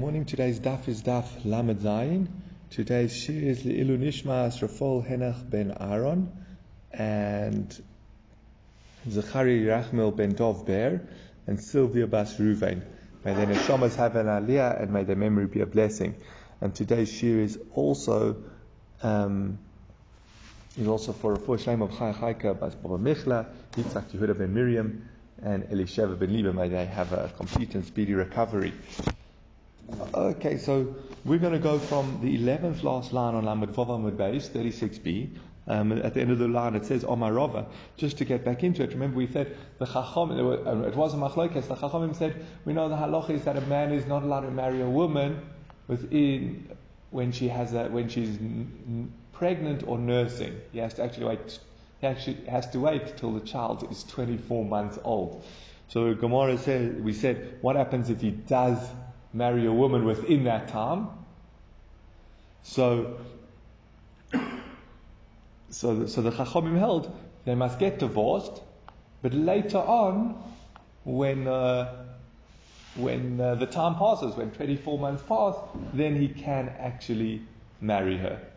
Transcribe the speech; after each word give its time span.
Morning. 0.00 0.24
Today's 0.24 0.58
daf 0.58 0.88
is 0.88 1.02
daf 1.02 1.26
Lamed 1.44 1.80
Zayin. 1.80 2.26
Today's 2.70 3.14
shir 3.14 3.34
is 3.34 3.64
Le'ilu 3.64 3.98
Nishmas 3.98 4.62
Rafal 4.62 5.06
Henach 5.06 5.50
ben 5.50 5.76
Aaron 5.78 6.32
and 6.90 7.68
Zachari 9.06 9.62
Rachmil 9.66 10.16
ben 10.16 10.32
Dov 10.32 10.64
Ber 10.64 11.06
and 11.46 11.62
Sylvia 11.62 12.06
Bas 12.06 12.34
Ruvain. 12.36 12.80
May 13.26 13.34
their 13.34 13.46
neshamas 13.46 13.94
have 13.96 14.16
an 14.16 14.24
aliyah 14.24 14.82
and 14.82 14.90
may 14.90 15.04
their 15.04 15.16
memory 15.16 15.48
be 15.48 15.60
a 15.60 15.66
blessing. 15.66 16.14
And 16.62 16.74
today's 16.74 17.12
shir 17.12 17.38
is 17.38 17.58
also 17.74 18.42
um, 19.02 19.58
is 20.78 20.88
also 20.88 21.12
for 21.12 21.34
a 21.34 21.66
name 21.66 21.82
of 21.82 21.90
Chai 21.98 22.14
Chaika 22.14 22.58
Bas 22.58 22.74
Baba 22.74 22.96
Michla, 22.96 23.48
Yitzhak 23.76 24.12
Yehuda 24.12 24.38
ben 24.38 24.54
Miriam, 24.54 25.10
and 25.42 25.64
Elisheva 25.64 26.18
ben 26.18 26.32
Liba. 26.32 26.54
May 26.54 26.68
they 26.70 26.86
have 26.86 27.12
a 27.12 27.30
complete 27.36 27.74
and 27.74 27.84
speedy 27.84 28.14
recovery. 28.14 28.72
Okay, 30.14 30.56
so 30.56 30.94
we're 31.24 31.38
going 31.38 31.52
to 31.52 31.58
go 31.58 31.78
from 31.78 32.20
the 32.22 32.38
11th 32.38 32.84
last 32.84 33.12
line 33.12 33.34
on 33.34 33.44
Lamed 33.44 33.74
Vav 33.74 33.88
Amud 33.88 34.16
Beis, 34.16 34.48
36b. 34.48 35.36
Um, 35.66 35.92
at 35.92 36.14
the 36.14 36.20
end 36.20 36.30
of 36.30 36.38
the 36.38 36.48
line 36.48 36.74
it 36.74 36.86
says 36.86 37.02
Omarova. 37.04 37.66
Just 37.96 38.18
to 38.18 38.24
get 38.24 38.44
back 38.44 38.62
into 38.62 38.82
it, 38.82 38.90
remember 38.90 39.16
we 39.16 39.26
said 39.26 39.56
the 39.78 39.86
Chacham, 39.86 40.30
uh, 40.30 40.86
it 40.86 40.94
was 40.94 41.14
a 41.14 41.16
machlokes, 41.16 41.66
the 41.66 41.74
Chachamim 41.74 42.16
said, 42.16 42.44
we 42.64 42.72
know 42.72 42.88
the 42.88 42.94
halacha 42.94 43.30
is 43.30 43.44
that 43.44 43.56
a 43.56 43.60
man 43.62 43.92
is 43.92 44.06
not 44.06 44.22
allowed 44.22 44.42
to 44.42 44.50
marry 44.50 44.80
a 44.80 44.88
woman 44.88 45.40
within, 45.88 46.68
when 47.10 47.32
she 47.32 47.48
has 47.48 47.72
a, 47.74 47.88
when 47.88 48.08
she's 48.08 48.36
n- 48.36 49.12
pregnant 49.32 49.82
or 49.86 49.98
nursing. 49.98 50.60
He 50.72 50.78
has 50.78 50.94
to 50.94 51.02
actually 51.02 51.26
wait, 51.26 51.58
he 52.00 52.06
actually 52.06 52.44
has 52.46 52.68
to 52.70 52.80
wait 52.80 53.16
till 53.16 53.32
the 53.32 53.46
child 53.46 53.86
is 53.90 54.04
24 54.04 54.64
months 54.64 54.98
old. 55.04 55.44
So 55.88 56.14
Gemara 56.14 56.58
said, 56.58 57.02
we 57.04 57.12
said, 57.12 57.58
what 57.60 57.76
happens 57.76 58.08
if 58.08 58.20
he 58.20 58.30
does 58.30 58.78
marry 59.32 59.66
a 59.66 59.72
woman 59.72 60.04
within 60.04 60.44
that 60.44 60.68
time. 60.68 61.08
So, 62.62 63.18
so, 65.70 65.94
the, 65.96 66.08
so 66.08 66.22
the 66.22 66.30
Chachamim 66.30 66.78
held 66.78 67.14
they 67.44 67.54
must 67.54 67.78
get 67.78 67.98
divorced, 67.98 68.60
but 69.22 69.32
later 69.32 69.78
on, 69.78 70.42
when 71.04 71.48
uh, 71.48 72.04
when 72.96 73.40
uh, 73.40 73.54
the 73.54 73.66
time 73.66 73.94
passes, 73.94 74.36
when 74.36 74.50
24 74.50 74.98
months 74.98 75.22
pass, 75.26 75.54
then 75.94 76.16
he 76.16 76.28
can 76.28 76.68
actually 76.78 77.42
marry 77.80 78.18
her. 78.18 78.49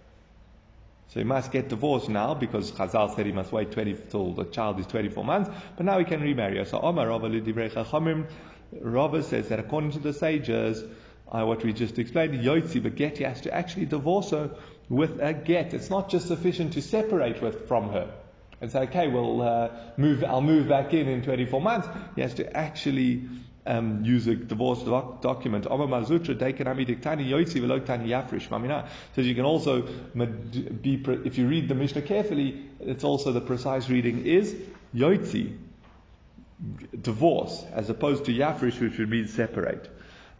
So 1.14 1.20
he 1.20 1.26
must 1.26 1.52
get 1.52 1.70
divorced 1.70 2.10
now 2.10 2.34
because 2.34 2.72
Chazal 2.72 3.16
said 3.16 3.28
he 3.28 3.32
must 3.32 3.52
wait 3.52 3.72
20 3.72 3.98
till 4.10 4.34
the 4.34 4.46
child 4.46 4.80
is 4.80 4.88
24 4.88 5.24
months, 5.24 5.52
but 5.78 5.86
now 5.86 6.00
he 6.00 6.06
can 6.06 6.22
remarry 6.22 6.58
her. 6.58 6.66
So 6.66 6.80
Omar 6.80 7.08
Rava 7.08 7.30
says 9.22 9.50
that 9.50 9.60
according 9.60 9.92
to 9.92 10.00
the 10.00 10.12
sages, 10.12 10.84
uh, 11.32 11.46
what 11.46 11.64
we 11.64 11.72
just 11.72 12.00
explained, 12.00 12.44
Yotzi, 12.44 12.82
the 12.82 12.90
get, 12.90 13.20
he 13.20 13.26
has 13.26 13.42
to 13.42 13.54
actually 13.54 13.86
divorce 13.86 14.32
her 14.32 14.56
with 14.90 15.22
a 15.22 15.36
get. 15.36 15.76
It's 15.76 15.92
not 15.92 16.10
just 16.10 16.28
sufficient 16.28 16.74
to 16.74 16.82
separate 16.82 17.44
with, 17.44 17.68
from 17.68 17.90
her 17.90 18.12
and 18.60 18.72
say, 18.72 18.80
okay, 18.80 19.08
well, 19.08 19.40
uh, 19.44 19.70
move, 19.98 20.24
I'll 20.24 20.42
move 20.42 20.68
back 20.68 20.96
in 20.96 21.08
in 21.08 21.22
24 21.22 21.62
months. 21.62 21.88
He 22.16 22.22
has 22.22 22.34
to 22.36 22.58
actually 22.58 23.30
um, 23.66 24.04
use 24.04 24.28
a 24.28 24.36
divorce 24.36 24.84
doc- 24.84 25.22
document. 25.22 25.66
So 25.66 25.76
you 29.16 29.36
can 29.36 29.46
also 29.46 29.82
be, 30.82 31.04
if 31.26 31.38
you 31.38 31.48
read 31.48 31.68
the 31.70 31.76
Mishnah 31.76 32.02
carefully, 32.02 32.70
it's 32.80 33.04
also 33.04 33.32
the 33.32 33.42
precise 33.42 33.90
reading 33.90 34.26
is 34.26 34.56
Yotzi 34.94 35.58
divorce, 37.02 37.64
as 37.74 37.90
opposed 37.90 38.26
to 38.26 38.32
Yafrish, 38.32 38.80
which 38.80 38.98
would 38.98 39.10
mean 39.10 39.28
separate. 39.28 39.90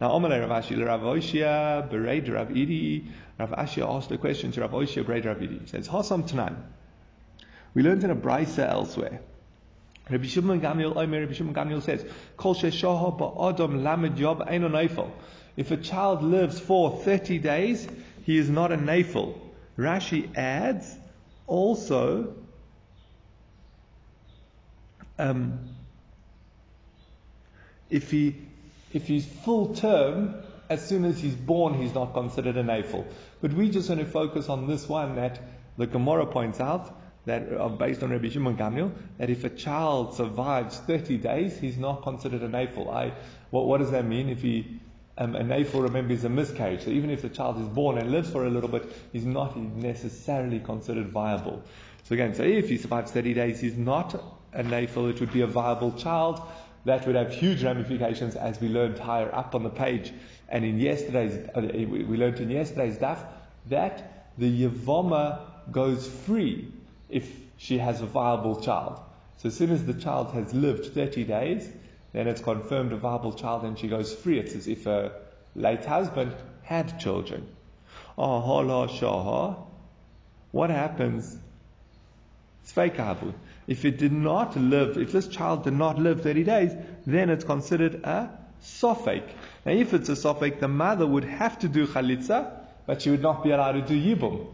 Now, 0.00 0.10
Omalei 0.10 0.40
Rav 0.46 0.64
Ashi, 0.64 0.84
Rav 0.84 1.00
Oshia, 1.02 1.88
Bered 1.90 2.32
Rav 2.32 2.48
Idi, 2.48 3.06
Rav 3.38 3.50
Ashia 3.50 3.88
asked 3.88 4.10
a 4.10 4.18
question 4.18 4.50
to 4.52 4.60
Rav 4.62 4.72
Oshia, 4.72 5.04
Bered 5.04 5.26
Rav 5.26 5.38
Idi. 5.38 5.60
He 5.60 5.66
says, 5.66 5.88
Hasam 5.88 6.28
Tanan. 6.28 6.56
We 7.74 7.82
learned 7.82 8.04
in 8.04 8.10
a 8.10 8.16
brisa 8.16 8.68
elsewhere. 8.68 9.20
Rabbi 10.10 10.26
Shimon 10.26 10.60
Gamliel, 10.60 10.96
Omer, 10.96 11.20
Rabbi 11.20 11.32
Shimon 11.32 11.54
Gamliel 11.54 11.82
says, 11.82 12.04
Kol 12.36 12.54
Sheshoha 12.54 13.18
Ba'adam 13.18 13.82
Lamed 13.82 14.18
Yob 14.18 14.46
Eino 14.46 14.70
Neifel. 14.70 15.10
If 15.56 15.70
a 15.70 15.76
child 15.76 16.22
lives 16.22 16.60
for 16.60 16.98
30 16.98 17.38
days, 17.38 17.86
he 18.24 18.36
is 18.36 18.50
not 18.50 18.72
a 18.72 18.76
Neifel. 18.76 19.38
Rashi 19.78 20.36
adds, 20.36 20.94
also, 21.46 22.34
um, 25.18 25.60
if 27.90 28.10
he 28.10 28.36
if 28.92 29.08
he's 29.08 29.26
full 29.26 29.74
term, 29.74 30.36
as 30.68 30.86
soon 30.86 31.04
as 31.04 31.18
he's 31.20 31.34
born, 31.34 31.74
he's 31.74 31.94
not 31.94 32.14
considered 32.14 32.56
a 32.56 32.62
Neifel. 32.62 33.04
But 33.40 33.52
we 33.52 33.68
just 33.68 33.88
want 33.88 34.00
to 34.00 34.06
focus 34.06 34.48
on 34.48 34.68
this 34.68 34.88
one 34.88 35.16
that 35.16 35.40
the 35.76 35.86
Gemara 35.86 36.26
points 36.26 36.60
out 36.60 36.96
that 37.26 37.52
uh, 37.52 37.68
based 37.68 38.02
on 38.02 38.10
Rabbi 38.10 38.28
Shimon 38.28 38.56
Gamliel, 38.56 38.92
that 39.18 39.30
if 39.30 39.44
a 39.44 39.50
child 39.50 40.14
survives 40.14 40.78
30 40.78 41.18
days, 41.18 41.58
he's 41.58 41.78
not 41.78 42.02
considered 42.02 42.42
a 42.42 42.48
Neifel. 42.48 42.92
I, 42.92 43.12
what, 43.50 43.66
what 43.66 43.78
does 43.78 43.90
that 43.90 44.04
mean? 44.04 44.28
If 44.28 44.42
he 44.42 44.80
um, 45.16 45.36
a 45.36 45.42
Neifel, 45.42 45.82
remember, 45.82 46.12
is 46.12 46.24
a 46.24 46.28
miscarriage. 46.28 46.84
So 46.84 46.90
even 46.90 47.10
if 47.10 47.22
the 47.22 47.28
child 47.28 47.60
is 47.60 47.68
born 47.68 47.98
and 47.98 48.10
lives 48.10 48.30
for 48.30 48.46
a 48.46 48.50
little 48.50 48.68
bit, 48.68 48.92
he's 49.12 49.24
not 49.24 49.56
necessarily 49.56 50.58
considered 50.58 51.08
viable. 51.08 51.62
So 52.02 52.14
again, 52.14 52.34
so 52.34 52.42
if 52.42 52.68
he 52.68 52.76
survives 52.76 53.12
30 53.12 53.34
days, 53.34 53.60
he's 53.60 53.76
not 53.76 54.14
a 54.52 54.62
Neifel. 54.62 55.10
It 55.10 55.20
would 55.20 55.32
be 55.32 55.42
a 55.42 55.46
viable 55.46 55.92
child 55.92 56.42
that 56.84 57.06
would 57.06 57.16
have 57.16 57.32
huge 57.32 57.62
ramifications 57.62 58.36
as 58.36 58.60
we 58.60 58.68
learned 58.68 58.98
higher 58.98 59.34
up 59.34 59.54
on 59.54 59.62
the 59.62 59.70
page. 59.70 60.12
And 60.48 60.64
in 60.64 60.78
yesterday's, 60.78 61.48
uh, 61.54 61.62
we 61.72 62.16
learned 62.16 62.40
in 62.40 62.50
yesterday's 62.50 62.98
daf 62.98 63.18
that 63.68 64.30
the 64.36 64.66
Yavoma 64.66 65.40
goes 65.70 66.06
free 66.06 66.70
if 67.14 67.30
she 67.56 67.78
has 67.78 68.00
a 68.00 68.06
viable 68.06 68.60
child. 68.60 68.98
So 69.36 69.46
as 69.46 69.56
soon 69.56 69.70
as 69.70 69.84
the 69.84 69.94
child 69.94 70.32
has 70.32 70.52
lived 70.52 70.92
30 70.94 71.24
days, 71.24 71.68
then 72.12 72.26
it's 72.26 72.40
confirmed 72.40 72.92
a 72.92 72.96
viable 72.96 73.32
child 73.32 73.62
and 73.62 73.78
she 73.78 73.86
goes 73.88 74.12
free. 74.12 74.40
It's 74.40 74.54
as 74.54 74.66
if 74.66 74.86
a 74.86 75.12
late 75.54 75.84
husband 75.84 76.34
had 76.62 76.98
children. 76.98 77.46
Oh, 78.18 79.68
what 80.50 80.70
happens? 80.70 81.36
If 83.66 83.84
it 83.84 83.98
did 83.98 84.12
not 84.12 84.56
live, 84.56 84.98
if 84.98 85.12
this 85.12 85.28
child 85.28 85.64
did 85.64 85.74
not 85.74 85.98
live 85.98 86.22
30 86.22 86.44
days, 86.44 86.72
then 87.06 87.30
it's 87.30 87.44
considered 87.44 88.02
a 88.04 88.30
sofek. 88.62 89.28
Now, 89.64 89.72
if 89.72 89.94
it's 89.94 90.08
a 90.08 90.16
sofek, 90.16 90.58
the 90.58 90.68
mother 90.68 91.06
would 91.06 91.24
have 91.24 91.58
to 91.60 91.68
do 91.68 91.86
chalitza, 91.86 92.50
but 92.86 93.02
she 93.02 93.10
would 93.10 93.22
not 93.22 93.44
be 93.44 93.50
allowed 93.52 93.72
to 93.72 93.82
do 93.82 93.94
yibum. 93.94 94.46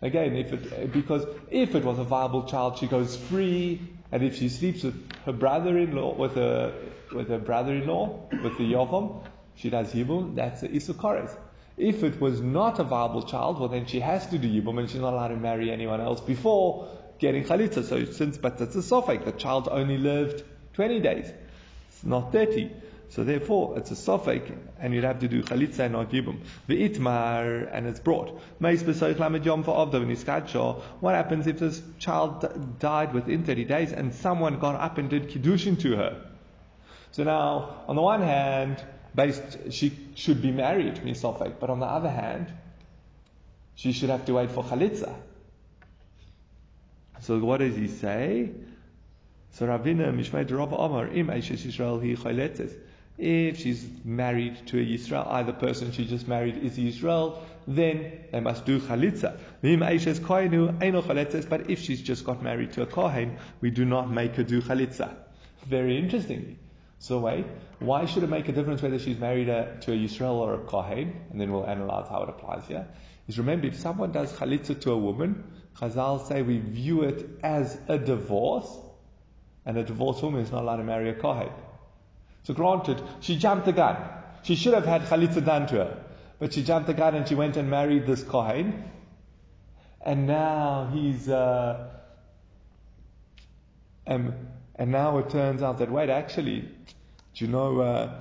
Again, 0.00 0.36
if 0.36 0.52
it, 0.52 0.92
because 0.92 1.26
if 1.50 1.74
it 1.74 1.84
was 1.84 1.98
a 1.98 2.04
viable 2.04 2.44
child, 2.44 2.78
she 2.78 2.86
goes 2.86 3.16
free, 3.16 3.80
and 4.12 4.22
if 4.22 4.36
she 4.36 4.48
sleeps 4.48 4.84
with 4.84 4.94
her 5.24 5.32
brother-in-law, 5.32 6.14
with 6.14 6.34
her, 6.34 6.72
with 7.12 7.28
her 7.28 7.38
brother-in-law, 7.38 8.28
with 8.42 8.56
the 8.58 8.72
yavam, 8.72 9.24
she 9.56 9.70
does 9.70 9.92
yibum, 9.92 10.36
that's 10.36 10.62
a 10.62 10.68
isukores. 10.68 11.36
If 11.76 12.04
it 12.04 12.20
was 12.20 12.40
not 12.40 12.78
a 12.78 12.84
viable 12.84 13.22
child, 13.22 13.58
well 13.58 13.68
then 13.68 13.86
she 13.86 14.00
has 14.00 14.26
to 14.28 14.38
do 14.38 14.48
yibum, 14.48 14.78
and 14.78 14.88
she's 14.88 15.00
not 15.00 15.14
allowed 15.14 15.28
to 15.28 15.36
marry 15.36 15.70
anyone 15.70 16.00
else 16.00 16.20
before 16.20 16.88
getting 17.18 17.44
chalitza. 17.44 17.84
So 17.84 18.04
since, 18.04 18.38
but 18.38 18.58
that's 18.58 18.76
a 18.76 18.78
sofek. 18.78 19.24
The 19.24 19.32
child 19.32 19.68
only 19.70 19.98
lived 19.98 20.44
20 20.74 21.00
days. 21.00 21.32
It's 21.88 22.04
not 22.04 22.30
30. 22.30 22.70
So 23.10 23.24
therefore, 23.24 23.78
it's 23.78 23.90
a 23.90 23.94
sofek, 23.94 24.54
and 24.78 24.92
you'd 24.92 25.04
have 25.04 25.20
to 25.20 25.28
do 25.28 25.42
chalitza 25.42 25.80
and 25.80 25.94
not 25.94 26.10
yibum. 26.10 26.40
The 26.66 26.88
itmar, 26.88 27.66
and 27.72 27.86
it's 27.86 28.00
brought. 28.00 28.38
What 28.58 28.74
happens 31.14 31.46
if 31.46 31.58
this 31.58 31.82
child 31.98 32.78
died 32.78 33.14
within 33.14 33.44
30 33.44 33.64
days 33.64 33.92
and 33.92 34.14
someone 34.14 34.58
got 34.58 34.74
up 34.74 34.98
and 34.98 35.08
did 35.08 35.30
kiddushin 35.30 35.80
to 35.80 35.96
her? 35.96 36.22
So 37.12 37.24
now, 37.24 37.84
on 37.88 37.96
the 37.96 38.02
one 38.02 38.20
hand, 38.20 38.84
based, 39.14 39.72
she 39.72 39.96
should 40.14 40.42
be 40.42 40.50
married, 40.50 40.96
misofek, 40.96 41.54
but 41.58 41.70
on 41.70 41.80
the 41.80 41.86
other 41.86 42.10
hand, 42.10 42.52
she 43.74 43.92
should 43.92 44.10
have 44.10 44.26
to 44.26 44.34
wait 44.34 44.50
for 44.50 44.62
chalitza. 44.62 45.14
So 47.20 47.38
what 47.38 47.60
does 47.60 47.74
he 47.74 47.88
say? 47.88 48.50
So 49.52 49.66
Ravina 49.66 50.12
Mishmei 50.12 50.48
Rav 50.50 50.72
Amar 50.72 51.08
Im 51.08 51.28
Eishes 51.28 51.64
Yisrael 51.64 52.00
Hi 52.00 52.14
Chayletzes. 52.14 52.76
If 53.18 53.58
she's 53.58 53.84
married 54.04 54.64
to 54.68 54.78
a 54.78 54.84
Yisrael, 54.84 55.26
either 55.26 55.52
person 55.52 55.90
she 55.90 56.06
just 56.06 56.28
married 56.28 56.58
is 56.58 56.78
Yisrael, 56.78 57.38
then 57.66 58.12
they 58.30 58.38
must 58.38 58.64
do 58.64 58.78
chalitza. 58.78 59.36
But 61.48 61.68
if 61.68 61.80
she's 61.80 62.00
just 62.00 62.24
got 62.24 62.42
married 62.42 62.72
to 62.74 62.82
a 62.82 62.86
kohen, 62.86 63.38
we 63.60 63.70
do 63.70 63.84
not 63.84 64.08
make 64.08 64.36
her 64.36 64.44
do 64.44 64.62
chalitza. 64.62 65.16
Very 65.66 65.98
interestingly. 65.98 66.58
So 67.00 67.18
wait, 67.18 67.44
why 67.80 68.06
should 68.06 68.22
it 68.22 68.30
make 68.30 68.48
a 68.48 68.52
difference 68.52 68.82
whether 68.82 69.00
she's 69.00 69.18
married 69.18 69.48
a, 69.48 69.76
to 69.80 69.92
a 69.92 69.96
Yisrael 69.96 70.34
or 70.34 70.54
a 70.54 70.58
kohen? 70.58 71.20
And 71.30 71.40
then 71.40 71.50
we'll 71.50 71.66
analyze 71.66 72.08
how 72.08 72.22
it 72.22 72.28
applies 72.28 72.66
here. 72.68 72.86
Is 73.26 73.36
remember 73.36 73.66
if 73.66 73.76
someone 73.76 74.12
does 74.12 74.32
chalitza 74.32 74.80
to 74.82 74.92
a 74.92 74.96
woman, 74.96 75.44
Chazal 75.76 76.26
say 76.26 76.42
we 76.42 76.58
view 76.58 77.02
it 77.02 77.28
as 77.42 77.78
a 77.88 77.98
divorce, 77.98 78.70
and 79.66 79.76
a 79.76 79.82
divorced 79.82 80.22
woman 80.22 80.40
is 80.40 80.52
not 80.52 80.62
allowed 80.62 80.76
to 80.76 80.84
marry 80.84 81.10
a 81.10 81.14
kohen. 81.14 81.50
So 82.48 82.54
granted, 82.54 83.02
she 83.20 83.36
jumped 83.36 83.66
the 83.66 83.74
gun. 83.74 83.98
She 84.42 84.54
should 84.54 84.72
have 84.72 84.86
had 84.86 85.02
chalitza 85.02 85.44
done 85.44 85.66
to 85.66 85.74
her. 85.74 85.98
But 86.38 86.54
she 86.54 86.62
jumped 86.62 86.86
the 86.86 86.94
gun 86.94 87.14
and 87.14 87.28
she 87.28 87.34
went 87.34 87.58
and 87.58 87.68
married 87.68 88.06
this 88.06 88.22
Kohen. 88.22 88.84
And 90.00 90.26
now 90.26 90.88
he's, 90.90 91.28
uh, 91.28 91.90
um, 94.06 94.32
and 94.76 94.90
now 94.90 95.18
it 95.18 95.28
turns 95.28 95.62
out 95.62 95.80
that, 95.80 95.90
wait, 95.90 96.08
actually, 96.08 96.60
do 96.60 97.44
you 97.44 97.48
know, 97.48 97.80
uh, 97.82 98.14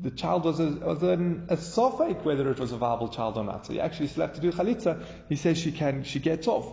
the 0.00 0.12
child 0.12 0.44
was 0.44 0.60
a, 0.60 0.66
was 0.66 1.02
an, 1.02 1.46
a 1.48 1.56
sofek 1.56 2.22
whether 2.22 2.48
it 2.52 2.60
was 2.60 2.70
a 2.70 2.76
viable 2.76 3.08
child 3.08 3.36
or 3.36 3.42
not. 3.42 3.66
So 3.66 3.72
he 3.72 3.80
actually 3.80 4.06
still 4.06 4.28
have 4.28 4.36
to 4.36 4.40
do 4.40 4.52
chalitza. 4.52 5.04
He 5.28 5.34
says 5.34 5.58
she 5.58 5.72
can, 5.72 6.04
she 6.04 6.20
gets 6.20 6.46
off. 6.46 6.72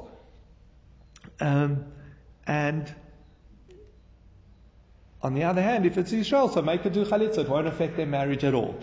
Um, 1.40 1.86
and 2.46 2.94
on 5.24 5.34
the 5.36 5.44
other 5.44 5.62
hand, 5.62 5.86
if 5.86 5.98
it's 5.98 6.12
Israel, 6.12 6.50
so 6.50 6.62
make 6.62 6.82
her 6.82 6.90
do 6.90 7.06
chalitza, 7.06 7.40
it 7.40 7.50
won't 7.50 7.68
affect 7.68 7.96
their 7.96 8.08
marriage 8.08 8.44
at 8.44 8.54
all. 8.54 8.76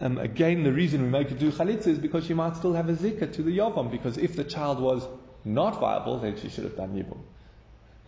Um, 0.00 0.18
again, 0.18 0.62
the 0.62 0.72
reason 0.72 1.02
we 1.02 1.08
make 1.08 1.30
her 1.30 1.36
do 1.36 1.50
chalitza 1.50 1.88
is 1.88 1.98
because 1.98 2.26
she 2.26 2.34
might 2.34 2.56
still 2.56 2.74
have 2.74 2.88
a 2.88 2.94
zikah 2.94 3.32
to 3.34 3.42
the 3.42 3.58
yavam, 3.58 3.90
because 3.90 4.18
if 4.18 4.36
the 4.36 4.44
child 4.44 4.80
was 4.80 5.06
not 5.44 5.80
viable, 5.80 6.18
then 6.18 6.38
she 6.38 6.48
should 6.48 6.64
have 6.64 6.76
done 6.76 6.94
yibum. 6.94 7.18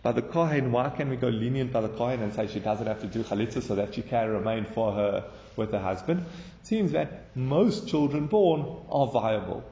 By 0.03 0.13
the 0.13 0.21
Kohen, 0.21 0.71
why 0.71 0.89
can 0.89 1.09
we 1.09 1.17
go 1.17 1.27
lenient 1.27 1.73
by 1.73 1.81
the 1.81 1.89
Kohen 1.89 2.21
and 2.21 2.33
say 2.33 2.47
she 2.47 2.59
doesn't 2.59 2.87
have 2.87 3.01
to 3.01 3.07
do 3.07 3.23
chalitza 3.23 3.61
so 3.61 3.75
that 3.75 3.93
she 3.93 4.01
can 4.01 4.29
remain 4.29 4.65
for 4.65 4.93
her 4.93 5.25
with 5.57 5.71
her 5.71 5.79
husband? 5.79 6.25
It 6.61 6.67
seems 6.67 6.93
that 6.93 7.35
most 7.35 7.87
children 7.87 8.27
born 8.27 8.65
are 8.89 9.07
viable. 9.07 9.63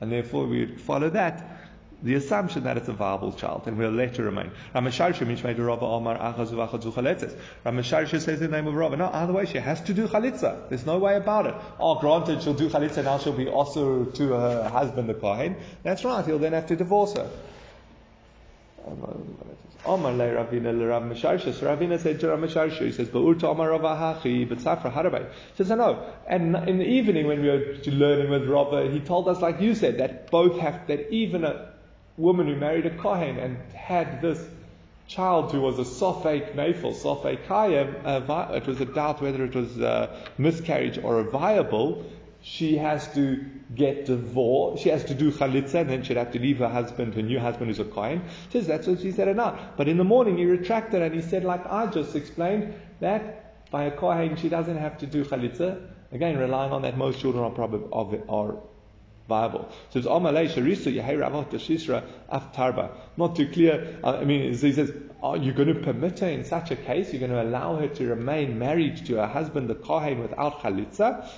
And 0.00 0.10
therefore 0.10 0.46
we 0.46 0.60
would 0.60 0.80
follow 0.80 1.10
that 1.10 1.63
the 2.04 2.14
assumption 2.14 2.64
that 2.64 2.76
it's 2.76 2.88
a 2.88 2.92
viable 2.92 3.32
child, 3.32 3.62
and 3.66 3.78
we'll 3.78 3.90
let 3.90 4.16
her 4.18 4.24
remain. 4.24 4.50
Ramasharsha 4.74 5.26
mishmei 5.26 5.58
Rabba 5.58 5.86
Omar 5.86 6.18
Ramasharsha 7.64 8.20
says 8.20 8.40
the 8.40 8.48
name 8.48 8.66
of 8.66 8.74
Rabba. 8.74 8.96
No, 8.96 9.32
way, 9.32 9.46
she 9.46 9.58
has 9.58 9.80
to 9.82 9.94
do 9.94 10.06
chalitza. 10.06 10.68
There's 10.68 10.84
no 10.84 10.98
way 10.98 11.16
about 11.16 11.46
it. 11.46 11.54
Oh, 11.80 11.98
granted, 11.98 12.42
she'll 12.42 12.52
do 12.52 12.68
chalitza 12.68 13.02
now. 13.04 13.18
She'll 13.18 13.32
be 13.32 13.48
also 13.48 14.04
to 14.04 14.28
her 14.28 14.68
husband, 14.68 15.08
the 15.08 15.14
kohen. 15.14 15.56
That's 15.82 16.04
right. 16.04 16.24
He'll 16.24 16.38
then 16.38 16.52
have 16.52 16.66
to 16.66 16.76
divorce 16.76 17.14
her. 17.14 17.30
Omar 19.86 20.12
le 20.12 20.26
Ravina 20.26 20.78
le 20.78 20.86
Rav 20.86 21.02
Misharsha. 21.04 21.54
So 21.54 21.66
Ravina 21.66 21.98
said 21.98 22.20
to 22.20 22.28
Rav 22.28 22.38
Misharsha, 22.38 22.80
he 22.80 22.92
says, 22.92 23.08
Ba'urta 23.08 23.44
Omar 23.44 23.70
Rav 23.70 23.80
Ahachi, 23.80 24.46
but 24.48 24.58
Safra 24.58 24.92
Harabay. 24.92 25.26
He 25.30 25.56
says, 25.56 25.70
I 25.70 25.76
know. 25.76 26.06
And 26.26 26.54
in 26.68 26.78
the 26.78 26.86
evening 26.86 27.26
when 27.26 27.40
we 27.40 27.48
were 27.48 27.76
learning 27.86 28.30
with 28.30 28.46
Rav, 28.48 28.92
he 28.92 29.00
told 29.00 29.28
us, 29.28 29.40
like 29.40 29.60
you 29.60 29.74
said, 29.74 29.98
that 29.98 30.30
both 30.30 30.58
have, 30.58 30.86
that 30.88 31.10
even 31.10 31.44
a 31.44 31.73
woman 32.16 32.46
who 32.46 32.56
married 32.56 32.86
a 32.86 32.96
Kohen 32.96 33.38
and 33.38 33.56
had 33.72 34.20
this 34.22 34.40
child 35.06 35.52
who 35.52 35.60
was 35.60 35.78
a 35.78 35.82
Sofek 35.82 36.54
Nafel, 36.54 36.94
Sofek 36.94 37.46
Kayim, 37.46 37.94
uh, 38.04 38.54
it 38.54 38.66
was 38.66 38.80
a 38.80 38.86
doubt 38.86 39.20
whether 39.20 39.44
it 39.44 39.54
was 39.54 39.78
a 39.78 40.10
miscarriage 40.38 40.98
or 40.98 41.20
a 41.20 41.24
viable, 41.24 42.04
she 42.42 42.76
has 42.76 43.12
to 43.14 43.44
get 43.74 44.04
divorced. 44.04 44.82
She 44.82 44.90
has 44.90 45.04
to 45.04 45.14
do 45.14 45.32
chalitza, 45.32 45.80
and 45.80 45.90
then 45.90 46.02
she'd 46.02 46.18
have 46.18 46.32
to 46.32 46.38
leave 46.38 46.58
her 46.58 46.68
husband, 46.68 47.14
her 47.14 47.22
new 47.22 47.38
husband 47.40 47.68
who's 47.68 47.80
a 47.80 47.84
kohen. 47.84 48.22
Says 48.50 48.66
that's 48.66 48.86
what 48.86 49.00
she 49.00 49.12
said 49.12 49.28
at 49.28 49.36
night. 49.36 49.58
But 49.76 49.88
in 49.88 49.96
the 49.96 50.04
morning 50.04 50.36
he 50.36 50.44
retracted 50.44 51.00
and 51.00 51.14
he 51.14 51.22
said, 51.22 51.44
like 51.44 51.64
I 51.66 51.86
just 51.86 52.14
explained, 52.14 52.74
that 53.00 53.70
by 53.70 53.84
a 53.84 53.90
kohen 53.90 54.36
she 54.36 54.48
doesn't 54.48 54.76
have 54.76 54.98
to 54.98 55.06
do 55.06 55.24
chalitza. 55.24 55.88
Again, 56.12 56.38
relying 56.38 56.72
on 56.72 56.82
that 56.82 56.96
most 56.96 57.18
children 57.18 57.44
are 57.44 57.50
probably 57.50 58.22
are 58.28 58.56
viable. 59.28 59.68
So 59.90 59.98
it's 59.98 60.08
Amalei 60.08 60.48
Sharisu 60.48 60.94
Yehei 60.94 61.18
Ravot 61.18 61.50
Shisra 61.50 62.02
Aftarba. 62.32 62.90
Not 63.16 63.36
too 63.36 63.48
clear. 63.48 63.98
Uh, 64.04 64.18
I 64.18 64.24
mean, 64.24 64.52
he 64.52 64.72
says, 64.72 64.92
are 65.22 65.36
you 65.36 65.52
going 65.52 65.68
to 65.68 65.74
permit 65.74 66.18
her 66.20 66.28
in 66.28 66.44
such 66.44 66.70
a 66.70 66.76
case? 66.76 67.12
You're 67.12 67.20
going 67.20 67.32
to 67.32 67.42
allow 67.42 67.76
her 67.76 67.88
to 67.88 68.06
remain 68.06 68.58
married 68.58 69.06
to 69.06 69.16
her 69.16 69.26
husband, 69.26 69.68
the 69.68 69.74
Kohen, 69.74 70.20
without 70.20 70.60
chalitza? 70.60 71.28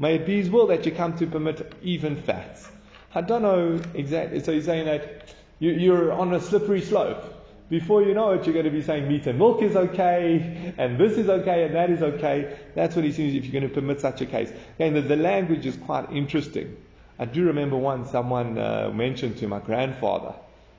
May 0.00 0.16
it 0.16 0.26
be 0.26 0.38
His 0.38 0.50
will 0.50 0.66
that 0.68 0.86
you 0.86 0.92
come 0.92 1.16
to 1.18 1.26
permit 1.26 1.72
even 1.82 2.20
fats. 2.22 2.68
I 3.14 3.20
don't 3.20 3.42
know 3.42 3.80
exactly. 3.94 4.40
So 4.40 4.52
he's 4.52 4.64
saying 4.64 4.86
that 4.86 5.34
you, 5.58 5.70
you're 5.72 6.12
on 6.12 6.34
a 6.34 6.40
slippery 6.40 6.82
slope. 6.82 7.34
Before 7.68 8.02
you 8.02 8.14
know 8.14 8.30
it, 8.30 8.46
you're 8.46 8.54
going 8.54 8.64
to 8.64 8.70
be 8.70 8.82
saying 8.82 9.08
meat 9.08 9.26
and 9.26 9.38
milk 9.38 9.60
is 9.62 9.76
okay, 9.76 10.72
and 10.78 10.98
this 10.98 11.18
is 11.18 11.28
okay, 11.28 11.64
and 11.64 11.74
that 11.74 11.90
is 11.90 12.02
okay. 12.02 12.58
That's 12.74 12.96
what 12.96 13.04
he 13.04 13.12
seems 13.12 13.34
if 13.34 13.44
you're 13.44 13.60
going 13.60 13.68
to 13.68 13.74
permit 13.74 14.00
such 14.00 14.22
a 14.22 14.26
case. 14.26 14.50
Again, 14.76 14.94
the, 14.94 15.02
the 15.02 15.16
language 15.16 15.66
is 15.66 15.76
quite 15.76 16.10
interesting. 16.10 16.76
I 17.18 17.24
do 17.24 17.46
remember 17.46 17.76
once 17.76 18.10
someone 18.10 18.58
uh, 18.58 18.90
mentioned 18.94 19.38
to 19.38 19.48
my 19.48 19.58
grandfather. 19.58 20.34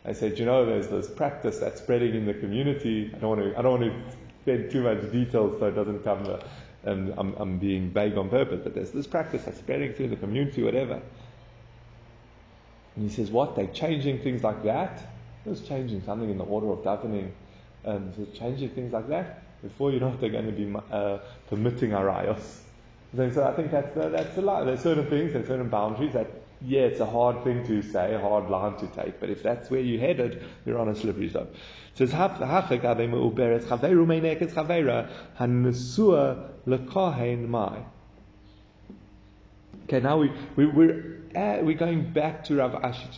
I 0.06 0.14
said, 0.14 0.40
you 0.40 0.46
know, 0.46 0.66
there's 0.66 0.88
this 0.88 1.10
practice 1.10 1.60
that's 1.60 1.82
spreading 1.82 2.16
in 2.16 2.26
the 2.26 2.34
community. 2.34 3.12
I 3.14 3.20
don't 3.20 3.38
want 3.38 3.42
to, 3.42 3.60
I 3.60 3.62
don't 3.62 3.82
want 3.82 3.92
to 3.92 4.18
spend 4.44 4.72
too 4.72 4.84
much 4.84 5.12
detail 5.12 5.56
so 5.60 5.68
it 5.68 5.76
doesn't 5.76 6.04
come. 6.04 6.26
Uh, 6.26 6.40
I'm, 6.86 7.36
I'm 7.38 7.58
being 7.60 7.90
vague 7.90 8.18
on 8.18 8.30
purpose, 8.30 8.62
but 8.64 8.74
there's 8.74 8.92
this 8.92 9.06
practice 9.06 9.44
that's 9.44 9.58
spreading 9.58 9.94
through 9.94 10.08
the 10.08 10.16
community, 10.16 10.64
whatever. 10.64 11.02
And 12.96 13.10
he 13.10 13.14
says, 13.14 13.32
what? 13.32 13.56
They're 13.58 13.68
changing 13.68 14.20
things 14.20 14.44
like 14.44 14.64
that? 14.64 15.12
It's 15.46 15.62
changing 15.62 16.04
something 16.04 16.30
in 16.30 16.38
the 16.38 16.46
order 16.46 16.72
of 16.72 16.80
davening, 16.80 17.32
um, 17.86 18.14
changing 18.34 18.70
things 18.70 18.94
like 18.94 19.10
that. 19.10 19.44
Before 19.62 19.92
you 19.92 20.00
know 20.00 20.10
it, 20.10 20.22
they're 20.22 20.30
going 20.30 20.46
to 20.46 20.52
be 20.54 20.74
uh, 20.92 21.18
permitting 21.50 21.92
arayos. 21.92 22.60
So 23.16 23.44
I 23.44 23.56
think 23.56 23.72
that's, 23.72 23.98
uh, 23.98 24.10
that's 24.10 24.38
a 24.38 24.42
lot. 24.42 24.66
There's 24.66 24.82
certain 24.82 25.10
things, 25.10 25.34
there's 25.34 25.48
certain 25.48 25.70
boundaries 25.70 26.14
that, 26.14 26.30
yeah, 26.62 26.82
it's 26.82 27.00
a 27.00 27.06
hard 27.06 27.44
thing 27.44 27.66
to 27.66 27.82
say, 27.82 28.14
a 28.14 28.20
hard 28.20 28.50
line 28.50 28.78
to 28.78 28.88
take, 28.88 29.20
but 29.20 29.30
if 29.30 29.42
that's 29.42 29.72
where 29.72 29.82
you're 29.82 30.00
headed, 30.00 30.44
you're 30.66 30.78
on 30.78 30.90
a 30.90 30.96
slippery 30.96 31.30
slope. 31.30 31.56
So 31.96 32.04
it's 32.04 32.14
mai. 37.48 37.84
Okay, 39.86 40.00
now 40.02 40.18
we, 40.18 40.32
we, 40.56 40.68
we're, 40.68 41.20
uh, 41.36 41.58
we're 41.64 41.78
going 41.78 42.14
back 42.14 42.44
to 42.44 42.58
Rav, 42.58 42.74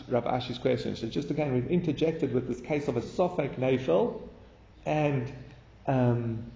Rav 0.08 0.24
Ashi's 0.24 0.56
question. 0.56 0.96
So 0.96 1.06
just 1.06 1.30
again, 1.30 1.52
we've 1.52 1.68
interjected 1.68 2.32
with 2.32 2.48
this 2.48 2.62
case 2.62 2.88
of 2.88 2.96
a 2.96 3.02
Sofek 3.02 3.58
Nafel 3.58 4.22
and 4.86 5.30
um, 5.86 6.50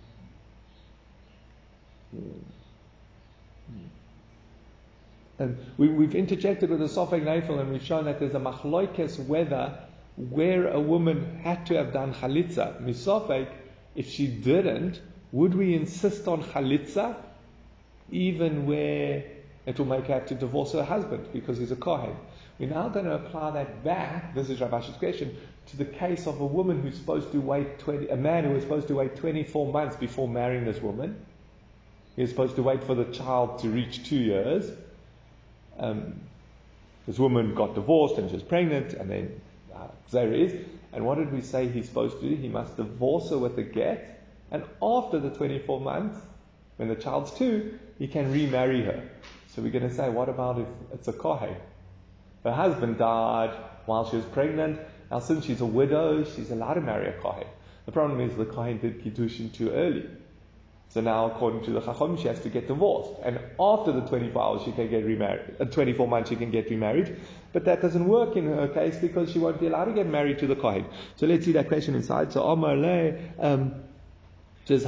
and 5.39 5.59
we, 5.77 5.89
have 5.89 6.15
interjected 6.15 6.71
with 6.71 6.79
the 6.79 6.87
Sofek 6.87 7.23
Neifel 7.23 7.61
and 7.61 7.71
we've 7.71 7.83
shown 7.83 8.07
that 8.07 8.19
there's 8.19 8.35
a 8.35 8.41
machloikes 8.41 9.25
whether 9.27 9.79
where 10.17 10.69
a 10.69 10.81
woman 10.81 11.41
had 11.43 11.67
to 11.67 11.75
have 11.75 11.93
done 11.93 12.15
chalitza, 12.15 12.83
misofek, 12.83 13.49
if 13.95 14.09
she 14.11 14.27
didn't, 14.27 15.01
would 15.33 15.55
we 15.55 15.75
insist 15.75 16.27
on 16.27 16.43
chalitza 16.43 17.17
even 18.11 18.67
where 18.67 19.25
it 19.67 19.79
will 19.79 19.87
make 19.87 20.07
her 20.07 20.15
have 20.15 20.27
to 20.27 20.35
divorce 20.35 20.73
her 20.73 20.85
husband 20.85 21.27
because 21.35 21.59
he's 21.59 21.73
a 21.73 21.77
kohen? 21.77 22.17
We're 22.59 22.71
now 22.71 22.89
going 22.89 23.05
to 23.05 23.17
apply 23.17 23.51
that 23.51 23.85
back, 23.85 24.35
this 24.35 24.49
is 24.49 24.63
Rav 24.63 24.73
Ashi's 24.73 24.97
question, 24.97 25.37
to 25.67 25.77
the 25.77 25.85
case 25.85 26.27
of 26.27 26.41
a 26.41 26.47
woman 26.47 26.81
who's 26.81 26.97
supposed 26.97 27.31
to 27.33 27.41
wait 27.41 27.79
20, 27.81 28.09
a 28.09 28.17
man 28.17 28.45
who 28.45 28.53
was 28.53 28.63
supposed 28.63 28.89
to 28.89 28.95
wait 28.95 29.17
24 29.17 29.71
months 29.71 29.97
before 29.97 30.27
marrying 30.27 30.65
this 30.65 30.81
woman. 30.81 31.17
He 32.15 32.23
was 32.23 32.31
supposed 32.31 32.57
to 32.57 32.63
wait 32.63 32.83
for 32.85 32.95
the 32.95 33.05
child 33.05 33.59
to 33.59 33.69
reach 33.69 34.09
two 34.09 34.17
years 34.17 34.71
um, 35.79 36.21
this 37.07 37.19
woman 37.19 37.55
got 37.55 37.75
divorced 37.75 38.19
and 38.19 38.29
she 38.29 38.35
was 38.35 38.43
pregnant, 38.43 38.95
and 38.95 39.11
then 39.11 39.41
uh, 39.75 39.89
is. 40.19 40.67
And 40.93 41.05
what 41.05 41.19
did 41.19 41.33
we 41.33 41.43
say 41.43 41.69
he's 41.69 41.87
supposed 41.87 42.21
to 42.21 42.29
do? 42.29 42.35
He 42.35 42.49
must 42.49 42.77
divorce 42.77 43.31
her 43.31 43.39
with 43.39 43.59
a 43.59 43.63
get, 43.63 44.25
and 44.51 44.65
after 44.83 45.19
the 45.19 45.31
24 45.31 45.81
months, 45.81 46.19
when 46.77 46.89
the 46.89 46.95
child's 46.95 47.31
two, 47.33 47.79
he 47.99 48.07
can 48.07 48.33
remarry 48.33 48.83
her. 48.85 49.03
So 49.49 49.63
we're 49.63 49.71
going 49.71 49.89
to 49.89 49.95
say, 49.95 50.09
what 50.11 50.29
about 50.29 50.59
if 50.59 50.67
it's 50.93 51.09
a 51.09 51.13
kohen? 51.13 51.57
Her 52.45 52.53
husband 52.53 52.99
died 52.99 53.57
while 53.87 54.09
she 54.09 54.17
was 54.17 54.25
pregnant. 54.27 54.79
Now, 55.11 55.21
since 55.21 55.45
she's 55.45 55.61
a 55.61 55.67
widow, 55.67 56.25
she's 56.25 56.51
allowed 56.51 56.75
to 56.75 56.81
marry 56.81 57.09
a 57.09 57.13
kohen. 57.13 57.47
The 57.87 57.93
problem 57.93 58.21
is 58.21 58.37
the 58.37 58.45
kohen 58.45 58.79
did 58.79 59.03
kiddushin 59.03 59.53
too 59.53 59.71
early. 59.71 60.07
So 60.89 61.01
now, 61.01 61.27
according 61.27 61.65
to 61.65 61.73
the 61.73 61.81
Chacham, 61.81 62.17
she 62.17 62.29
has 62.29 62.41
to 62.41 62.49
get 62.49 62.69
divorced. 62.69 63.21
And 63.23 63.39
after 63.61 63.93
the 63.93 64.01
24 64.03 64.43
hours, 64.43 64.63
she 64.65 64.73
can 64.73 64.89
get 64.89 65.05
remarried. 65.05 65.57
Uh, 65.61 65.65
24 65.67 66.09
months, 66.09 66.31
she 66.31 66.37
can 66.37 66.51
get 66.51 66.71
remarried. 66.71 67.21
But 67.53 67.65
that 67.65 67.83
doesn't 67.83 68.07
work 68.07 68.37
in 68.37 68.47
her 68.47 68.69
case 68.69 68.97
because 68.97 69.31
she 69.31 69.39
won't 69.39 69.61
be 69.61 69.67
allowed 69.67 69.87
to 69.87 69.93
get 69.93 70.07
married 70.07 70.39
to 70.39 70.47
the 70.47 70.57
Kohen. 70.57 70.87
So 71.17 71.27
let's 71.27 71.45
see 71.45 71.53
that 71.53 71.69
question 71.69 71.95
inside. 71.95 72.33
So, 72.33 72.43
Omar 72.45 72.77
um, 73.39 73.75
says 74.67 74.83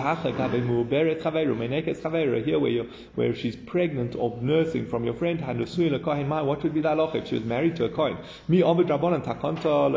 here 2.45 2.59
where 2.59 2.71
you 2.71 2.91
where 3.15 3.35
she's 3.35 3.55
pregnant 3.55 4.17
or 4.17 4.37
nursing 4.41 4.87
from 4.87 5.05
your 5.05 5.15
friend 5.15 5.41
what 5.41 6.63
would 6.63 6.75
be 6.75 6.81
the 6.81 6.89
halacha 6.89 7.17
if 7.17 7.29
she 7.29 7.37
was 7.37 7.45
married 7.45 7.77
to 7.77 7.85
a 7.85 7.89
kohen. 7.89 8.17
Takanta 8.49 9.89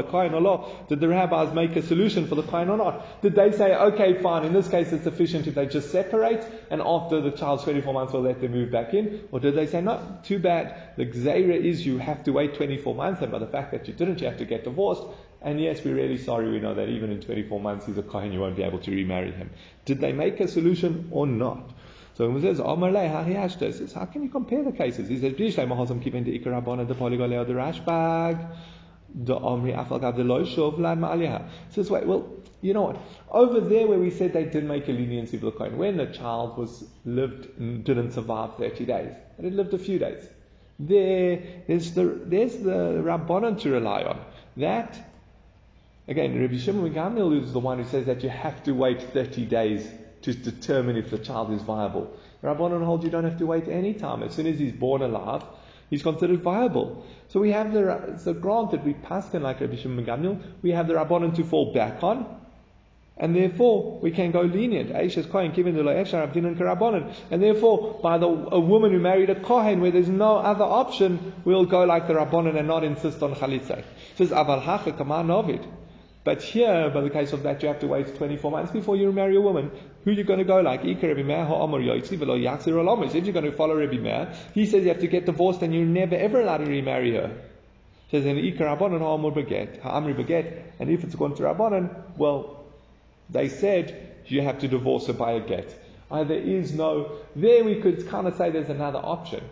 did 0.88 1.00
the 1.00 1.08
rabbis 1.08 1.54
make 1.54 1.76
a 1.76 1.82
solution 1.82 2.28
for 2.28 2.36
the 2.36 2.44
kohen 2.44 2.70
or 2.70 2.78
not? 2.78 3.22
Did 3.22 3.34
they 3.34 3.52
say 3.52 3.74
okay 3.74 4.22
fine 4.22 4.46
in 4.46 4.54
this 4.54 4.68
case 4.68 4.92
it's 4.92 5.04
sufficient 5.04 5.48
if 5.48 5.56
they 5.56 5.66
just 5.66 5.92
separate 5.92 6.46
and 6.70 6.82
after 6.82 7.20
the 7.22 7.32
child's 7.32 7.64
24 7.64 7.94
months 7.94 8.14
we'll 8.14 8.22
let 8.22 8.40
them 8.40 8.52
move 8.52 8.72
back 8.72 8.94
in? 8.94 9.28
Or 9.32 9.40
did 9.40 9.56
they 9.56 9.66
say 9.66 9.82
no 9.82 10.20
too 10.24 10.38
bad 10.38 10.96
the 10.98 11.06
gzeira 11.08 11.56
is 11.56 11.86
you 11.86 11.98
have 11.98 12.24
to 12.26 12.32
wait 12.32 12.54
24 12.54 12.94
months 12.94 13.22
and 13.22 13.32
by 13.32 13.40
the 13.40 13.48
fact 13.48 13.72
that 13.72 13.88
you 13.88 13.94
didn't 13.96 14.22
you 14.22 14.28
have 14.28 14.38
to 14.38 14.46
get 14.46 14.64
divorced 14.64 15.02
And 15.42 15.60
yes, 15.60 15.84
we're 15.84 15.96
really 15.96 16.18
sorry. 16.18 16.52
We 16.52 16.60
know 16.60 16.76
that 16.76 16.88
even 16.90 17.12
in 17.12 17.20
24 17.22 17.60
months 17.60 17.88
he's 17.88 17.98
a 17.98 18.04
kohen, 18.04 18.32
you 18.32 18.40
won't 18.40 18.56
be 18.56 18.64
able 18.64 18.80
to 18.80 18.92
remarry 18.92 19.32
him. 19.32 19.50
Did 19.86 20.00
they 20.00 20.12
make 20.12 20.40
a 20.40 20.48
solution 20.48 21.08
or 21.12 21.26
not? 21.26 21.72
So 22.14 22.32
he 22.32 22.42
says, 22.42 22.58
he 22.60 23.72
says, 23.72 23.94
how 23.94 24.06
can 24.06 24.22
you 24.22 24.30
compare 24.30 24.64
the 24.64 24.72
cases? 24.72 25.10
He 25.10 25.20
says, 25.20 25.34
Mahazam 25.34 26.04
keeping 26.04 26.24
the 26.24 26.38
Poligoleo 26.40 27.48
the 27.48 27.54
Rashbag, 27.54 28.56
the 29.16 29.36
Omri 29.36 29.72
Afal 29.72 30.00
the 30.16 30.24
Loishov, 30.24 30.78
Lan 30.78 31.00
Ma'aliha. 31.00 31.48
Says, 31.72 31.90
wait, 31.90 32.06
well, 32.06 32.30
you 32.62 32.74
know 32.74 32.84
what? 32.84 32.98
Over 33.32 33.62
there 33.62 33.88
where 33.88 33.98
we 33.98 34.12
said 34.12 34.34
they 34.34 34.46
did 34.46 34.66
make 34.66 34.88
a 34.88 34.92
leniency 34.92 35.38
for 35.38 35.46
the 35.46 35.52
Kohen, 35.52 35.78
when 35.78 35.98
the 35.98 36.06
child 36.08 36.58
was 36.58 36.84
lived 37.06 37.48
and 37.58 37.84
didn't 37.84 38.12
survive 38.12 38.56
30 38.58 38.86
days, 38.86 39.16
and 39.38 39.48
it 39.48 39.54
lived 39.54 39.74
a 39.74 39.80
few 39.80 39.98
days, 39.98 40.28
there, 40.78 41.42
there's 41.68 41.94
the, 41.94 42.22
there's 42.26 42.58
the 42.58 43.58
to 43.60 43.70
rely 43.72 44.04
on. 44.04 44.20
That, 44.58 45.11
again, 46.12 46.40
Rabbi 46.40 46.58
Shimon 46.58 46.94
Gamliel 46.94 47.42
is 47.42 47.54
the 47.54 47.60
one 47.60 47.80
who 47.80 47.86
says 47.90 48.06
that 48.06 48.22
you 48.22 48.30
have 48.30 48.62
to 48.66 48.74
wait 48.74 49.02
30 49.02 49.46
days 49.46 49.88
to 50.24 50.34
determine 50.34 50.98
if 50.98 51.10
the 51.10 51.18
child 51.18 51.52
is 51.52 51.62
viable. 51.62 52.16
Rabbanon 52.44 52.84
holds 52.86 53.04
you 53.06 53.10
don't 53.10 53.24
have 53.24 53.38
to 53.38 53.46
wait 53.46 53.68
any 53.70 53.94
time. 53.94 54.22
As 54.22 54.34
soon 54.36 54.46
as 54.46 54.60
he's 54.60 54.74
born 54.74 55.02
alive, 55.02 55.44
he's 55.90 56.04
considered 56.04 56.42
viable. 56.42 57.06
So 57.30 57.40
we 57.40 57.52
have 57.52 57.72
the, 57.72 58.20
so 58.22 58.34
granted 58.34 58.84
we 58.84 58.94
paskin 58.94 59.42
like 59.42 59.62
Rabbi 59.62 59.78
Shimon 59.78 60.06
Gamliel, 60.06 60.42
we 60.62 60.72
have 60.72 60.88
the 60.88 60.96
Rabbanon 60.96 61.34
to 61.38 61.46
fall 61.46 61.74
back 61.74 62.04
on, 62.04 62.42
and 63.16 63.34
therefore 63.34 64.00
we 64.02 64.12
can 64.12 64.32
go 64.32 64.42
lenient. 64.42 64.90
given 65.56 65.76
the 65.76 67.16
And 67.32 67.42
therefore, 67.42 68.00
by 68.04 68.18
the, 68.18 68.28
a 68.28 68.60
woman 68.60 68.92
who 68.92 69.00
married 69.00 69.30
a 69.30 69.40
Kohen 69.40 69.80
where 69.80 69.92
there's 69.92 70.10
no 70.10 70.38
other 70.38 70.66
option, 70.66 71.34
we'll 71.46 71.66
go 71.66 71.86
like 71.86 72.08
the 72.08 72.16
Rabbanon 72.16 72.58
and 72.58 72.68
not 72.68 72.84
insist 72.84 73.24
on 73.24 73.34
Chalitza. 73.36 73.78
It 73.80 73.86
says, 74.18 74.32
but 76.24 76.44
here, 76.44 76.92
by 76.92 77.02
the 77.02 77.10
case 77.10 77.34
of 77.34 77.42
that, 77.44 77.64
you 77.64 77.68
have 77.68 77.80
to 77.80 77.88
wait 77.88 78.16
24 78.16 78.52
months 78.52 78.72
before 78.72 78.96
you 78.96 79.12
marry 79.12 79.36
a 79.36 79.42
woman. 79.42 79.72
Who 80.04 80.12
are 80.12 80.14
you 80.14 80.24
going 80.24 80.38
to 80.38 80.46
go 80.46 80.62
like? 80.62 80.86
If 80.86 81.02
you're 81.02 81.16
going 81.16 81.28
to 83.46 83.52
follow 83.52 83.76
Rabbi 83.76 83.98
Meir, 83.98 84.32
he 84.54 84.68
says 84.68 84.84
you 84.84 84.90
have 84.90 85.00
to 85.00 85.08
get 85.08 85.26
divorced 85.26 85.64
and 85.64 85.74
you're 85.74 85.86
never 85.86 86.16
ever 86.16 86.42
allowed 86.42 86.58
to 86.58 86.66
remarry 86.66 87.16
her. 87.16 87.36
Says 88.12 88.26
Ha'amur 88.26 89.32
Beget, 89.32 89.80
and 90.80 90.90
if 90.90 91.04
it's 91.04 91.16
going 91.16 91.36
to 91.36 91.44
Rabbanon, 91.44 92.18
well, 92.18 92.66
they 93.30 93.50
said 93.50 94.16
you 94.28 94.42
have 94.42 94.60
to 94.60 94.68
divorce 94.68 95.08
her 95.08 95.14
by 95.14 95.32
a 95.32 95.40
get. 95.40 95.74
Uh, 96.12 96.24
there 96.24 96.38
is 96.38 96.74
no, 96.74 97.14
there 97.36 97.64
we 97.64 97.82
could 97.82 98.08
kind 98.10 98.28
of 98.28 98.36
say 98.36 98.52
there's 98.52 98.70
another 98.70 99.00
option 99.00 99.44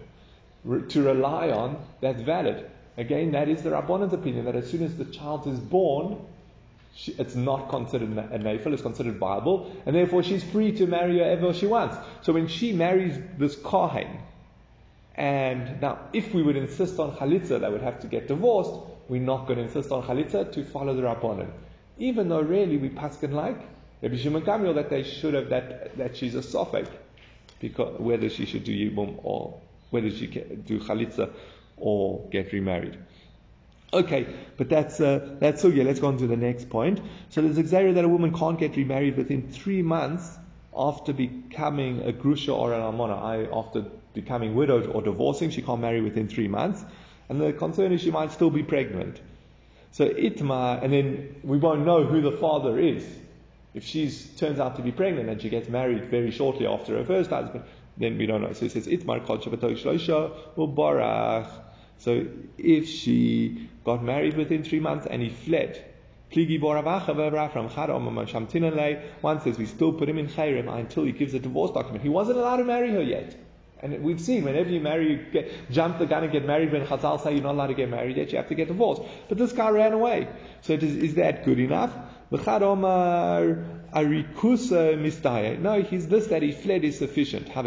to 0.89 1.01
rely 1.01 1.49
on 1.49 1.83
that's 2.01 2.21
valid. 2.21 2.69
Again, 2.97 3.31
that 3.31 3.47
is 3.47 3.63
the 3.63 3.69
Rabbanon's 3.69 4.13
opinion 4.13 4.45
that 4.45 4.55
as 4.55 4.69
soon 4.69 4.83
as 4.83 4.95
the 4.97 5.05
child 5.05 5.47
is 5.47 5.57
born, 5.57 6.17
she, 6.96 7.13
it's 7.13 7.36
not 7.36 7.69
considered 7.69 8.10
a 8.10 8.39
nafil, 8.39 8.74
it's 8.74 8.81
considered 8.81 9.17
viable, 9.17 9.72
and 9.86 9.96
therefore 9.96 10.24
she's 10.24 10.43
free 10.43 10.72
to 10.74 10.88
marry 10.88 11.19
whoever 11.19 11.53
she 11.53 11.67
wants. 11.67 11.96
So 12.22 12.34
when 12.34 12.48
she 12.48 12.74
marries 12.74 13.17
this 13.38 13.55
kohen, 13.55 14.19
and 15.15 15.81
now 15.81 16.00
if 16.13 16.34
we 16.34 16.41
would 16.41 16.55
insist 16.55 17.00
on 17.00 17.15
chalitza, 17.15 17.60
they 17.60 17.69
would 17.69 17.81
have 17.81 18.00
to 18.01 18.08
get 18.08 18.27
divorced. 18.27 18.72
We're 19.08 19.22
not 19.22 19.48
going 19.48 19.58
to 19.58 19.65
insist 19.65 19.91
on 19.91 20.03
chalitza 20.03 20.51
to 20.53 20.65
follow 20.65 20.96
the 20.96 21.01
rabbanon, 21.01 21.50
even 21.98 22.29
though 22.29 22.41
really 22.41 22.77
we 22.77 22.89
paskin 22.89 23.34
like 23.34 23.60
Rabbi 24.01 24.15
Shimon 24.15 24.43
Gamliel 24.43 24.75
that 24.75 24.89
they 24.89 25.03
should 25.03 25.34
have 25.34 25.50
that 25.50 25.98
that 25.98 26.15
she's 26.15 26.36
a 26.36 26.39
sofek, 26.39 26.88
because 27.60 28.00
whether 28.00 28.29
she 28.29 28.46
should 28.46 28.63
do 28.63 28.72
yibum 28.72 29.19
or 29.24 29.60
whether 29.89 30.10
she 30.10 30.27
do 30.27 30.79
chalitza 30.79 31.31
or 31.77 32.27
get 32.29 32.53
remarried. 32.53 32.98
Okay, 33.91 34.27
but 34.58 34.69
that's 34.69 35.00
uh, 35.00 35.38
that's 35.39 35.62
so. 35.63 35.67
Yeah, 35.67 35.84
let's 35.84 36.00
go 36.00 36.08
on 36.08 36.17
to 36.17 36.27
the 36.27 36.38
next 36.38 36.69
point. 36.69 37.01
So 37.29 37.41
there's 37.41 37.58
a 37.58 37.91
that 37.93 38.05
a 38.05 38.08
woman 38.08 38.38
can't 38.38 38.60
get 38.60 38.75
remarried 38.75 39.17
within 39.17 39.50
three 39.50 39.81
months 39.81 40.38
after 40.77 41.12
becoming 41.12 42.03
a 42.03 42.12
grusha 42.12 42.53
or 42.53 42.74
an 42.74 42.81
almona. 42.81 43.50
After 43.51 43.86
becoming 44.13 44.53
widowed 44.53 44.88
or 44.88 45.01
divorcing, 45.01 45.50
she 45.50 45.63
can't 45.63 45.81
marry 45.81 46.01
within 46.01 46.27
three 46.27 46.48
months, 46.48 46.86
and 47.29 47.41
the 47.41 47.51
concern 47.51 47.91
is 47.91 48.01
she 48.01 48.12
might 48.12 48.31
still 48.31 48.51
be 48.51 48.62
pregnant. 48.62 49.19
So 49.91 50.08
itma, 50.08 50.84
and 50.84 50.93
then 50.93 51.38
we 51.43 51.58
won't 51.58 51.84
know 51.84 52.05
who 52.05 52.22
the 52.22 52.38
father 52.38 52.77
is. 52.77 53.03
If 53.74 53.86
she 53.86 54.12
turns 54.38 54.60
out 54.60 54.75
to 54.75 54.84
be 54.84 54.91
pregnant 54.91 55.29
and 55.29 55.41
she 55.41 55.50
gets 55.50 55.67
married 55.67 56.05
very 56.05 56.29
shortly 56.29 56.67
after 56.67 56.96
her 56.98 57.05
first 57.05 57.31
husband, 57.31 57.63
then 57.98 58.17
we 58.19 58.27
don't 58.27 58.41
know. 58.41 58.53
So 58.53 58.65
it 58.65 58.72
says 58.72 58.88
itmar 58.88 59.25
kol 59.25 59.39
ubarach. 60.58 61.50
So 61.99 62.25
if 62.57 62.87
she 62.87 63.69
got 63.83 64.03
married 64.03 64.35
within 64.35 64.63
three 64.63 64.79
months 64.79 65.05
and 65.05 65.21
he 65.21 65.29
fled, 65.29 65.85
one 66.31 66.47
says 69.41 69.57
we 69.57 69.65
still 69.65 69.93
put 69.93 70.07
him 70.07 70.17
in 70.17 70.27
chayrim 70.27 70.73
until 70.73 71.03
he 71.03 71.11
gives 71.11 71.33
a 71.33 71.39
divorce 71.39 71.71
document. 71.71 72.03
He 72.03 72.09
wasn't 72.09 72.37
allowed 72.37 72.57
to 72.57 72.63
marry 72.63 72.91
her 72.91 73.01
yet. 73.01 73.35
And 73.81 74.03
we've 74.03 74.19
seen 74.19 74.43
whenever 74.43 74.69
you 74.69 74.81
marry, 74.81 75.11
you 75.11 75.25
get, 75.31 75.51
jump 75.71 75.99
the 75.99 76.05
gun 76.05 76.23
and 76.23 76.31
get 76.31 76.45
married. 76.45 76.71
When 76.71 76.85
Chazal 76.85 77.23
say 77.23 77.33
you're 77.33 77.43
not 77.43 77.55
allowed 77.55 77.67
to 77.67 77.73
get 77.73 77.89
married 77.89 78.17
yet, 78.17 78.31
you 78.31 78.37
have 78.37 78.49
to 78.49 78.55
get 78.55 78.67
divorced. 78.67 79.01
But 79.27 79.37
this 79.37 79.53
guy 79.53 79.69
ran 79.69 79.93
away. 79.93 80.27
So 80.61 80.73
is, 80.73 80.83
is 80.83 81.15
that 81.15 81.45
good 81.45 81.59
enough? 81.59 81.93
Arikusa 83.93 84.93
uh, 84.93 84.98
mistaya. 84.98 85.60
No, 85.60 85.81
he's 85.81 86.08
this 86.08 86.27
that 86.27 86.41
he 86.41 86.51
fled 86.51 86.84
is 86.84 86.98
sufficient. 86.98 87.53
There 87.53 87.63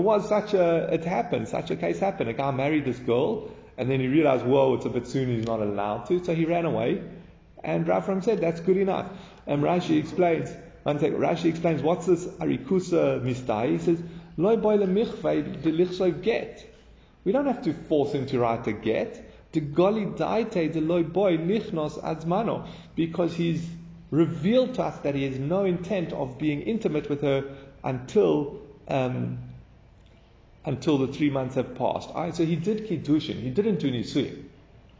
was 0.00 0.28
such 0.28 0.54
a, 0.54 0.94
it 0.94 1.04
happened, 1.04 1.48
such 1.48 1.70
a 1.70 1.76
case 1.76 1.98
happened. 1.98 2.30
A 2.30 2.32
guy 2.32 2.50
married 2.50 2.84
this 2.84 2.98
girl, 2.98 3.50
and 3.76 3.90
then 3.90 4.00
he 4.00 4.08
realized, 4.08 4.44
whoa, 4.44 4.74
it's 4.74 4.86
a 4.86 4.90
bit 4.90 5.06
soon, 5.06 5.28
he's 5.28 5.46
not 5.46 5.60
allowed 5.60 6.06
to, 6.06 6.24
so 6.24 6.34
he 6.34 6.44
ran 6.44 6.64
away. 6.64 7.02
And 7.62 7.86
Rafram 7.86 8.22
said, 8.24 8.40
that's 8.40 8.60
good 8.60 8.76
enough. 8.76 9.06
And 9.46 9.62
Rashi 9.62 9.98
explains, 9.98 10.50
Rashi 10.84 11.46
explains, 11.46 11.82
what's 11.82 12.06
this 12.06 12.24
arikusa 12.24 13.18
uh, 13.18 13.20
mistaya? 13.20 13.72
He 13.72 13.78
says, 13.78 14.02
loy 14.36 14.56
boy 14.56 14.76
le 14.76 16.10
get. 16.12 16.72
We 17.24 17.32
don't 17.32 17.46
have 17.46 17.62
to 17.62 17.74
force 17.88 18.12
him 18.12 18.26
to 18.26 18.38
write 18.38 18.66
a 18.68 18.72
get. 18.72 19.25
The 19.56 19.62
goli 19.62 20.14
daite 20.14 20.70
the 20.74 20.82
loy 20.82 21.02
boy 21.02 21.38
lichnos 21.38 21.98
azmano 22.02 22.68
because 22.94 23.34
he's 23.34 23.66
revealed 24.10 24.74
to 24.74 24.82
us 24.82 24.98
that 24.98 25.14
he 25.14 25.24
has 25.24 25.38
no 25.38 25.64
intent 25.64 26.12
of 26.12 26.36
being 26.36 26.60
intimate 26.60 27.08
with 27.08 27.22
her 27.22 27.56
until 27.82 28.60
um, 28.86 29.38
until 30.66 30.98
the 30.98 31.06
three 31.06 31.30
months 31.30 31.54
have 31.54 31.74
passed. 31.74 32.10
Right, 32.14 32.36
so 32.36 32.44
he 32.44 32.54
did 32.54 32.86
kiddushin, 32.86 33.40
he 33.40 33.48
didn't 33.48 33.78
do 33.78 33.90
nisuyin. 33.90 34.44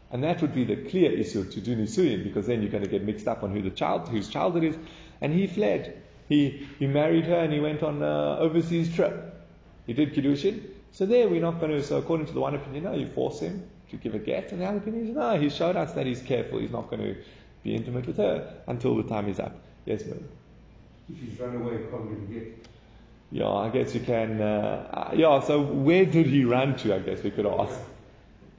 And 0.09 0.23
that 0.23 0.41
would 0.41 0.55
be 0.55 0.63
the 0.63 0.77
clear 0.89 1.11
issue 1.11 1.47
to 1.51 1.61
do 1.61 1.75
nisuyin, 1.75 2.23
because 2.23 2.47
then 2.47 2.63
you're 2.63 2.71
going 2.71 2.83
to 2.83 2.89
get 2.89 3.03
mixed 3.03 3.27
up 3.27 3.43
on 3.43 3.51
who 3.51 3.61
the 3.61 3.69
child, 3.69 4.09
whose 4.09 4.27
child 4.27 4.57
it 4.57 4.63
is. 4.63 4.75
And 5.21 5.33
he 5.33 5.45
fled. 5.45 6.01
He, 6.29 6.67
he 6.79 6.87
married 6.87 7.25
her 7.25 7.37
and 7.37 7.53
he 7.53 7.59
went 7.59 7.83
on 7.83 7.97
an 7.97 8.39
overseas 8.39 8.91
trip. 8.95 9.39
He 9.85 9.93
did 9.93 10.15
kiddushin. 10.15 10.63
So 10.93 11.05
there 11.05 11.27
we're 11.27 11.41
not 11.41 11.59
going 11.59 11.73
to, 11.73 11.83
so 11.83 11.97
according 11.97 12.25
to 12.25 12.33
the 12.33 12.39
one 12.39 12.55
opinion, 12.55 12.85
no, 12.85 12.95
you 12.95 13.05
force 13.09 13.41
him 13.41 13.69
to 13.89 13.97
give 13.97 14.15
a 14.15 14.19
get. 14.19 14.51
And 14.51 14.61
the 14.61 14.65
other 14.65 14.77
opinion 14.77 15.07
is, 15.07 15.15
no, 15.15 15.39
he 15.39 15.49
showed 15.49 15.75
us 15.75 15.93
that 15.93 16.05
he's 16.05 16.21
careful. 16.21 16.59
He's 16.59 16.71
not 16.71 16.89
going 16.89 17.01
to 17.01 17.15
be 17.63 17.75
intimate 17.75 18.05
with 18.07 18.17
her 18.17 18.61
until 18.67 18.95
the 18.95 19.03
time 19.03 19.29
is 19.29 19.39
up. 19.39 19.55
Yes, 19.85 20.05
ma'am. 20.05 20.27
If 21.09 21.19
he's 21.19 21.39
run 21.39 21.55
away, 21.55 21.77
can't 21.89 22.29
get 22.29 22.33
get. 22.33 22.67
Yeah, 23.31 23.49
I 23.49 23.69
guess 23.69 23.93
you 23.93 24.01
can. 24.01 24.41
Uh, 24.41 25.11
yeah, 25.15 25.39
so 25.41 25.61
where 25.61 26.05
did 26.05 26.27
he 26.27 26.45
run 26.45 26.75
to? 26.77 26.95
I 26.95 26.99
guess 26.99 27.23
we 27.23 27.31
could 27.31 27.45
ask. 27.45 27.77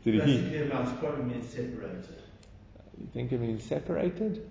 Did 0.04 0.22
he? 0.24 0.68
probably 1.00 1.24
means 1.24 1.48
separated. 1.48 2.22
You 3.00 3.08
think 3.12 3.32
it 3.32 3.40
means 3.40 3.62
separated? 3.62 4.48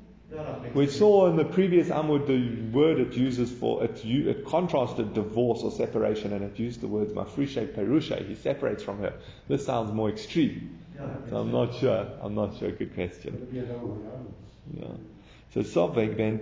We 0.74 0.88
saw 0.88 1.30
in 1.30 1.38
the 1.38 1.46
previous 1.46 1.88
Amud 1.88 2.28
the 2.28 2.78
word 2.78 3.00
it 3.00 3.14
uses 3.14 3.50
for 3.50 3.84
it, 3.84 4.04
it 4.04 4.46
contrasted 4.46 5.14
divorce 5.14 5.62
or 5.62 5.72
separation, 5.72 6.34
and 6.34 6.44
it 6.44 6.60
used 6.60 6.82
the 6.82 6.88
words 6.88 7.14
mafrishe 7.14 7.74
perushe. 7.74 8.28
He 8.28 8.36
separates 8.36 8.84
from 8.84 9.00
her. 9.00 9.14
This 9.48 9.66
sounds 9.66 9.94
more 9.94 10.10
extreme. 10.10 10.80
so 11.30 11.38
I'm 11.38 11.52
not 11.52 11.76
sure. 11.76 12.08
I'm 12.22 12.36
not 12.36 12.58
sure. 12.58 12.72
Good 12.72 12.94
question. 12.94 13.48
Yeah. 14.74 14.88
So 15.54 15.62
Sovek 15.62 16.18
ben 16.18 16.42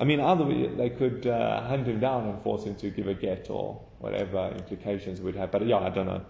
I 0.00 0.04
mean, 0.04 0.20
either 0.20 0.44
way, 0.44 0.68
they 0.68 0.90
could 0.90 1.26
uh, 1.26 1.62
hunt 1.66 1.88
him 1.88 1.98
down 1.98 2.28
and 2.28 2.40
force 2.42 2.62
him 2.62 2.76
to 2.76 2.90
give 2.90 3.08
a 3.08 3.14
get 3.14 3.50
or 3.50 3.80
whatever 3.98 4.52
implications 4.56 5.20
would 5.20 5.34
have. 5.34 5.50
But 5.50 5.66
yeah, 5.66 5.78
I 5.78 5.90
don't 5.90 6.06
know. 6.06 6.24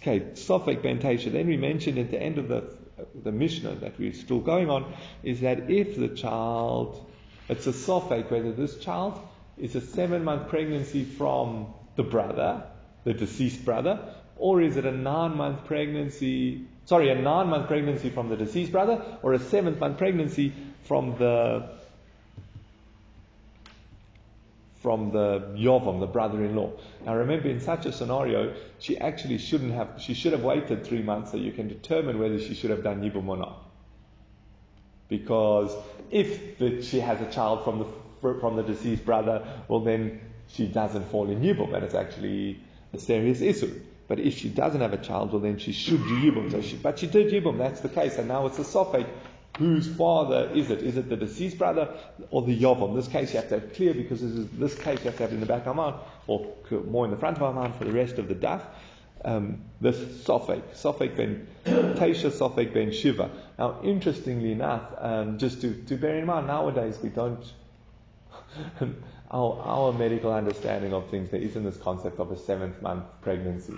Okay, 0.00 0.20
Sofek 0.34 0.80
ben 0.82 1.00
Then 1.00 1.46
we 1.48 1.56
mentioned 1.56 1.98
at 1.98 2.12
the 2.12 2.22
end 2.22 2.38
of 2.38 2.46
the 2.48 2.79
the 3.22 3.32
Mishnah 3.32 3.76
that 3.76 3.98
we're 3.98 4.12
still 4.12 4.40
going 4.40 4.70
on 4.70 4.92
is 5.22 5.40
that 5.40 5.70
if 5.70 5.96
the 5.96 6.08
child, 6.08 7.10
it's 7.48 7.66
a 7.66 7.72
Sofek 7.72 8.30
whether 8.30 8.52
this 8.52 8.78
child 8.78 9.20
is 9.58 9.74
a 9.74 9.80
seven 9.80 10.24
month 10.24 10.48
pregnancy 10.48 11.04
from 11.04 11.72
the 11.96 12.02
brother, 12.02 12.62
the 13.04 13.12
deceased 13.12 13.64
brother, 13.64 14.14
or 14.36 14.62
is 14.62 14.76
it 14.76 14.86
a 14.86 14.92
nine 14.92 15.36
month 15.36 15.64
pregnancy? 15.66 16.66
Sorry, 16.86 17.10
a 17.10 17.14
nine 17.14 17.48
month 17.48 17.68
pregnancy 17.68 18.10
from 18.10 18.28
the 18.28 18.36
deceased 18.36 18.72
brother, 18.72 19.02
or 19.22 19.34
a 19.34 19.38
seventh 19.38 19.78
month 19.78 19.98
pregnancy 19.98 20.52
from 20.84 21.16
the 21.18 21.79
from 24.80 25.10
the 25.12 25.40
Yovam, 25.56 26.00
the 26.00 26.06
brother-in-law. 26.06 26.72
Now 27.04 27.14
remember, 27.14 27.48
in 27.48 27.60
such 27.60 27.84
a 27.84 27.92
scenario, 27.92 28.54
she 28.78 28.96
actually 28.98 29.36
shouldn't 29.38 29.74
have, 29.74 30.00
she 30.00 30.14
should 30.14 30.32
have 30.32 30.42
waited 30.42 30.86
three 30.86 31.02
months 31.02 31.32
so 31.32 31.36
you 31.36 31.52
can 31.52 31.68
determine 31.68 32.18
whether 32.18 32.38
she 32.38 32.54
should 32.54 32.70
have 32.70 32.82
done 32.82 33.02
Yibum 33.02 33.28
or 33.28 33.36
not. 33.36 33.62
Because 35.08 35.74
if 36.10 36.58
the, 36.58 36.82
she 36.82 37.00
has 37.00 37.20
a 37.20 37.30
child 37.30 37.64
from 37.64 37.80
the, 37.80 38.34
from 38.40 38.56
the 38.56 38.62
deceased 38.62 39.04
brother, 39.04 39.46
well 39.68 39.80
then 39.80 40.20
she 40.48 40.66
doesn't 40.66 41.10
fall 41.10 41.28
in 41.28 41.42
Yibum, 41.42 41.74
and 41.74 41.84
it's 41.84 41.94
actually 41.94 42.60
a 42.94 42.98
serious 42.98 43.42
issue. 43.42 43.80
But 44.08 44.18
if 44.18 44.38
she 44.38 44.48
doesn't 44.48 44.80
have 44.80 44.94
a 44.94 44.98
child, 44.98 45.32
well 45.32 45.42
then 45.42 45.58
she 45.58 45.72
should 45.72 46.02
do 46.04 46.16
Yibum. 46.20 46.50
So 46.50 46.62
she, 46.62 46.76
but 46.76 46.98
she 46.98 47.06
did 47.06 47.30
Yibum, 47.30 47.58
that's 47.58 47.80
the 47.80 47.90
case, 47.90 48.16
and 48.16 48.28
now 48.28 48.46
it's 48.46 48.58
a 48.58 48.64
Sophic. 48.64 49.06
Whose 49.60 49.86
father 49.94 50.50
is 50.54 50.70
it? 50.70 50.82
Is 50.82 50.96
it 50.96 51.10
the 51.10 51.16
deceased 51.16 51.58
brother 51.58 51.94
or 52.30 52.40
the 52.40 52.58
Yovam? 52.58 52.92
In 52.92 52.96
this 52.96 53.08
case, 53.08 53.34
you 53.34 53.40
have 53.40 53.50
to 53.50 53.60
have 53.60 53.74
clear 53.74 53.92
because 53.92 54.22
this, 54.22 54.30
is, 54.30 54.48
this 54.52 54.74
case 54.74 55.00
you 55.00 55.04
have 55.10 55.18
to 55.18 55.22
have 55.24 55.32
in 55.32 55.40
the 55.40 55.44
back 55.44 55.66
of 55.66 55.68
our 55.68 55.74
mind, 55.74 55.96
or 56.26 56.46
more 56.86 57.04
in 57.04 57.10
the 57.10 57.18
front 57.18 57.36
of 57.36 57.42
our 57.42 57.52
mind 57.52 57.74
for 57.74 57.84
the 57.84 57.92
rest 57.92 58.16
of 58.16 58.26
the 58.26 58.34
daf. 58.34 58.62
Um, 59.22 59.60
this 59.82 59.98
Sophic, 60.24 60.62
Sophic 60.72 61.14
ben 61.14 61.46
Taisha, 61.66 62.30
Sophic 62.30 62.72
ben 62.72 62.90
Shiva. 62.90 63.30
Now, 63.58 63.82
interestingly 63.84 64.52
enough, 64.52 64.94
um, 64.96 65.36
just 65.36 65.60
to, 65.60 65.74
to 65.88 65.96
bear 65.96 66.16
in 66.16 66.24
mind, 66.24 66.46
nowadays 66.46 66.98
we 67.02 67.10
don't. 67.10 67.44
our, 69.30 69.60
our 69.62 69.92
medical 69.92 70.32
understanding 70.32 70.94
of 70.94 71.10
things, 71.10 71.28
there 71.30 71.42
isn't 71.42 71.64
this 71.64 71.76
concept 71.76 72.18
of 72.18 72.32
a 72.32 72.38
seventh 72.38 72.80
month 72.80 73.04
pregnancy. 73.20 73.74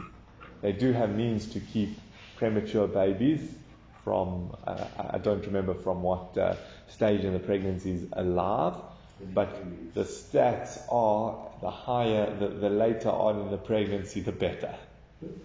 They 0.60 0.70
do 0.70 0.92
have 0.92 1.10
means 1.10 1.46
to 1.54 1.58
keep 1.58 1.98
premature 2.36 2.86
babies 2.86 3.40
from, 4.04 4.56
uh, 4.66 4.84
I 5.10 5.18
don't 5.18 5.44
remember 5.46 5.74
from 5.74 6.02
what 6.02 6.36
uh, 6.36 6.56
stage 6.88 7.24
in 7.24 7.32
the 7.32 7.38
pregnancy 7.38 7.92
is 7.92 8.06
alive, 8.12 8.74
but 9.34 9.62
the 9.94 10.04
stats 10.04 10.80
are 10.90 11.50
the 11.60 11.70
higher, 11.70 12.34
the, 12.38 12.48
the 12.48 12.70
later 12.70 13.10
on 13.10 13.40
in 13.40 13.50
the 13.50 13.58
pregnancy, 13.58 14.20
the 14.20 14.32
better. 14.32 14.74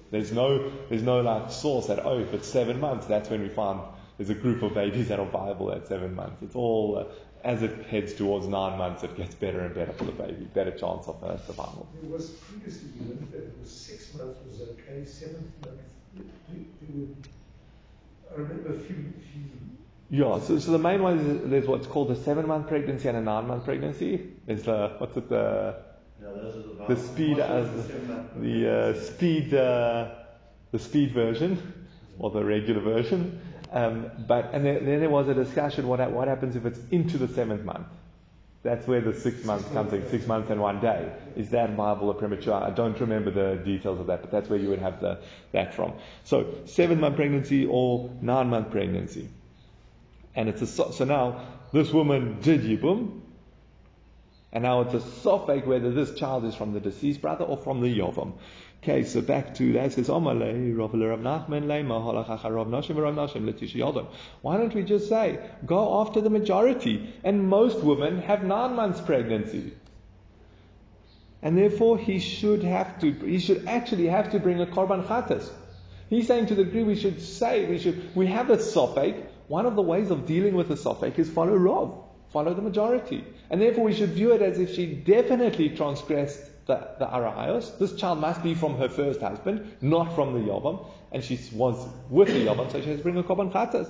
There's 0.09 0.31
no, 0.31 0.71
there's 0.89 1.03
no 1.03 1.21
like 1.21 1.51
source 1.51 1.87
that, 1.87 2.03
oh, 2.03 2.19
if 2.19 2.33
it's 2.33 2.47
seven 2.47 2.79
months, 2.79 3.05
that's 3.05 3.29
when 3.29 3.41
we 3.41 3.49
find 3.49 3.79
there's 4.17 4.31
a 4.31 4.35
group 4.35 4.63
of 4.63 4.73
babies 4.73 5.09
that 5.09 5.19
are 5.19 5.25
viable 5.27 5.71
at 5.71 5.87
seven 5.87 6.15
months. 6.15 6.41
It's 6.41 6.55
all, 6.55 6.97
uh, 6.97 7.03
as 7.43 7.61
it 7.61 7.85
heads 7.85 8.13
towards 8.15 8.47
nine 8.47 8.79
months, 8.79 9.03
it 9.03 9.15
gets 9.15 9.35
better 9.35 9.59
and 9.59 9.75
better 9.75 9.91
for 9.91 10.05
the 10.05 10.11
baby, 10.11 10.47
better 10.53 10.71
chance 10.71 11.07
of 11.07 11.23
uh, 11.23 11.37
survival. 11.45 11.87
There 12.01 12.09
was 12.09 12.31
previously 12.31 12.89
that 13.31 13.37
it 13.37 13.55
was 13.61 13.69
six 13.69 14.15
months 14.15 14.39
was 14.49 14.61
okay, 14.61 15.05
seventh 15.05 15.51
month, 15.63 15.81
there 16.17 16.65
would 16.95 17.27
I 18.31 18.39
remember 18.39 18.69
a 18.69 18.79
few, 18.79 19.13
few 19.31 19.41
yeah, 20.10 20.39
so, 20.39 20.57
so 20.57 20.72
the 20.72 20.79
main 20.79 21.03
one 21.03 21.19
is 21.19 21.50
there's 21.50 21.67
what's 21.67 21.86
called 21.88 22.12
a 22.12 22.15
seven 22.15 22.48
month 22.48 22.67
pregnancy 22.67 23.10
and 23.10 23.17
a 23.17 23.22
nine 23.22 23.48
month 23.48 23.65
pregnancy. 23.65 24.29
There's 24.46 24.63
the 24.63 24.96
what's 25.00 25.17
it 25.17 25.27
the 25.27 25.75
the 26.88 26.96
speed 26.96 27.39
as 27.39 27.69
the, 27.69 28.39
the 28.39 28.72
uh, 28.72 29.01
speed 29.01 29.53
uh, 29.53 30.15
the 30.72 30.79
speed 30.79 31.12
version 31.12 31.88
or 32.19 32.31
the 32.31 32.43
regular 32.43 32.79
version. 32.79 33.41
Um, 33.72 34.10
but 34.27 34.51
and 34.53 34.65
then, 34.65 34.86
then, 34.86 35.01
there 35.01 35.10
was 35.10 35.27
a 35.27 35.34
discussion 35.34 35.89
what 35.89 36.10
what 36.12 36.29
happens 36.29 36.55
if 36.55 36.65
it's 36.65 36.79
into 36.91 37.17
the 37.17 37.27
seventh 37.27 37.65
month. 37.65 37.88
That's 38.67 38.86
where 38.86 39.00
the 39.00 39.17
six 39.17 39.45
months 39.45 39.65
comes 39.69 39.93
in, 39.93 40.05
six 40.09 40.27
months 40.27 40.51
and 40.51 40.59
one 40.59 40.81
day. 40.81 41.09
Is 41.38 41.51
that 41.51 41.69
viable 41.75 42.09
or 42.09 42.13
premature? 42.13 42.53
I 42.53 42.69
don't 42.69 43.00
remember 43.00 43.31
the 43.31 43.55
details 43.63 43.97
of 44.01 44.07
that, 44.07 44.19
but 44.19 44.29
that's 44.29 44.50
where 44.50 44.59
you 44.59 44.67
would 44.67 44.79
have 44.79 45.00
the, 45.00 45.19
that 45.53 45.74
from. 45.74 45.93
So, 46.25 46.53
seven 46.65 47.00
month 47.00 47.15
pregnancy 47.15 47.65
or 47.65 48.13
nine 48.21 48.50
month 48.50 48.69
pregnancy. 48.69 49.29
And 50.36 50.50
it's 50.50 50.62
a, 50.62 50.67
so 50.67 51.05
now, 51.05 51.47
this 51.71 51.93
woman 51.93 52.41
did 52.41 52.63
Yibum, 52.63 53.21
and 54.51 54.63
now 54.63 54.81
it's 54.81 54.93
a 54.95 55.00
sofek 55.00 55.65
whether 55.65 55.89
this 55.91 56.13
child 56.15 56.43
is 56.43 56.53
from 56.53 56.74
the 56.74 56.81
deceased 56.81 57.21
brother 57.21 57.45
or 57.45 57.55
from 57.55 57.79
the 57.79 57.88
Yovam. 57.88 58.33
Okay, 58.84 59.03
so 59.03 59.22
back 59.22 59.55
to 59.55 59.74
that 59.74 59.93
says 59.93 60.07
Omale, 60.07 60.77
Rav 60.77 60.91
Nachman 60.91 61.65
Nashim 62.69 64.07
Why 64.41 64.57
don't 64.57 64.74
we 64.74 64.84
just 64.84 65.10
say, 65.10 65.39
go 65.65 66.01
after 66.01 66.22
the 66.22 66.29
majority? 66.29 67.13
And 67.24 67.50
most 67.50 67.79
women 67.79 68.22
have 68.22 68.43
nine 68.43 68.75
months 68.75 69.01
pregnancy. 69.01 69.74
And 71.41 71.57
therefore 71.57 71.98
he 71.98 72.19
should 72.19 72.63
have 72.63 73.00
to 73.00 73.12
he 73.12 73.39
should 73.39 73.67
actually 73.67 74.07
have 74.07 74.32
to 74.32 74.39
bring 74.39 74.62
a 74.62 74.65
korban 74.65 75.06
chatas. 75.06 75.49
He's 76.10 76.28
saying 76.28 76.47
to 76.47 76.56
the 76.56 76.63
degree 76.63 76.84
we 76.84 76.95
should 76.95 77.21
say 77.21 77.65
we 77.65 77.78
should 77.78 78.15
we 78.15 78.28
have 78.28 78.49
a 78.49 78.58
sofek. 78.58 79.25
One 79.47 79.65
of 79.65 79.75
the 79.75 79.82
ways 79.82 80.12
of 80.12 80.25
dealing 80.25 80.56
with 80.56 80.71
a 80.71 80.75
sofek 80.75 81.19
is 81.19 81.30
follow 81.30 81.56
Rav, 81.56 81.93
follow 82.34 82.54
the 82.54 82.62
majority. 82.62 83.23
And 83.49 83.62
therefore 83.62 83.84
we 83.86 83.93
should 83.93 84.10
view 84.10 84.32
it 84.34 84.41
as 84.41 84.60
if 84.60 84.73
she 84.73 84.88
definitely 84.88 85.69
transgressed 85.69 86.41
the, 86.67 86.75
the. 86.99 87.73
This 87.80 87.95
child 87.95 88.19
must 88.19 88.43
be 88.43 88.53
from 88.53 88.77
her 88.77 88.89
first 88.89 89.21
husband, 89.21 89.77
not 89.82 90.13
from 90.15 90.34
the 90.34 90.39
Yavam. 90.39 90.86
And 91.12 91.23
she 91.23 91.39
was 91.53 91.88
with 92.10 92.27
the 92.27 92.45
Yavam, 92.45 92.71
so 92.71 92.82
she 92.82 92.89
has 92.89 92.97
to 92.97 93.03
bring 93.03 93.17
a 93.17 93.23
Korban 93.23 93.51
Chatas. 93.51 93.89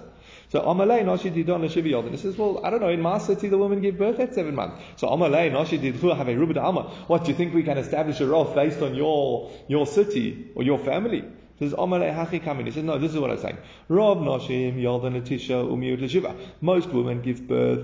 So 0.49 0.61
Amalei 0.61 1.03
Noshi 1.03 1.33
Didon 1.33 1.69
Shiva 1.69 1.89
Yodin. 1.89 2.11
He 2.11 2.17
says, 2.17 2.37
well, 2.37 2.63
I 2.63 2.69
don't 2.69 2.79
know, 2.79 2.89
in 2.89 3.01
my 3.01 3.17
city 3.17 3.49
the 3.49 3.57
woman 3.57 3.81
gave 3.81 3.97
birth 3.97 4.19
at 4.19 4.33
seven 4.33 4.55
months. 4.55 4.81
So 4.95 5.07
Amalei 5.07 5.51
Noshi 5.51 5.79
Didhu 5.79 6.15
have 6.15 6.27
a 6.27 6.35
Rubid 6.35 6.57
Alma. 6.57 6.83
What 7.07 7.25
do 7.25 7.31
you 7.31 7.37
think 7.37 7.53
we 7.53 7.63
can 7.63 7.77
establish 7.77 8.21
a 8.21 8.27
Roth 8.27 8.55
based 8.55 8.81
on 8.81 8.95
your 8.95 9.51
your 9.67 9.85
city 9.85 10.51
or 10.55 10.63
your 10.63 10.79
family? 10.79 11.25
He 11.55 11.65
says, 11.67 11.73
Amalei 11.73 12.15
Hachi 12.15 12.41
Kamin. 12.41 12.65
He 12.65 12.71
says, 12.71 12.83
no, 12.83 12.97
this 12.99 13.13
is 13.13 13.19
what 13.19 13.31
I'm 13.31 13.39
saying. 13.39 13.57
Rob 13.89 14.19
Noshim 14.19 14.77
Yodin 14.79 15.21
Latisha 15.21 16.09
Shiva. 16.09 16.35
Most 16.61 16.89
women 16.89 17.21
give 17.21 17.47
birth 17.47 17.83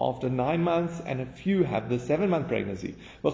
after 0.00 0.28
nine 0.28 0.62
months, 0.62 1.00
and 1.06 1.20
a 1.20 1.26
few 1.26 1.62
have 1.62 1.88
the 1.88 1.98
seven 1.98 2.28
month 2.28 2.48
pregnancy. 2.48 2.96
We 3.22 3.30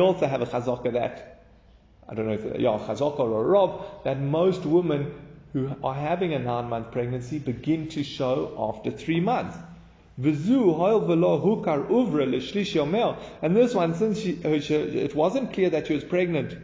also 0.00 0.26
have 0.26 0.42
a 0.42 0.46
chazaka 0.46 0.92
that, 0.94 1.44
I 2.08 2.14
don't 2.14 2.26
know 2.26 2.32
if, 2.32 2.44
yeah, 2.58 2.78
chazaka 2.78 3.20
or 3.20 3.44
a 3.44 3.46
rob, 3.46 4.04
that 4.04 4.18
most 4.18 4.64
women 4.64 5.12
who 5.52 5.70
are 5.84 5.94
having 5.94 6.32
a 6.32 6.38
nine 6.38 6.68
month 6.68 6.90
pregnancy 6.90 7.38
begin 7.38 7.88
to 7.88 8.02
show 8.02 8.54
after 8.58 8.90
three 8.90 9.20
months. 9.20 9.56
And 10.20 10.34
this 13.54 13.74
one, 13.74 13.94
since 13.94 14.18
she, 14.18 14.30
it 14.32 15.14
wasn't 15.14 15.52
clear 15.52 15.70
that 15.70 15.86
she 15.86 15.94
was 15.94 16.02
pregnant 16.02 16.56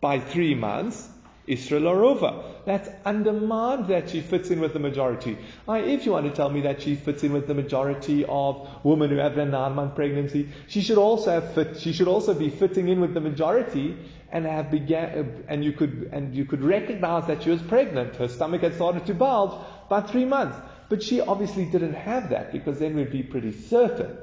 by 0.00 0.20
three 0.20 0.54
months, 0.54 1.08
Israel 1.46 1.84
Arova. 1.84 2.44
That's 2.68 2.90
undermined 3.06 3.88
that 3.88 4.10
she 4.10 4.20
fits 4.20 4.50
in 4.50 4.60
with 4.60 4.74
the 4.74 4.78
majority. 4.78 5.38
I, 5.66 5.78
if 5.78 6.04
you 6.04 6.12
want 6.12 6.26
to 6.26 6.30
tell 6.30 6.50
me 6.50 6.60
that 6.60 6.82
she 6.82 6.96
fits 6.96 7.24
in 7.24 7.32
with 7.32 7.46
the 7.46 7.54
majority 7.54 8.26
of 8.28 8.68
women 8.84 9.08
who 9.08 9.16
have 9.16 9.38
a 9.38 9.46
nine-month 9.46 9.94
pregnancy, 9.94 10.50
she 10.66 10.82
should 10.82 10.98
also 10.98 11.30
have 11.30 11.54
fit, 11.54 11.80
she 11.80 11.94
should 11.94 12.08
also 12.08 12.34
be 12.34 12.50
fitting 12.50 12.88
in 12.88 13.00
with 13.00 13.14
the 13.14 13.20
majority 13.20 13.96
and 14.30 14.44
have 14.44 14.70
began, 14.70 15.44
and 15.48 15.64
you 15.64 15.72
could, 15.72 16.10
and 16.12 16.34
you 16.34 16.44
could 16.44 16.62
recognize 16.62 17.26
that 17.28 17.42
she 17.42 17.48
was 17.48 17.62
pregnant. 17.62 18.16
Her 18.16 18.28
stomach 18.28 18.60
had 18.60 18.74
started 18.74 19.06
to 19.06 19.14
bulge 19.14 19.58
by 19.88 20.02
three 20.02 20.26
months. 20.26 20.58
But 20.90 21.02
she 21.02 21.22
obviously 21.22 21.64
didn't 21.64 21.94
have 21.94 22.28
that 22.28 22.52
because 22.52 22.78
then 22.78 22.96
we'd 22.96 23.10
be 23.10 23.22
pretty 23.22 23.52
certain. 23.52 24.18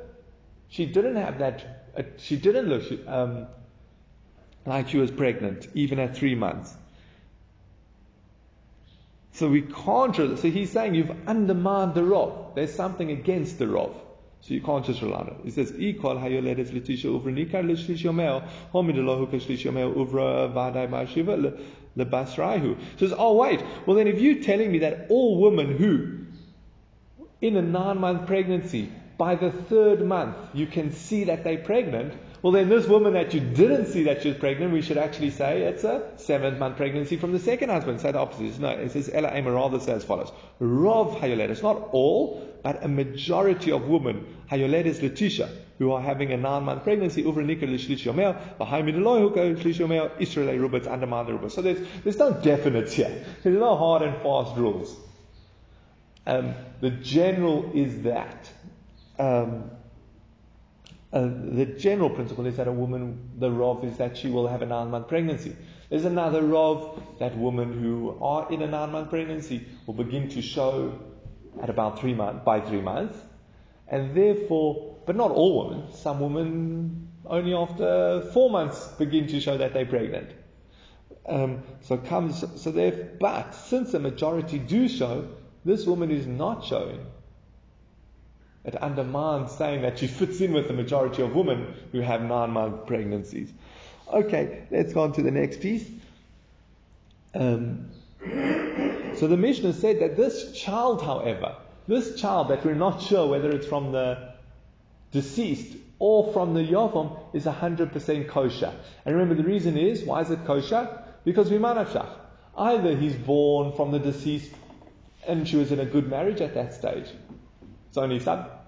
She 0.68 0.86
didn't 0.86 1.16
have 1.16 1.40
that, 1.40 1.88
uh, 1.98 2.04
she 2.18 2.36
didn't 2.36 2.70
look 2.70 2.84
um, 3.08 3.48
like 4.68 4.90
she 4.90 5.00
was 5.00 5.10
pregnant 5.10 5.68
even 5.74 5.98
at 5.98 6.16
three 6.16 6.36
months. 6.36 6.76
So 9.36 9.50
we 9.50 9.64
can't. 9.64 10.16
So 10.16 10.50
he's 10.50 10.72
saying 10.72 10.96
you've 10.96 11.12
undermined 11.28 11.94
the 11.94 12.06
Rav. 12.06 12.56
There's 12.56 12.74
something 12.74 13.12
against 13.12 13.60
the 13.60 13.68
Rav. 13.68 13.94
So 14.40 14.54
you 14.54 14.62
can't 14.62 14.86
just 14.86 15.02
rely 15.02 15.20
on 15.20 15.28
it. 15.28 15.36
He 15.44 15.52
says, 15.52 15.72
"Ikol 15.74 16.22
hayoledes 16.22 16.70
letisha 16.70 17.06
uvra 17.06 17.34
nikar 17.34 17.66
lishlish 17.66 18.04
yomel 18.04 18.48
homidelohu 18.74 19.28
kashlish 19.28 19.66
yomel 19.66 19.94
uvra 19.94 20.54
vadai 20.54 20.88
marshiva 20.88 21.60
lebasraihu." 21.98 22.78
Says, 22.98 23.14
"Oh 23.18 23.36
wait. 23.36 23.62
Well 23.86 23.98
then, 23.98 24.08
if 24.08 24.22
you're 24.22 24.42
telling 24.42 24.72
me 24.72 24.80
that 24.80 25.08
all 25.10 25.42
women 25.42 25.76
who 25.76 26.20
in 27.42 27.58
a 27.58 27.62
nine-month 27.62 28.28
pregnancy 28.28 28.90
by 29.18 29.36
the 29.36 29.52
third 29.52 30.06
month 30.06 30.36
you 30.54 30.68
can 30.68 30.92
see 30.92 31.26
that 31.26 31.44
they're 31.44 31.58
pregnant, 31.58 32.14
well, 32.46 32.52
then 32.52 32.70
this 32.70 32.86
woman 32.86 33.14
that 33.14 33.34
you 33.34 33.40
didn't 33.40 33.88
see 33.88 34.04
that 34.04 34.22
she 34.22 34.28
was 34.28 34.38
pregnant, 34.38 34.72
we 34.72 34.84
should 34.84 35.00
actually 35.00 35.32
say 35.32 35.64
it's 35.64 35.84
a 35.84 36.08
seventh 36.18 36.60
month 36.60 36.78
pregnancy 36.78 37.18
from 37.18 37.32
the 37.32 37.40
second 37.40 37.70
husband. 37.70 38.00
Say 38.00 38.12
the 38.12 38.20
opposite. 38.20 38.60
No, 38.60 38.70
it 38.70 38.92
says 38.92 39.10
Ella 39.12 39.36
Ema 39.36 39.52
rather 39.52 39.80
says 39.80 40.04
as 40.04 40.04
follows. 40.04 40.32
Rov 40.62 41.20
Hayolet. 41.20 41.50
It's 41.50 41.64
not 41.64 41.90
all, 41.92 42.48
but 42.62 42.86
a 42.86 42.88
majority 42.88 43.72
of 43.72 43.88
women, 43.88 44.28
Hayolet 44.52 44.86
is 44.86 45.02
Letitia, 45.02 45.50
who 45.80 45.92
are 45.92 46.00
having 46.00 46.34
a 46.34 46.38
nine 46.38 46.62
month 46.66 46.84
pregnancy, 46.84 47.24
Uvranika 47.24 47.64
Lishlish 47.64 48.04
Yomel, 48.04 48.40
Bahaim 48.60 48.94
Huko 48.94 49.58
Shlish 49.58 49.80
Yomel, 49.80 50.12
Israel 50.20 50.56
Rubats, 50.56 50.86
Andaman 50.86 51.26
Rubats. 51.26 51.54
So 51.54 51.64
there's, 51.64 51.80
there's 52.04 52.20
no 52.20 52.32
definites 52.32 52.92
here. 52.92 53.26
There's 53.42 53.58
no 53.58 53.76
hard 53.76 54.04
and 54.04 54.22
fast 54.22 54.56
rules. 54.56 54.96
Um, 56.28 56.54
the 56.80 56.92
general 56.92 57.72
is 57.74 58.04
that. 58.04 58.52
Um, 59.18 59.72
uh, 61.16 61.30
the 61.32 61.66
general 61.66 62.10
principle 62.10 62.46
is 62.46 62.58
that 62.58 62.68
a 62.68 62.72
woman, 62.72 63.30
the 63.38 63.50
rov 63.50 63.86
is 63.86 63.96
that 63.98 64.18
she 64.18 64.28
will 64.30 64.48
have 64.50 64.62
a 64.62 64.66
nine 64.66 64.92
month 64.92 65.08
pregnancy. 65.08 65.56
There's 65.90 66.04
another 66.04 66.42
rov 66.42 67.20
that 67.20 67.38
women 67.38 67.72
who 67.72 68.18
are 68.22 68.52
in 68.52 68.62
a 68.62 68.68
nine 68.68 68.92
month 68.92 69.12
pregnancy 69.12 69.66
will 69.86 69.94
begin 69.94 70.28
to 70.30 70.42
show 70.42 71.00
at 71.64 71.70
about 71.70 72.02
three 72.02 72.14
months, 72.14 72.44
by 72.44 72.60
three 72.60 72.82
months, 72.82 73.18
and 73.88 74.14
therefore 74.14 74.98
but 75.06 75.16
not 75.16 75.32
all 75.32 75.70
women. 75.70 75.94
Some 75.94 76.20
women 76.20 77.08
only 77.26 77.54
after 77.54 78.30
four 78.34 78.50
months 78.50 78.86
begin 78.98 79.28
to 79.28 79.40
show 79.40 79.58
that 79.58 79.74
they're 79.74 79.86
pregnant. 79.86 80.32
Um, 81.28 81.64
so 81.80 81.98
comes 81.98 82.44
so 82.62 82.72
there. 82.72 82.92
But 83.22 83.52
since 83.56 83.94
the 83.94 84.00
majority 84.00 84.60
do 84.60 84.90
show, 84.90 85.30
this 85.64 85.86
woman 85.86 86.12
is 86.12 86.28
not 86.28 86.66
showing. 86.66 87.06
It 88.66 88.76
undermines 88.78 89.52
saying 89.52 89.84
that 89.84 90.00
she 90.00 90.08
fits 90.08 90.42
in 90.42 90.54
with 90.54 90.68
the 90.68 90.74
majority 90.74 91.22
of 91.22 91.36
women 91.36 91.76
who 91.92 92.00
have 92.02 92.22
nine-month 92.22 92.88
pregnancies. 92.88 93.52
Okay, 94.12 94.64
let's 94.72 94.94
go 94.94 95.04
on 95.04 95.14
to 95.14 95.22
the 95.22 95.32
next 95.32 95.62
piece. 95.62 95.88
Um, 97.34 97.90
so 99.16 99.28
the 99.28 99.38
Mishnah 99.38 99.74
said 99.74 100.00
that 100.00 100.18
this 100.18 100.52
child, 100.54 101.02
however, 101.02 101.56
this 101.88 102.20
child 102.20 102.48
that 102.50 102.66
we're 102.66 102.74
not 102.76 103.02
sure 103.02 103.28
whether 103.28 103.52
it's 103.52 103.68
from 103.68 103.92
the 103.92 104.34
deceased 105.12 105.78
or 106.00 106.34
from 106.34 106.54
the 106.54 106.62
Yavam 106.62 107.18
is 107.34 107.46
100% 107.46 108.28
kosher. 108.28 108.74
And 109.06 109.16
remember 109.16 109.42
the 109.42 109.48
reason 109.48 109.78
is, 109.78 110.04
why 110.04 110.22
is 110.22 110.32
it 110.32 110.46
kosher? 110.46 111.04
Because 111.24 111.52
we 111.52 111.58
manafshach. 111.58 112.10
Either 112.58 112.96
he's 112.96 113.16
born 113.16 113.74
from 113.74 113.92
the 113.92 114.00
deceased 114.00 114.52
and 115.28 115.48
she 115.48 115.56
was 115.56 115.72
in 115.72 115.80
a 115.80 115.86
good 115.86 116.10
marriage 116.10 116.42
at 116.42 116.54
that 116.54 116.74
stage. 116.74 117.08
It's 117.90 117.98
only 117.98 118.20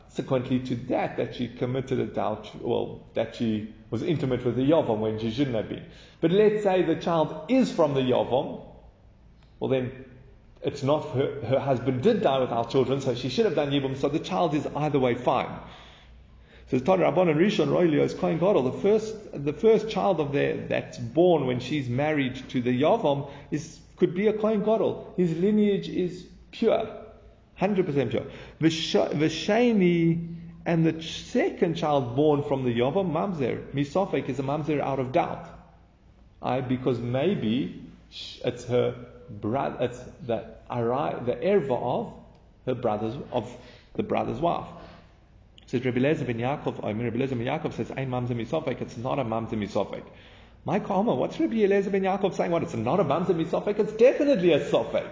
subsequently 0.10 0.60
to 0.60 0.76
that 0.76 1.18
that 1.18 1.36
she 1.36 1.48
committed 1.48 2.00
adultery, 2.00 2.60
well, 2.64 3.08
that 3.14 3.36
she 3.36 3.74
was 3.90 4.04
intimate 4.04 4.44
with 4.46 4.56
the 4.56 4.64
Yavam 4.64 5.00
when 5.00 5.20
she 5.20 5.32
shouldn't 5.32 5.56
have 5.56 5.70
been. 5.70 5.84
But 6.22 6.32
let's 6.32 6.64
say 6.64 6.82
the 6.82 6.96
child 6.96 7.46
is 7.50 7.72
from 7.72 7.94
the 7.94 8.02
Yavam, 8.02 8.64
well 9.60 9.70
then 9.70 10.06
it's 10.64 10.84
not 10.84 11.10
her, 11.12 11.42
her 11.42 11.60
husband 11.60 12.02
did 12.02 12.22
die 12.22 12.40
without 12.40 12.72
children, 12.72 13.00
so 13.02 13.16
she 13.16 13.30
should 13.30 13.46
have 13.46 13.56
done 13.56 13.72
Yibum, 13.72 13.96
so 13.96 14.10
the 14.10 14.20
child 14.20 14.54
is 14.56 14.68
either 14.76 15.00
way 15.00 15.16
fine. 15.16 15.60
So 16.70 16.80
Tana 16.80 17.04
Rabban 17.04 17.30
and 17.30 17.40
Rishon 17.40 17.70
Roilio 17.70 18.02
is 18.02 18.14
Kohen 18.14 18.40
Gadol. 18.40 18.64
The 18.64 18.80
first, 18.80 19.16
the 19.32 19.54
first 19.54 19.90
child 19.90 20.20
of 20.20 20.34
their 20.34 20.58
that's 20.68 20.98
born 20.98 21.48
when 21.48 21.60
she's 21.62 21.88
married 21.88 22.36
to 22.50 22.62
the 22.62 22.82
Yavam 22.82 23.30
is 23.52 23.80
could 23.96 24.14
be 24.14 24.28
a 24.28 24.34
Kohen 24.34 24.60
Gadol. 24.60 25.14
His 25.16 25.32
lineage 25.38 25.88
is 25.88 26.26
pure, 26.52 26.90
hundred 27.58 27.86
percent 27.86 28.12
pure. 28.12 28.26
Vishani 28.62 30.36
and 30.66 30.86
the 30.86 31.02
second 31.02 31.76
child 31.76 32.16
born 32.16 32.44
from 32.44 32.64
the 32.64 32.74
Yavam 32.74 33.12
Mamzer 33.12 33.66
Misofek 33.72 34.30
is 34.30 34.40
a 34.40 34.44
Mamzer 34.44 34.80
out 34.80 35.00
of 35.00 35.12
doubt, 35.12 35.48
I, 36.42 36.62
because 36.62 37.00
maybe 37.00 37.84
it's 38.44 38.66
her 38.66 38.96
brother, 39.30 39.86
it's 39.86 40.00
the 40.26 40.46
the 40.70 41.38
erva 41.42 41.82
of 41.82 42.14
her 42.66 42.76
brother's 42.76 43.16
of 43.32 43.52
the 43.96 44.04
brother's 44.04 44.40
wife. 44.40 44.68
Says 45.66 45.84
Rabbi 45.84 46.00
Lezer 46.00 46.26
ben 46.26 46.38
Yaakov, 46.38 46.84
I 46.84 46.94
mean 46.94 47.06
Rabbi 47.06 47.18
Lezer 47.18 47.38
ben 47.38 47.48
Yaakov 47.48 47.74
says, 47.74 47.92
Ein 47.92 48.10
mamzer 48.10 48.36
misofek, 48.36 48.82
it's 48.82 48.98
not 48.98 49.20
a 49.20 49.26
mamzer 49.26 49.54
misofek. 49.54 50.04
My 50.64 50.80
Kama, 50.80 51.16
what's 51.16 51.40
Rabbi 51.40 51.64
Eliezer 51.64 51.90
ben 51.90 52.04
Yaakov 52.04 52.36
saying? 52.36 52.52
What, 52.52 52.64
it's 52.64 52.74
not 52.74 53.00
a 53.00 53.06
mamzer 53.06 53.28
misofek, 53.28 53.80
it's 53.80 53.94
definitely 53.94 54.52
a 54.52 54.60
sofek. 54.60 55.10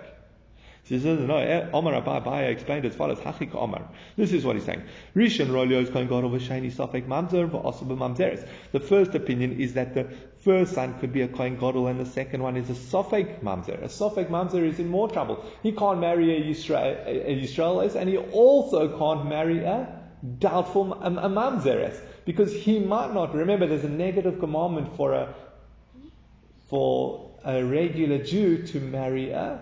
He 0.87 0.99
says, 0.99 1.19
no, 1.19 1.37
eh, 1.37 1.67
Omar 1.73 1.93
Abaya 1.93 2.49
explained 2.49 2.85
as 2.85 2.93
follows, 2.93 3.17
Hachik 3.17 3.55
Omar. 3.55 3.89
This 4.17 4.31
is 4.31 4.45
what 4.45 4.55
he's 4.55 4.65
saying. 4.65 4.83
Rishon 5.15 5.47
Rolio 5.47 5.91
going 5.91 6.07
God 6.07 6.23
over 6.23 6.37
Shani 6.37 6.71
Sofek 6.71 7.07
Mamzer 7.07 7.49
v'Osabu 7.49 7.97
Mamzeres. 7.97 8.47
The 8.71 8.79
first 8.79 9.15
opinion 9.15 9.59
is 9.59 9.73
that 9.73 9.95
the 9.95 10.03
first 10.41 10.73
son 10.73 10.99
could 10.99 11.11
be 11.11 11.21
a 11.23 11.27
Kohen 11.27 11.55
Gadol 11.55 11.87
and 11.87 11.99
the 11.99 12.05
second 12.05 12.43
one 12.43 12.55
is 12.55 12.69
a 12.69 12.73
Sofek 12.73 13.41
Mamzer. 13.41 13.81
A 13.81 13.87
Sofek 13.87 14.29
Mamzer 14.29 14.63
is 14.63 14.77
in 14.77 14.87
more 14.87 15.09
trouble. 15.09 15.43
He 15.63 15.71
can't 15.71 15.99
marry 15.99 16.37
a 16.37 16.53
Yisrael, 16.53 17.03
a 17.07 17.35
Yisraelis 17.35 17.95
and 17.95 18.07
he 18.07 18.17
also 18.17 18.95
can't 18.99 19.27
marry 19.27 19.63
a 19.63 20.03
doubtful 20.39 20.93
a 20.93 21.09
mamzeres 21.29 21.99
because 22.25 22.53
he 22.53 22.79
might 22.79 23.13
not 23.13 23.33
remember 23.35 23.67
there's 23.67 23.83
a 23.83 23.89
negative 23.89 24.39
commandment 24.39 24.95
for 24.95 25.13
a 25.13 25.33
for 26.69 27.31
a 27.43 27.63
regular 27.63 28.17
Jew 28.23 28.65
to 28.67 28.79
marry 28.79 29.31
a 29.31 29.59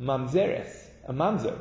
mamzeres, 0.00 0.88
a 1.06 1.12
mamzer. 1.12 1.58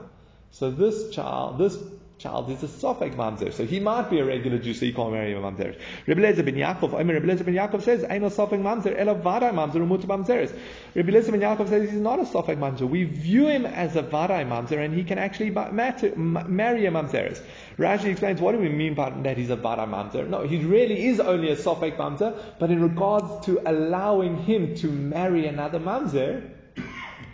So 0.52 0.71
this 0.71 1.10
child, 1.12 1.58
this 1.58 1.78
child 2.17 2.50
is 2.50 2.63
a 2.63 2.67
Sofek 2.67 3.15
mamzer. 3.15 3.54
So 3.54 3.65
he 3.65 3.80
might 3.80 4.10
be 4.10 4.19
a 4.19 4.26
regular 4.26 4.58
Jew, 4.58 4.73
so 4.73 4.86
he 4.86 4.93
can't 4.93 5.12
marry 5.12 5.34
a 5.34 5.38
mamzer. 5.38 5.80
Rabbi 6.08 6.21
Lezer 6.21 6.45
ben 6.45 6.56
Yaakov, 6.56 6.93
I 6.93 7.04
mean, 7.04 7.15
Rabbi 7.15 7.28
Lezer 7.28 7.45
ben 7.45 7.54
Yaakov 7.54 7.84
says, 7.84 8.06
"Ain't 8.10 8.23
no 8.23 8.30
Sofek 8.30 8.62
mamzer, 8.62 8.97
ela 8.97 9.13
vaday 9.13 9.52
mamzer 9.52 9.76
umut 9.76 10.02
mamzeres." 10.02 10.52
Rabbi 10.95 11.12
Lezer 11.12 11.32
ben 11.32 11.41
Yaakov 11.41 11.69
says 11.69 11.89
he's 11.89 12.00
not 12.00 12.19
a 12.19 12.23
Sofek 12.23 12.58
mamzer. 12.58 12.89
We 12.89 13.04
view 13.04 13.47
him 13.47 13.65
as 13.65 13.95
a 13.95 14.04
vaday 14.04 14.47
mamzer, 14.47 14.84
and 14.84 14.93
he 14.93 15.04
can 15.04 15.17
actually 15.19 15.52
marry 15.52 16.86
a 16.86 16.91
mamzeres. 16.91 17.41
Rashi 17.78 18.06
explains 18.06 18.41
what 18.41 18.54
do 18.54 18.60
we 18.60 18.69
mean 18.69 18.95
by 18.95 19.10
that 19.10 19.38
he's 19.38 19.52
a 19.52 19.58
vaday 19.58 19.88
mamzer. 19.88 20.28
No, 20.28 20.41
he 20.41 20.63
really 20.63 21.06
is 21.08 21.19
only 21.19 21.52
a 21.52 21.56
Sofek 21.56 21.97
mamzer, 21.97 22.36
but 22.58 22.71
in 22.71 22.82
regards 22.82 23.45
to 23.45 23.62
allowing 23.65 24.38
him 24.38 24.76
to 24.76 24.88
marry 24.88 25.45
another 25.45 25.80
mamzer 25.80 26.56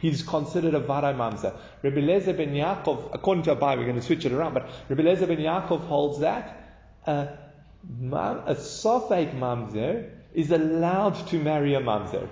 he's 0.04 0.22
considered 0.22 0.76
a 0.76 0.82
Varai 0.82 1.16
Mamzer. 1.16 1.56
Rabbi 1.82 2.02
Lezer 2.02 2.36
ben 2.36 2.54
Yaakov, 2.54 3.12
according 3.14 3.46
to 3.46 3.56
Abai, 3.56 3.78
we're 3.78 3.86
going 3.86 3.96
to 3.96 4.02
switch 4.02 4.26
it 4.26 4.34
around, 4.34 4.54
but 4.54 4.70
Rabbi 4.90 5.02
Lezer 5.02 5.28
ben 5.28 5.38
Yaakov 5.38 5.88
holds 5.88 6.20
that 6.20 6.84
uh, 7.08 7.28
a, 8.12 8.16
a 8.16 8.56
Sofek 8.56 9.34
Mamzer 9.40 10.10
is 10.34 10.52
allowed 10.52 11.16
to 11.28 11.40
marry 11.40 11.74
a 11.76 11.80
Mamzer. 11.80 12.28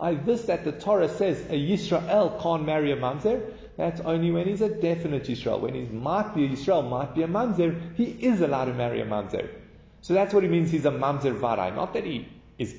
I, 0.00 0.14
this 0.14 0.42
that 0.42 0.64
the 0.64 0.72
Torah 0.72 1.08
says 1.08 1.40
a 1.50 1.58
Yisrael 1.58 2.40
can't 2.40 2.64
marry 2.64 2.92
a 2.92 2.96
Mamzer, 2.96 3.42
that's 3.76 4.00
only 4.00 4.30
when 4.30 4.46
he's 4.46 4.60
a 4.60 4.68
definite 4.68 5.24
Yisrael. 5.24 5.60
When 5.60 5.74
he 5.74 5.82
might 5.86 6.32
be 6.34 6.44
a 6.44 6.48
Yisrael, 6.48 6.88
might 6.88 7.14
be 7.14 7.24
a 7.24 7.28
Mamzer, 7.28 7.96
he 7.96 8.04
is 8.04 8.40
allowed 8.40 8.66
to 8.66 8.74
marry 8.74 9.00
a 9.00 9.06
Mamzer. 9.06 9.48
So 10.00 10.14
that's 10.14 10.32
what 10.32 10.44
he 10.44 10.48
means 10.48 10.70
he's 10.70 10.84
a 10.84 10.90
Mamzer 10.90 11.36
Varai. 11.38 11.74
Not 11.74 11.94
that 11.94 12.04
he 12.04 12.28
is 12.58 12.76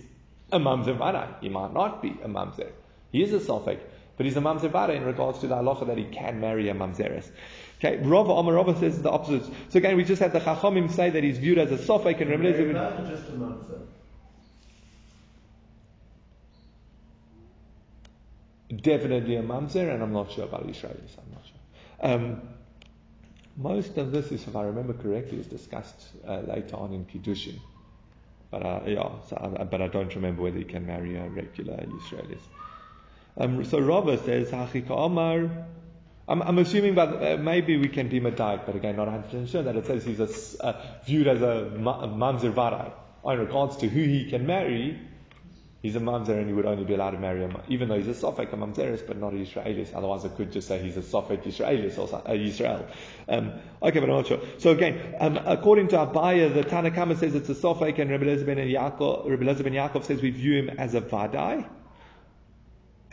a 0.51 0.59
Mamzer 0.59 0.97
Varai. 0.97 1.27
He 1.41 1.49
might 1.49 1.73
not 1.73 2.01
be 2.01 2.11
a 2.23 2.29
Mamzer. 2.29 2.71
He 3.13 3.21
is 3.21 3.31
a 3.31 3.39
Sophic, 3.39 3.79
but 4.17 4.25
he's 4.25 4.35
a 4.35 4.41
Mamzer 4.41 4.89
in 4.89 5.05
regards 5.05 5.39
to 5.39 5.47
the 5.47 5.55
halacha 5.55 5.85
that 5.85 5.99
he 5.99 6.05
can 6.05 6.41
marry 6.41 6.67
a 6.67 6.73
Mamzeres. 6.73 7.29
Okay, 7.77 7.97
Rava 7.97 8.31
Omar 8.31 8.55
Rava 8.55 8.77
says 8.79 9.01
the 9.01 9.11
opposite. 9.11 9.45
So 9.69 9.77
again, 9.77 9.95
we 9.95 10.03
just 10.03 10.19
had 10.19 10.33
the 10.33 10.39
Chachamim 10.39 10.91
say 10.91 11.11
that 11.11 11.23
he's 11.23 11.37
viewed 11.37 11.59
as 11.59 11.71
a 11.71 11.77
Sophic 11.77 12.21
and 12.21 12.31
Lezer. 12.31 13.07
just 13.07 13.29
a 13.29 13.33
Mamzer. 13.33 13.81
Definitely 18.81 19.35
a 19.35 19.43
Mamzer, 19.43 19.93
and 19.93 20.01
I'm 20.01 20.11
not 20.11 20.31
sure 20.31 20.45
about 20.45 20.65
Israelis. 20.65 21.15
I'm 21.19 21.31
not 21.31 21.45
sure. 21.45 22.11
Um, 22.11 22.41
most 23.57 23.99
of 23.99 24.11
this, 24.11 24.31
is, 24.31 24.47
if 24.47 24.55
I 24.55 24.63
remember 24.63 24.93
correctly, 24.93 25.37
is 25.39 25.45
discussed 25.45 26.07
uh, 26.27 26.39
later 26.39 26.77
on 26.77 26.93
in 26.93 27.05
Kiddushin. 27.05 27.59
But 28.49 28.65
uh, 28.65 28.79
yeah, 28.87 29.09
so, 29.29 29.35
uh, 29.35 29.65
but 29.65 29.83
I 29.83 29.87
don't 29.87 30.13
remember 30.15 30.41
whether 30.41 30.57
he 30.57 30.63
can 30.63 30.87
marry 30.87 31.15
a 31.15 31.29
regular 31.29 31.75
Israelis. 31.75 32.41
Um, 33.37 33.65
so 33.65 33.79
Rava 33.79 34.17
says, 34.23 34.51
Hachika 34.51 34.91
Omar. 34.91 35.49
I'm, 36.27 36.41
I'm 36.41 36.57
assuming, 36.59 36.95
but 36.95 37.21
uh, 37.21 37.37
maybe 37.37 37.75
we 37.77 37.89
can 37.89 38.07
be 38.07 38.21
medayik, 38.21 38.65
but 38.65 38.75
again, 38.75 38.95
not 38.95 39.07
100% 39.07 39.49
sure 39.49 39.63
that 39.63 39.75
it 39.75 39.85
says 39.85 40.05
he's 40.05 40.19
a, 40.21 40.65
uh, 40.65 40.81
viewed 41.05 41.27
as 41.27 41.41
a, 41.41 41.69
mamzer 41.75 42.53
varai. 42.53 42.93
In 43.25 43.39
regards 43.39 43.77
to 43.77 43.89
who 43.89 44.01
he 44.01 44.29
can 44.29 44.45
marry, 44.45 44.99
he's 45.81 45.95
a 45.97 45.99
mamzer 45.99 46.37
and 46.37 46.47
he 46.47 46.53
would 46.53 46.65
only 46.65 46.85
be 46.85 46.93
allowed 46.93 47.11
to 47.11 47.19
marry 47.19 47.41
him, 47.41 47.57
even 47.67 47.89
though 47.89 47.97
he's 47.99 48.07
a 48.07 48.11
sofek, 48.11 48.53
a 48.53 48.55
mamzeris, 48.55 49.05
but 49.05 49.17
not 49.17 49.33
a 49.33 49.35
Yisraelis. 49.35 49.93
Otherwise, 49.93 50.23
I 50.23 50.29
could 50.29 50.51
just 50.51 50.67
say 50.67 50.81
he's 50.81 50.95
a 50.95 51.01
sofek 51.01 51.43
Yisraelis 51.43 51.97
or 51.97 52.21
a 52.25 52.37
Yisrael. 52.37 52.85
Um, 53.27 53.53
okay, 53.81 53.99
but 53.99 54.09
I'm 54.09 54.15
not 54.15 54.27
sure. 54.27 54.39
So 54.59 54.71
again, 54.71 55.15
um, 55.19 55.39
according 55.45 55.89
to 55.89 55.97
Abaya, 55.97 56.53
the 56.53 56.63
Tanakama 56.63 57.17
says 57.17 57.35
it's 57.35 57.49
a 57.49 57.55
sofek, 57.55 57.99
and 57.99 58.11
Rabbi 58.11 58.25
Elazar 58.25 58.45
ben 58.45 58.57
Yaakov, 58.57 59.27
Yaakov 59.27 60.05
says 60.05 60.21
we 60.21 60.29
view 60.29 60.63
him 60.63 60.69
as 60.77 60.95
a 60.95 61.01
vadai. 61.01 61.67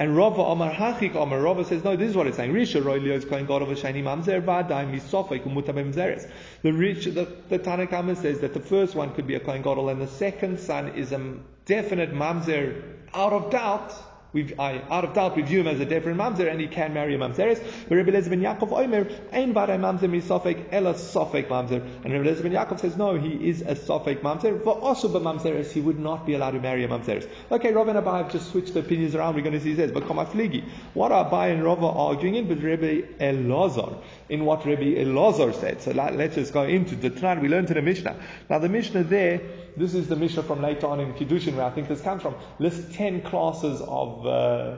And 0.01 0.17
Rava 0.17 0.43
Omar 0.43 0.73
Hachik 0.73 1.15
Omar 1.15 1.43
Rava 1.43 1.63
says, 1.63 1.85
no, 1.85 1.95
this 1.95 2.09
is 2.09 2.17
what 2.17 2.27
it's 2.27 2.39
saying. 2.39 2.55
Risha 2.55 2.83
Roilio 2.83 3.13
is 3.13 3.27
calling 3.27 3.45
God 3.45 3.61
of 3.61 3.71
a 3.71 3.77
shiny 3.77 4.03
mamzer 4.03 4.41
vadai 4.43 4.91
misofek 4.91 5.43
umutabim 5.43 5.93
zeres. 5.93 6.27
The 6.63 6.73
rich, 6.73 7.05
the, 7.05 7.29
the 7.51 7.59
Tanakhama 7.59 8.17
says 8.17 8.41
that 8.41 8.55
the 8.55 8.61
first 8.61 8.95
one 8.95 9.13
could 9.13 9.27
be 9.27 9.35
a 9.35 9.41
Kohen 9.41 9.61
Gadol 9.61 9.91
and 9.91 10.01
the 10.01 10.07
second 10.07 10.59
son 10.59 10.89
is 10.95 11.13
a 11.13 11.35
definite 11.67 12.15
mamzer 12.15 12.83
out 13.13 13.35
of 13.35 13.51
doubt 13.51 13.93
we 14.33 14.55
I, 14.59 14.83
out 14.90 15.05
of 15.05 15.14
doubt, 15.14 15.37
we 15.37 15.43
view 15.43 15.61
him 15.61 15.66
as 15.66 15.81
a 15.81 15.85
different 15.85 16.19
mamzer, 16.19 16.51
and 16.51 16.61
he 16.61 16.69
can 16.69 16.95
marry 16.95 17.14
a 17.14 17.19
mamzeres. 17.19 17.62
But 17.88 17.97
Rabbi 17.97 18.11
Lezer 18.11 18.31
ben 18.31 18.40
Yaakov 18.40 18.73
Omer, 18.73 19.09
ein 19.33 19.53
vaday 19.55 19.79
mamzer 19.79 20.09
misofek, 20.09 20.66
ela 20.71 20.95
sofek 20.95 21.49
mamzer. 21.49 21.83
And 22.05 22.12
Rabbi 22.12 22.29
Lezer 22.29 22.43
ben 22.43 22.53
Yaakov 22.53 22.81
says, 22.81 22.97
no, 22.97 23.19
he 23.19 23.49
is 23.49 23.62
a 23.62 23.75
sofek 23.75 24.21
mamzer. 24.21 24.62
For 24.62 24.79
also 24.79 25.09
be 25.09 25.19
mamzeres, 25.19 25.73
he 25.73 25.81
would 25.81 25.99
not 25.99 26.27
be 26.27 26.35
allowed 26.35 26.53
to 26.53 26.61
marry 26.61 26.85
a 26.85 26.88
mamzeres. 26.88 27.29
Okay, 27.51 27.73
Rav 27.73 27.88
and 27.88 27.99
Abai 27.99 28.23
have 28.23 28.33
just 28.33 28.51
switched 28.51 28.75
the 28.75 28.81
opinions 28.81 29.14
around. 29.14 29.35
We're 29.35 29.43
going 29.43 29.55
to 29.55 29.61
see, 29.61 29.75
says, 29.75 29.90
but 29.90 30.05
fligi. 30.05 30.64
What 30.95 31.12
are 31.12 31.29
Abai 31.29 31.53
and 31.53 31.64
Rav 31.64 31.83
arguing 31.83 32.37
in? 32.37 32.49
But 32.49 32.62
Rabbi 32.62 33.03
Elazar, 33.19 34.03
in 34.29 34.45
what 34.45 34.64
Rabbi 34.64 34.95
Elazar 34.95 35.55
said. 35.55 35.83
So 35.83 35.93
let's 35.93 36.35
just 36.37 36.53
go 36.53 36.62
into 36.62 36.95
the 36.95 37.11
Tran. 37.11 37.40
We 37.40 37.49
learned 37.49 37.69
in 37.69 37.75
the 37.75 37.83
Mishnah. 37.83 38.16
Now 38.49 38.59
the 38.59 38.69
Mishnah 38.69 39.05
there, 39.05 39.40
this 39.81 39.95
is 39.95 40.09
the 40.09 40.16
Mishnah 40.16 40.43
from 40.43 40.61
later 40.61 40.87
on 40.87 41.01
in 41.01 41.14
Kiddushin, 41.14 41.57
where 41.57 41.64
I 41.64 41.71
think 41.71 41.88
this 41.88 42.03
comes 42.03 42.21
from. 42.21 42.35
List 42.59 42.93
10 42.93 43.23
classes 43.23 43.81
of 43.81 44.27
uh, 44.27 44.77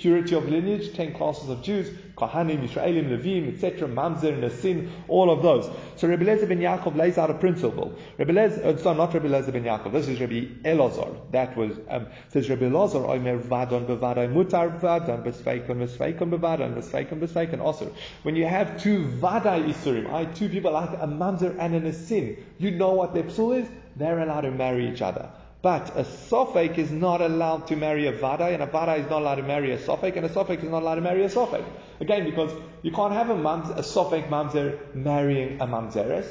purity 0.00 0.34
of 0.34 0.48
lineage, 0.48 0.94
ten 0.94 1.12
classes 1.12 1.50
of 1.50 1.62
Jews, 1.62 1.90
Kohanim, 2.16 2.66
Israelim, 2.66 3.08
Levim, 3.08 3.52
etc., 3.52 3.86
Mamzer, 3.86 4.38
Nasin, 4.38 4.90
all 5.08 5.30
of 5.30 5.42
those. 5.42 5.70
So 5.96 6.08
Rabbi 6.08 6.24
Lezer 6.24 6.48
ben 6.48 6.58
Yaakov 6.58 6.96
lays 6.96 7.18
out 7.18 7.30
a 7.30 7.34
principle. 7.34 7.94
Rabbi 8.18 8.32
Lezer, 8.32 8.86
uh, 8.86 8.94
not 8.94 9.12
Rabbi 9.12 9.28
Lezer 9.28 9.52
ben 9.52 9.64
Yaakov, 9.64 9.92
this 9.92 10.08
is 10.08 10.20
Rabbi 10.20 10.46
Elazar. 10.64 11.14
That 11.32 11.56
was, 11.56 11.78
um, 11.88 12.06
says 12.28 12.48
Rabbi 12.48 12.64
Elazar, 12.64 13.08
Omer 13.08 13.38
vadon 13.38 13.86
bevadai, 13.86 14.32
mutar 14.32 14.80
vadon, 14.80 15.22
besveikon, 15.22 15.76
besveikon 15.86 16.30
bevadon, 16.30 16.74
besveikon, 16.74 17.20
besveikon, 17.20 17.58
osir. 17.58 17.92
When 18.22 18.36
you 18.36 18.46
have 18.46 18.82
two 18.82 19.06
vadai 19.20 19.72
isurim, 19.72 20.12
I, 20.12 20.24
two 20.24 20.48
people 20.48 20.72
like 20.72 20.90
a 20.90 21.06
Mamzer 21.06 21.56
and 21.58 21.74
a 21.74 21.80
Nasin, 21.80 22.38
you 22.58 22.70
know 22.70 22.92
what 22.92 23.12
their 23.12 23.24
psul 23.24 23.60
is? 23.60 23.68
They're 23.96 24.20
allowed 24.20 24.42
to 24.42 24.50
marry 24.50 24.90
each 24.90 25.02
other. 25.02 25.30
But 25.62 25.90
a 25.94 26.04
Sophic 26.04 26.78
is 26.78 26.90
not 26.90 27.20
allowed 27.20 27.66
to 27.66 27.76
marry 27.76 28.06
a 28.06 28.12
Vada, 28.12 28.46
and 28.46 28.62
a 28.62 28.66
Vada 28.66 28.94
is 28.94 29.10
not 29.10 29.20
allowed 29.20 29.34
to 29.34 29.42
marry 29.42 29.72
a 29.72 29.78
Sophic, 29.78 30.16
and 30.16 30.24
a 30.24 30.30
Sophic 30.30 30.64
is 30.64 30.70
not 30.70 30.82
allowed 30.82 30.94
to 30.94 31.02
marry 31.02 31.22
a 31.22 31.28
Sophic. 31.28 31.64
Again, 32.00 32.24
because 32.24 32.50
you 32.82 32.90
can't 32.92 33.12
have 33.12 33.28
a, 33.28 33.34
mamz, 33.34 33.70
a 33.76 33.82
Sophic 33.82 34.30
Mamzer 34.30 34.94
marrying 34.94 35.60
a 35.60 35.66
Mamzeres, 35.66 36.26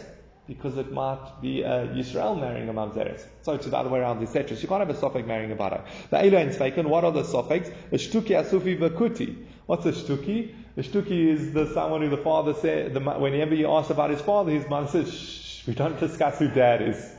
because 0.47 0.77
it 0.79 0.91
might 0.91 1.41
be 1.43 1.61
a 1.61 1.87
Yisrael 1.89 2.41
marrying 2.41 2.69
a 2.69 2.73
Mamzeres. 2.73 3.23
So 3.43 3.53
it's 3.53 3.67
the 3.67 3.77
other 3.77 3.91
way 3.91 3.99
around, 3.99 4.23
etc. 4.23 4.55
So 4.55 4.63
you 4.63 4.67
can't 4.67 4.79
have 4.79 4.89
a 4.89 4.99
Sophic 4.99 5.27
marrying 5.27 5.51
a 5.51 5.55
Vada. 5.55 5.83
The 6.09 6.25
Elo 6.25 6.37
and 6.39 6.89
what 6.89 7.03
are 7.03 7.11
the 7.11 7.21
Sophics? 7.21 7.71
A 7.91 7.97
Shtuki 7.97 8.29
Asufi 8.29 8.79
Vakuti. 8.79 9.45
What's 9.67 9.85
a 9.85 9.91
Shtuki? 9.91 10.55
A 10.75 10.81
Shtuki 10.81 11.27
is 11.27 11.53
the 11.53 11.71
someone 11.75 12.01
who 12.01 12.09
the 12.09 12.17
father 12.17 12.55
said, 12.55 12.95
the, 12.95 12.99
whenever 12.99 13.53
you 13.53 13.69
ask 13.69 13.91
about 13.91 14.09
his 14.09 14.21
father, 14.21 14.51
his 14.51 14.67
mother 14.67 14.87
says, 14.87 15.13
shh, 15.13 15.67
we 15.67 15.75
don't 15.75 15.99
discuss 15.99 16.39
who 16.39 16.47
dad 16.47 16.81
is 16.81 17.18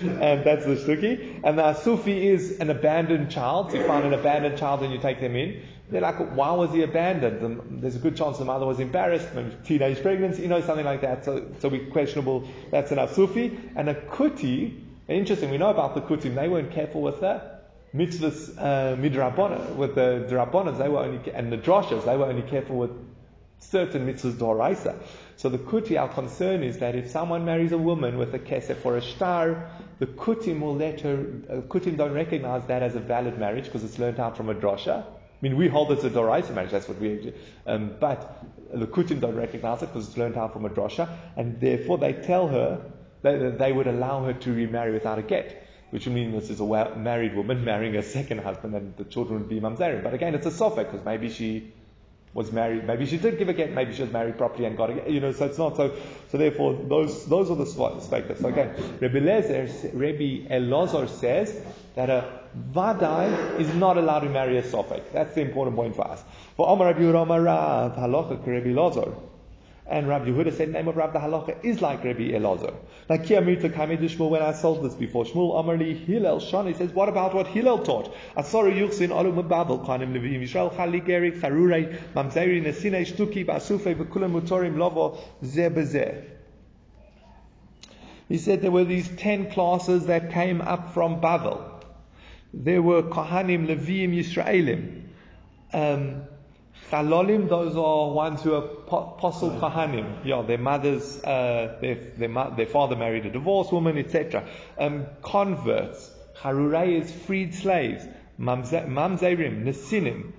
and 0.00 0.44
that's 0.44 0.64
the 0.64 0.76
shtuki. 0.76 1.40
And 1.44 1.58
the 1.58 1.62
asufi 1.62 2.24
is 2.24 2.58
an 2.60 2.70
abandoned 2.70 3.30
child. 3.30 3.72
You 3.72 3.84
find 3.86 4.04
an 4.04 4.14
abandoned 4.14 4.58
child 4.58 4.82
and 4.82 4.92
you 4.92 4.98
take 4.98 5.20
them 5.20 5.36
in. 5.36 5.62
They're 5.90 6.02
like, 6.02 6.18
why 6.18 6.52
was 6.52 6.70
he 6.72 6.82
abandoned? 6.82 7.40
The, 7.40 7.80
there's 7.80 7.96
a 7.96 7.98
good 7.98 8.16
chance 8.16 8.38
the 8.38 8.44
mother 8.44 8.66
was 8.66 8.78
embarrassed, 8.78 9.34
maybe 9.34 9.56
teenage 9.64 10.02
pregnancy, 10.02 10.42
you 10.42 10.48
know, 10.48 10.60
something 10.60 10.84
like 10.84 11.00
that. 11.00 11.24
So, 11.24 11.46
so 11.60 11.68
we 11.68 11.86
questionable. 11.86 12.46
That's 12.70 12.92
an 12.92 12.98
asufi. 12.98 13.58
And 13.74 13.88
a 13.88 13.94
kuti, 13.94 14.80
interesting, 15.08 15.50
we 15.50 15.56
know 15.56 15.70
about 15.70 15.94
the 15.94 16.02
kutim. 16.02 16.34
They 16.34 16.48
weren't 16.48 16.72
careful 16.72 17.00
with 17.00 17.20
that 17.20 17.58
mitzvahs 17.94 18.50
uh, 18.58 19.74
with 19.76 19.94
the 19.94 20.26
drabonas, 20.28 20.78
they 20.78 20.88
were 20.88 21.00
only, 21.00 21.32
and 21.32 21.52
the 21.52 21.56
droshes, 21.56 22.04
they 22.04 22.16
were 22.16 22.26
only 22.26 22.42
careful 22.42 22.76
with 22.76 22.90
certain 23.60 24.06
mitzvahs 24.06 24.34
doraisa. 24.34 24.94
So 25.38 25.48
the 25.48 25.58
kuti, 25.58 25.96
our 25.96 26.08
concern 26.08 26.64
is 26.64 26.78
that 26.78 26.96
if 26.96 27.08
someone 27.10 27.44
marries 27.44 27.70
a 27.70 27.78
woman 27.78 28.18
with 28.18 28.34
a 28.34 28.40
kesef 28.40 28.84
or 28.84 28.96
a 28.96 29.00
star, 29.00 29.70
the 30.00 30.06
kutim 30.06 30.58
will 30.58 30.74
let 30.74 31.00
her, 31.02 31.26
uh, 31.48 31.60
kutim 31.72 31.96
don't 31.96 32.12
recognize 32.12 32.66
that 32.66 32.82
as 32.82 32.96
a 32.96 32.98
valid 32.98 33.38
marriage 33.38 33.66
because 33.66 33.84
it's 33.84 34.00
learned 34.00 34.18
out 34.18 34.36
from 34.36 34.48
a 34.48 34.54
drosha. 34.54 35.04
I 35.04 35.40
mean, 35.40 35.56
we 35.56 35.68
hold 35.68 35.92
it's 35.92 36.02
a 36.02 36.10
doraisa 36.10 36.52
marriage, 36.52 36.72
that's 36.72 36.88
what 36.88 36.98
we, 36.98 37.32
um, 37.68 37.94
but 38.00 38.44
the 38.74 38.88
kutim 38.88 39.20
don't 39.20 39.36
recognize 39.36 39.80
it 39.80 39.86
because 39.92 40.08
it's 40.08 40.16
learned 40.16 40.36
out 40.36 40.52
from 40.52 40.64
a 40.64 40.70
drosha, 40.70 41.08
and 41.36 41.60
therefore 41.60 41.98
they 41.98 42.14
tell 42.14 42.48
her 42.48 42.82
that 43.22 43.58
they 43.60 43.72
would 43.72 43.86
allow 43.86 44.24
her 44.24 44.32
to 44.32 44.52
remarry 44.52 44.92
without 44.92 45.20
a 45.20 45.22
get 45.22 45.68
which 45.90 46.04
would 46.04 46.14
mean 46.14 46.32
this 46.32 46.50
is 46.50 46.60
a 46.60 46.96
married 46.96 47.34
woman 47.34 47.64
marrying 47.64 47.96
a 47.96 48.02
second 48.02 48.40
husband 48.40 48.74
and 48.74 48.94
the 48.96 49.04
children 49.04 49.40
would 49.40 49.48
be 49.48 49.58
mamzerim. 49.58 50.02
But 50.02 50.12
again, 50.12 50.34
it's 50.34 50.44
a 50.46 50.50
sofa 50.50 50.84
because 50.84 51.02
maybe 51.02 51.30
she 51.30 51.72
was 52.34 52.52
married. 52.52 52.86
Maybe 52.86 53.06
she 53.06 53.16
did 53.16 53.38
give 53.38 53.48
a 53.48 53.52
get. 53.52 53.72
Maybe 53.72 53.94
she 53.94 54.02
was 54.02 54.12
married 54.12 54.38
properly 54.38 54.64
and 54.66 54.76
got 54.76 54.90
a 54.90 54.94
get. 54.94 55.10
You 55.10 55.20
know, 55.20 55.32
so 55.32 55.46
it's 55.46 55.58
not 55.58 55.76
so. 55.76 55.96
So 56.30 56.38
therefore, 56.38 56.74
those 56.88 57.26
those 57.26 57.50
are 57.50 57.56
the. 57.56 57.66
So 57.66 58.48
again, 58.48 58.74
Rabbi 59.00 59.18
Lezer, 59.18 59.90
Rabbi 59.94 60.48
Elazar 60.54 61.08
says 61.08 61.60
that 61.94 62.10
a 62.10 62.40
vadai 62.72 63.58
is 63.60 63.72
not 63.74 63.98
allowed 63.98 64.20
to 64.20 64.30
marry 64.30 64.58
a 64.58 64.62
sofek. 64.62 65.12
That's 65.12 65.34
the 65.34 65.42
important 65.42 65.76
point 65.76 65.96
for 65.96 66.06
us. 66.06 66.22
For 66.56 66.68
Omar 66.68 66.88
Rabbi 66.88 67.10
Rav 67.10 67.96
halacha 67.96 68.46
Rabbi 68.46 68.68
Elazar. 68.68 69.14
And 69.90 70.06
Rabbi 70.06 70.26
Yehuda 70.26 70.54
said, 70.54 70.68
the 70.68 70.72
name 70.72 70.88
of 70.88 70.96
Rabbi 70.96 71.14
the 71.14 71.18
Halacha 71.18 71.64
is 71.64 71.80
like 71.80 72.04
Rabbi 72.04 72.32
Elazar. 72.32 72.74
Like 73.08 73.24
Kia 73.24 73.40
Mirta 73.40 73.72
Shmuel, 73.72 74.28
when 74.28 74.42
I 74.42 74.52
sold 74.52 74.84
this 74.84 74.94
before, 74.94 75.24
Shmuel 75.24 75.54
Amarli 75.54 75.96
Hillel 76.04 76.40
Shani 76.40 76.76
says, 76.76 76.90
what 76.92 77.08
about 77.08 77.34
what 77.34 77.46
Hillel 77.46 77.78
taught? 77.78 78.14
Asari 78.36 78.76
Yuchsin 78.76 79.10
Alu 79.10 79.32
Mababel, 79.32 79.86
Kanim 79.86 80.12
Levim, 80.12 80.42
Yisrael 80.42 80.76
Chali 80.76 81.00
Geri, 81.00 81.32
Charurei, 81.32 81.98
Mamzeri, 82.14 82.62
Nesine, 82.62 83.06
Shtuki, 83.06 83.46
Basufe, 83.46 83.94
Bekulam 83.94 84.38
Mutorim, 84.38 84.76
Lovo, 84.76 85.18
Zebezeh. 85.42 86.22
He 88.28 88.36
said 88.36 88.60
there 88.60 88.70
were 88.70 88.84
these 88.84 89.08
ten 89.08 89.50
classes 89.50 90.04
that 90.04 90.32
came 90.32 90.60
up 90.60 90.92
from 90.92 91.18
Babel. 91.22 91.80
There 92.52 92.82
were 92.82 93.04
Kohanim, 93.04 93.66
Levim, 93.68 94.14
Yisraelim. 94.14 95.04
Um, 95.72 96.24
Those 96.90 97.76
are 97.76 98.10
ones 98.10 98.42
who 98.42 98.54
are 98.54 98.64
apostle 98.64 99.50
Kohanim. 99.50 100.24
Yeah, 100.24 100.42
their 100.42 100.58
mothers, 100.58 101.22
uh, 101.22 101.76
their, 101.80 101.96
their, 102.16 102.50
their, 102.56 102.66
father 102.66 102.96
married 102.96 103.26
a 103.26 103.30
divorced 103.30 103.72
woman, 103.72 103.98
etc. 103.98 104.48
Um, 104.78 105.06
converts. 105.22 106.10
Harurei 106.40 107.00
is 107.02 107.12
freed 107.12 107.54
slaves. 107.54 108.04
Mamzerim, 108.40 109.64
Nesinim, 109.64 110.32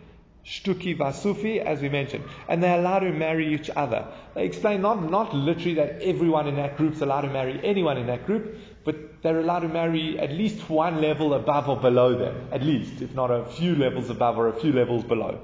Shtuki 0.46 0.98
Vasufi, 0.98 1.60
as 1.64 1.82
we 1.82 1.90
mentioned. 1.90 2.24
And 2.48 2.64
they're 2.64 2.80
allowed 2.80 3.00
to 3.00 3.12
marry 3.12 3.54
each 3.54 3.70
other. 3.70 4.08
They 4.34 4.46
explain 4.46 4.82
not, 4.82 5.10
not 5.10 5.36
literally 5.36 5.76
that 5.76 6.02
everyone 6.02 6.48
in 6.48 6.56
that 6.56 6.78
group 6.78 6.94
is 6.94 7.02
allowed 7.02 7.22
to 7.22 7.30
marry 7.30 7.60
anyone 7.64 7.98
in 7.98 8.08
that 8.08 8.26
group, 8.26 8.56
but 8.86 9.22
they're 9.22 9.40
allowed 9.40 9.60
to 9.60 9.68
marry 9.68 10.18
at 10.18 10.32
least 10.32 10.70
one 10.70 11.02
level 11.02 11.34
above 11.34 11.68
or 11.68 11.78
below 11.78 12.18
them. 12.18 12.48
At 12.52 12.64
least, 12.64 13.02
if 13.02 13.14
not 13.14 13.30
a 13.30 13.46
few 13.46 13.76
levels 13.76 14.10
above 14.10 14.38
or 14.38 14.48
a 14.48 14.60
few 14.60 14.72
levels 14.72 15.04
below. 15.04 15.42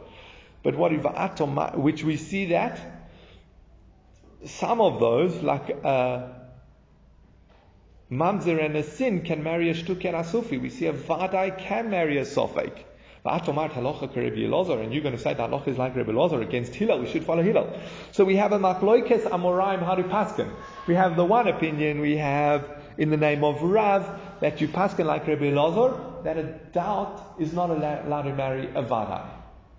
But 0.65 0.75
what 0.77 0.91
if 0.93 1.75
which 1.75 2.03
we 2.03 2.17
see 2.17 2.47
that 2.47 2.79
some 4.45 4.81
of 4.81 4.99
those, 4.99 5.43
like 5.43 5.77
uh, 5.83 6.29
Mamzer 8.11 8.65
and 8.65 8.75
a 8.75 8.81
sin, 8.81 9.21
can 9.21 9.43
marry 9.43 9.69
a 9.69 9.75
shtuk 9.75 10.03
and 10.05 10.15
a 10.15 10.23
sufi. 10.23 10.57
We 10.57 10.71
see 10.71 10.87
a 10.87 10.93
vadai 10.93 11.55
can 11.59 11.91
marry 11.91 12.17
a 12.17 12.23
sofek. 12.23 12.79
And 13.23 14.93
you're 14.93 15.03
going 15.03 15.15
to 15.15 15.21
say 15.21 15.35
that 15.35 15.49
halacha 15.51 15.67
is 15.67 15.77
like 15.77 15.95
Rebbe 15.95 16.11
Lozer 16.11 16.41
against 16.41 16.73
Hillel. 16.73 16.99
We 16.99 17.09
should 17.09 17.25
follow 17.25 17.43
Hillel. 17.43 17.79
So 18.11 18.25
we 18.25 18.35
have 18.37 18.51
a 18.51 18.57
machloikes 18.57 19.21
amoraim 19.21 19.79
to 19.97 20.03
paskin. 20.03 20.51
We 20.87 20.95
have 20.95 21.15
the 21.15 21.25
one 21.25 21.47
opinion. 21.47 21.99
We 22.01 22.17
have 22.17 22.83
in 22.97 23.11
the 23.11 23.17
name 23.17 23.43
of 23.43 23.61
Rav 23.61 24.19
that 24.41 24.61
you 24.61 24.67
paskin 24.67 25.05
like 25.05 25.27
Rebbe 25.27 25.51
Lozer 25.51 26.23
that 26.23 26.37
a 26.37 26.43
doubt 26.73 27.35
is 27.39 27.53
not 27.53 27.69
allowed 27.69 28.23
to 28.23 28.33
marry 28.33 28.65
a 28.65 28.81
vadai 28.81 29.34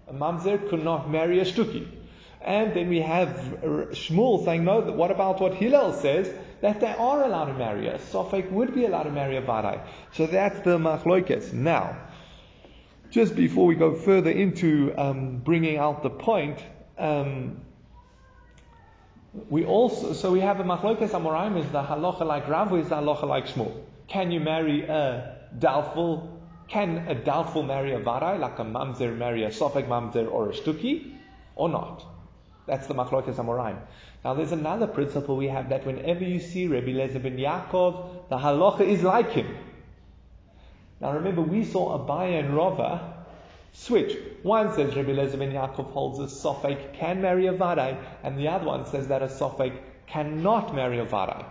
a 0.08 0.12
mamzer 0.12 0.68
could 0.68 0.84
not 0.84 1.10
marry 1.10 1.40
a 1.40 1.44
shtuki. 1.44 1.88
And 2.40 2.74
then 2.74 2.88
we 2.88 3.00
have 3.00 3.28
Shmuel 3.90 4.44
saying, 4.44 4.64
no, 4.64 4.80
what 4.80 5.10
about 5.10 5.40
what 5.40 5.54
Hillel 5.54 5.92
says? 5.94 6.32
That 6.60 6.80
they 6.80 6.92
are 6.92 7.24
allowed 7.24 7.46
to 7.46 7.54
marry. 7.54 7.88
A 7.88 7.98
Sophic 7.98 8.50
would 8.52 8.72
be 8.72 8.84
allowed 8.84 9.04
to 9.04 9.10
marry 9.10 9.36
a 9.36 9.42
Vadai. 9.42 9.80
So 10.12 10.26
that's 10.26 10.60
the 10.60 10.78
Machloikes. 10.78 11.52
Now, 11.52 11.96
just 13.10 13.34
before 13.34 13.66
we 13.66 13.74
go 13.74 13.94
further 13.94 14.30
into 14.30 14.94
um, 14.96 15.38
bringing 15.38 15.76
out 15.78 16.02
the 16.02 16.10
point, 16.10 16.62
um, 16.98 17.62
we 19.50 19.64
also, 19.64 20.12
so 20.12 20.30
we 20.30 20.40
have 20.40 20.60
a 20.60 20.64
Machloikes 20.64 21.10
Amoraim 21.10 21.58
is 21.58 21.70
the 21.70 21.82
halacha 21.82 22.24
like 22.24 22.48
Rav, 22.48 22.72
is 22.78 22.88
the 22.88 22.96
halacha 22.96 23.24
like 23.24 23.46
Shmuel. 23.46 23.72
Can 24.06 24.30
you 24.30 24.40
marry 24.40 24.84
a 24.84 25.36
doubtful 25.58 26.35
can 26.68 26.98
a 27.08 27.14
doubtful 27.14 27.62
marry 27.62 27.92
a 27.92 28.00
varai, 28.00 28.38
like 28.38 28.58
a 28.58 28.64
mamzer 28.64 29.16
marry 29.16 29.44
a 29.44 29.50
sofek 29.50 29.86
mamzer 29.86 30.30
or 30.30 30.50
a 30.50 30.52
shtuki, 30.52 31.14
or 31.54 31.68
not? 31.68 32.04
That's 32.66 32.86
the 32.86 32.94
machlokas 32.94 33.36
amoraim. 33.36 33.78
Now 34.24 34.34
there's 34.34 34.52
another 34.52 34.86
principle 34.86 35.36
we 35.36 35.48
have 35.48 35.68
that 35.68 35.86
whenever 35.86 36.24
you 36.24 36.40
see 36.40 36.66
Rabbi 36.66 36.88
Lezer 36.88 37.22
ben 37.22 37.36
Yaakov, 37.36 38.28
the 38.28 38.36
halacha 38.36 38.80
is 38.80 39.02
like 39.02 39.30
him. 39.30 39.46
Now 41.00 41.12
remember, 41.12 41.42
we 41.42 41.64
saw 41.64 41.98
Abaya 41.98 42.40
and 42.40 42.56
Rava 42.56 43.24
switch. 43.72 44.16
One 44.42 44.74
says 44.74 44.96
Rabbi 44.96 45.12
Lezer 45.12 45.38
ben 45.38 45.52
Yaakov 45.52 45.92
holds 45.92 46.18
a 46.18 46.24
sofek 46.24 46.94
can 46.94 47.22
marry 47.22 47.46
a 47.46 47.52
varai, 47.52 47.96
and 48.24 48.36
the 48.36 48.48
other 48.48 48.66
one 48.66 48.86
says 48.86 49.06
that 49.08 49.22
a 49.22 49.26
sofek 49.26 49.78
cannot 50.08 50.74
marry 50.74 50.98
a 50.98 51.06
varai. 51.06 51.44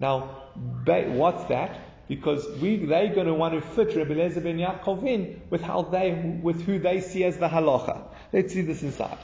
Now, 0.00 0.42
what's 0.84 1.44
that? 1.44 1.78
Because 2.08 2.46
we, 2.60 2.84
they're 2.84 3.14
going 3.14 3.26
to 3.26 3.34
want 3.34 3.54
to 3.54 3.60
fit 3.60 3.96
Rabbi 3.96 4.14
Lezer 4.14 4.42
ben 4.42 4.58
Yaakov 4.58 5.06
in 5.06 5.40
with 5.50 5.62
how 5.62 5.82
they, 5.82 6.12
with 6.42 6.62
who 6.64 6.78
they 6.78 7.00
see 7.00 7.24
as 7.24 7.36
the 7.38 7.48
halacha. 7.48 8.02
Let's 8.32 8.52
see 8.52 8.62
this 8.62 8.82
inside. 8.82 9.18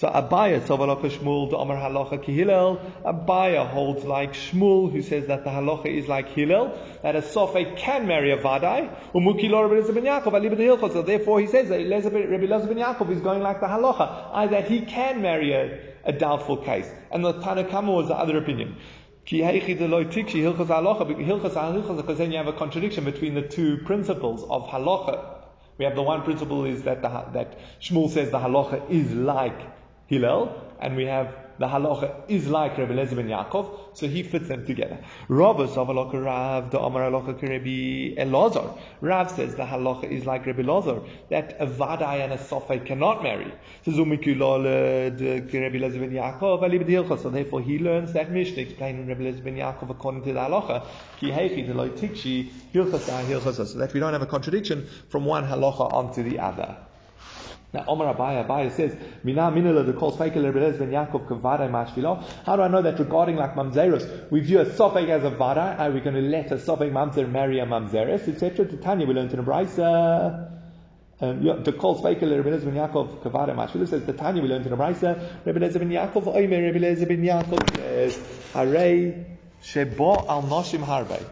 So 0.00 0.08
Abaya 0.08 0.60
Tovalocha 0.62 1.10
Shmuel 1.10 1.60
Amar 1.60 1.76
Halacha 1.76 2.24
Ki 2.24 2.32
Hillel. 2.32 2.80
Abaya 3.04 3.68
holds 3.68 4.02
like 4.02 4.32
Shmuel, 4.32 4.90
who 4.90 5.02
says 5.02 5.26
that 5.26 5.44
the 5.44 5.50
halacha 5.50 5.86
is 5.86 6.08
like 6.08 6.28
Hillel, 6.28 6.78
that 7.02 7.16
a 7.16 7.20
Sophe 7.20 7.76
can 7.76 8.06
marry 8.06 8.30
a 8.32 8.38
Vadai. 8.38 9.12
Umukilo 9.12 9.68
Rabbi 9.68 9.86
Lezer 9.86 9.94
ben 9.94 10.04
Yaakov 10.04 10.92
So 10.94 11.02
therefore 11.02 11.40
he 11.40 11.48
says 11.48 11.68
that 11.68 11.76
Rabbi 11.76 12.46
Lezer 12.46 12.68
ben 12.68 12.78
Yaakov 12.78 13.10
is 13.10 13.20
going 13.20 13.42
like 13.42 13.60
the 13.60 13.66
halacha, 13.66 14.30
i 14.32 14.46
that 14.46 14.68
he 14.68 14.80
can 14.80 15.20
marry 15.20 15.52
a, 15.52 15.78
a 16.04 16.12
doubtful 16.12 16.56
case. 16.56 16.90
And 17.10 17.22
the 17.22 17.34
Tanakama 17.34 17.94
was 17.94 18.08
the 18.08 18.14
other 18.14 18.38
opinion. 18.38 18.76
Because 19.24 19.38
then 22.18 22.30
you 22.30 22.36
have 22.38 22.48
a 22.48 22.52
contradiction 22.52 23.04
between 23.04 23.34
the 23.34 23.42
two 23.42 23.78
principles 23.78 24.42
of 24.50 24.68
halacha, 24.68 25.24
We 25.78 25.84
have 25.84 25.94
the 25.94 26.02
one 26.02 26.22
principle 26.22 26.64
is 26.64 26.82
that 26.82 27.02
the, 27.02 27.08
that 27.32 27.58
Shmuel 27.80 28.10
says 28.10 28.30
the 28.30 28.38
halacha 28.38 28.90
is 28.90 29.12
like 29.12 29.58
Hillel, 30.06 30.52
and 30.80 30.96
we 30.96 31.04
have 31.06 31.34
the 31.60 31.68
halacha 31.68 32.10
is 32.26 32.48
like 32.48 32.78
Rabbi 32.78 32.92
Eliezer 32.94 33.16
ben 33.16 33.28
Yaakov, 33.28 33.66
so 33.92 34.08
he 34.08 34.22
fits 34.22 34.48
them 34.48 34.64
together. 34.64 34.98
Rav 35.28 35.58
Savaloka 35.58 36.24
Rav, 36.24 36.70
the 36.70 36.80
Amar 36.80 37.02
halacha 37.02 37.34
Rabbi 37.42 38.14
Elazar. 38.24 38.78
Rav 39.02 39.30
says 39.30 39.54
the 39.56 39.64
halacha 39.64 40.04
is 40.10 40.24
like 40.24 40.46
Rabbi 40.46 40.62
Elazar, 40.62 41.06
that 41.28 41.56
a 41.60 41.66
vadai 41.66 42.24
and 42.24 42.32
a 42.32 42.38
sofai 42.38 42.86
cannot 42.86 43.22
marry. 43.22 43.52
So 43.84 43.92
so 43.92 44.04
therefore 47.30 47.60
he 47.60 47.78
learns 47.78 48.12
that 48.14 48.30
Mishnah 48.30 48.62
explaining 48.62 49.06
Rabbi 49.06 49.20
Eliezer 49.20 49.42
ben 49.42 49.56
Yaakov 49.56 49.90
according 49.90 50.24
to 50.24 50.32
the 50.32 50.38
halacha, 50.40 50.86
ki 51.18 51.30
heichi 51.30 51.68
deloi 51.68 51.90
tikshi 51.90 52.50
ah, 52.74 53.52
so 53.52 53.78
that 53.78 53.92
we 53.92 54.00
don't 54.00 54.14
have 54.14 54.22
a 54.22 54.26
contradiction 54.26 54.88
from 55.10 55.26
one 55.26 55.44
halacha 55.44 55.92
onto 55.92 56.22
the 56.22 56.38
other. 56.38 56.74
Now, 57.72 57.84
Omar 57.86 58.12
Abaya, 58.12 58.44
Abaya 58.44 58.72
says, 58.72 58.96
Mina 59.22 59.42
minila 59.42 59.86
the 59.86 59.92
calls 59.92 60.16
ben 60.18 60.30
Yaakov 60.32 61.28
kavadai 61.28 61.70
mashvilo. 61.70 62.24
How 62.44 62.56
do 62.56 62.62
I 62.62 62.68
know 62.68 62.82
that 62.82 62.98
regarding 62.98 63.36
like 63.36 63.54
mamzeros, 63.54 64.28
we 64.30 64.40
view 64.40 64.58
a 64.60 64.64
sofek 64.64 65.08
as 65.08 65.22
a 65.22 65.30
vada, 65.30 65.76
are 65.78 65.90
we 65.92 66.00
going 66.00 66.16
to 66.16 66.20
let 66.20 66.50
a 66.50 66.56
sofek 66.56 66.90
mamzer 66.90 67.30
marry 67.30 67.60
a 67.60 67.66
mamzeres, 67.66 68.26
etc. 68.26 68.66
To 68.66 68.76
Tanya, 68.76 69.06
we 69.06 69.14
learned 69.14 69.32
in 69.32 69.38
a 69.38 69.42
brisa. 69.44 70.48
Um, 71.22 71.62
the 71.62 71.72
calls 71.72 72.02
Rebbe 72.02 72.24
Eliezer 72.24 72.70
ben 72.70 72.74
Yaakov 72.74 73.22
kavadai 73.22 73.54
mashvilo 73.54 73.86
says 73.86 74.04
the 74.04 74.14
Tanya 74.14 74.42
we 74.42 74.48
learned 74.48 74.66
in 74.66 74.72
a 74.72 74.76
brisa. 74.76 75.44
Rebbe 75.44 75.58
Eliezer 75.58 75.78
ben 75.78 75.90
Yaakov 75.90 76.24
oimer 76.24 76.60
Rebbe 76.60 76.78
Eliezer 76.78 77.06
ben 77.06 77.22
Yaakov 77.22 77.76
says, 77.76 78.18
Harei 78.52 79.36
shebo 79.62 80.28
al 80.28 80.42
noshim 80.42 80.82
harbe. 80.82 81.24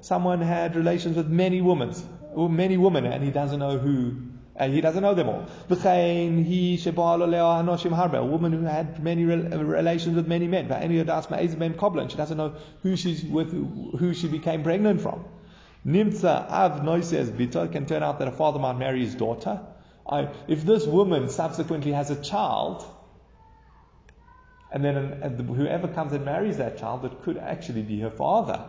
Someone 0.00 0.40
had 0.40 0.74
relations 0.74 1.16
with 1.16 1.28
many 1.28 1.60
women 1.60 1.94
many 2.36 2.76
women, 2.76 3.06
and 3.06 3.22
he 3.22 3.30
doesn't 3.30 3.58
know 3.58 3.78
who. 3.78 4.16
Uh, 4.58 4.68
he 4.68 4.82
doesn't 4.82 5.02
know 5.02 5.14
them 5.14 5.28
all. 5.28 5.46
he 5.68 6.76
shebalo 6.76 7.26
leah 7.28 7.40
hanoshim 7.40 7.96
harbe, 7.96 8.14
A 8.14 8.24
woman 8.24 8.52
who 8.52 8.64
had 8.64 9.02
many 9.02 9.24
relations 9.24 10.14
with 10.14 10.28
many 10.28 10.46
men. 10.46 10.70
And 10.70 10.92
she 10.92 12.16
doesn't 12.16 12.36
know 12.36 12.54
who 12.82 12.96
she's 12.96 13.24
with, 13.24 13.50
who 13.52 14.12
she 14.12 14.28
became 14.28 14.62
pregnant 14.62 15.00
from. 15.00 15.24
Nimtza 15.86 16.48
av 16.50 16.84
noises 16.84 17.30
bita 17.30 17.70
can 17.72 17.86
turn 17.86 18.02
out 18.02 18.18
that 18.18 18.28
a 18.28 18.32
father 18.32 18.58
might 18.58 18.78
marry 18.78 19.00
his 19.00 19.14
daughter. 19.14 19.60
I, 20.06 20.28
if 20.48 20.64
this 20.64 20.86
woman 20.86 21.28
subsequently 21.28 21.92
has 21.92 22.10
a 22.10 22.22
child, 22.22 22.84
and 24.70 24.84
then 24.84 24.96
and 24.96 25.40
whoever 25.40 25.88
comes 25.88 26.12
and 26.12 26.24
marries 26.24 26.58
that 26.58 26.78
child, 26.78 27.04
it 27.04 27.22
could 27.22 27.36
actually 27.36 27.82
be 27.82 28.00
her 28.00 28.10
father. 28.10 28.64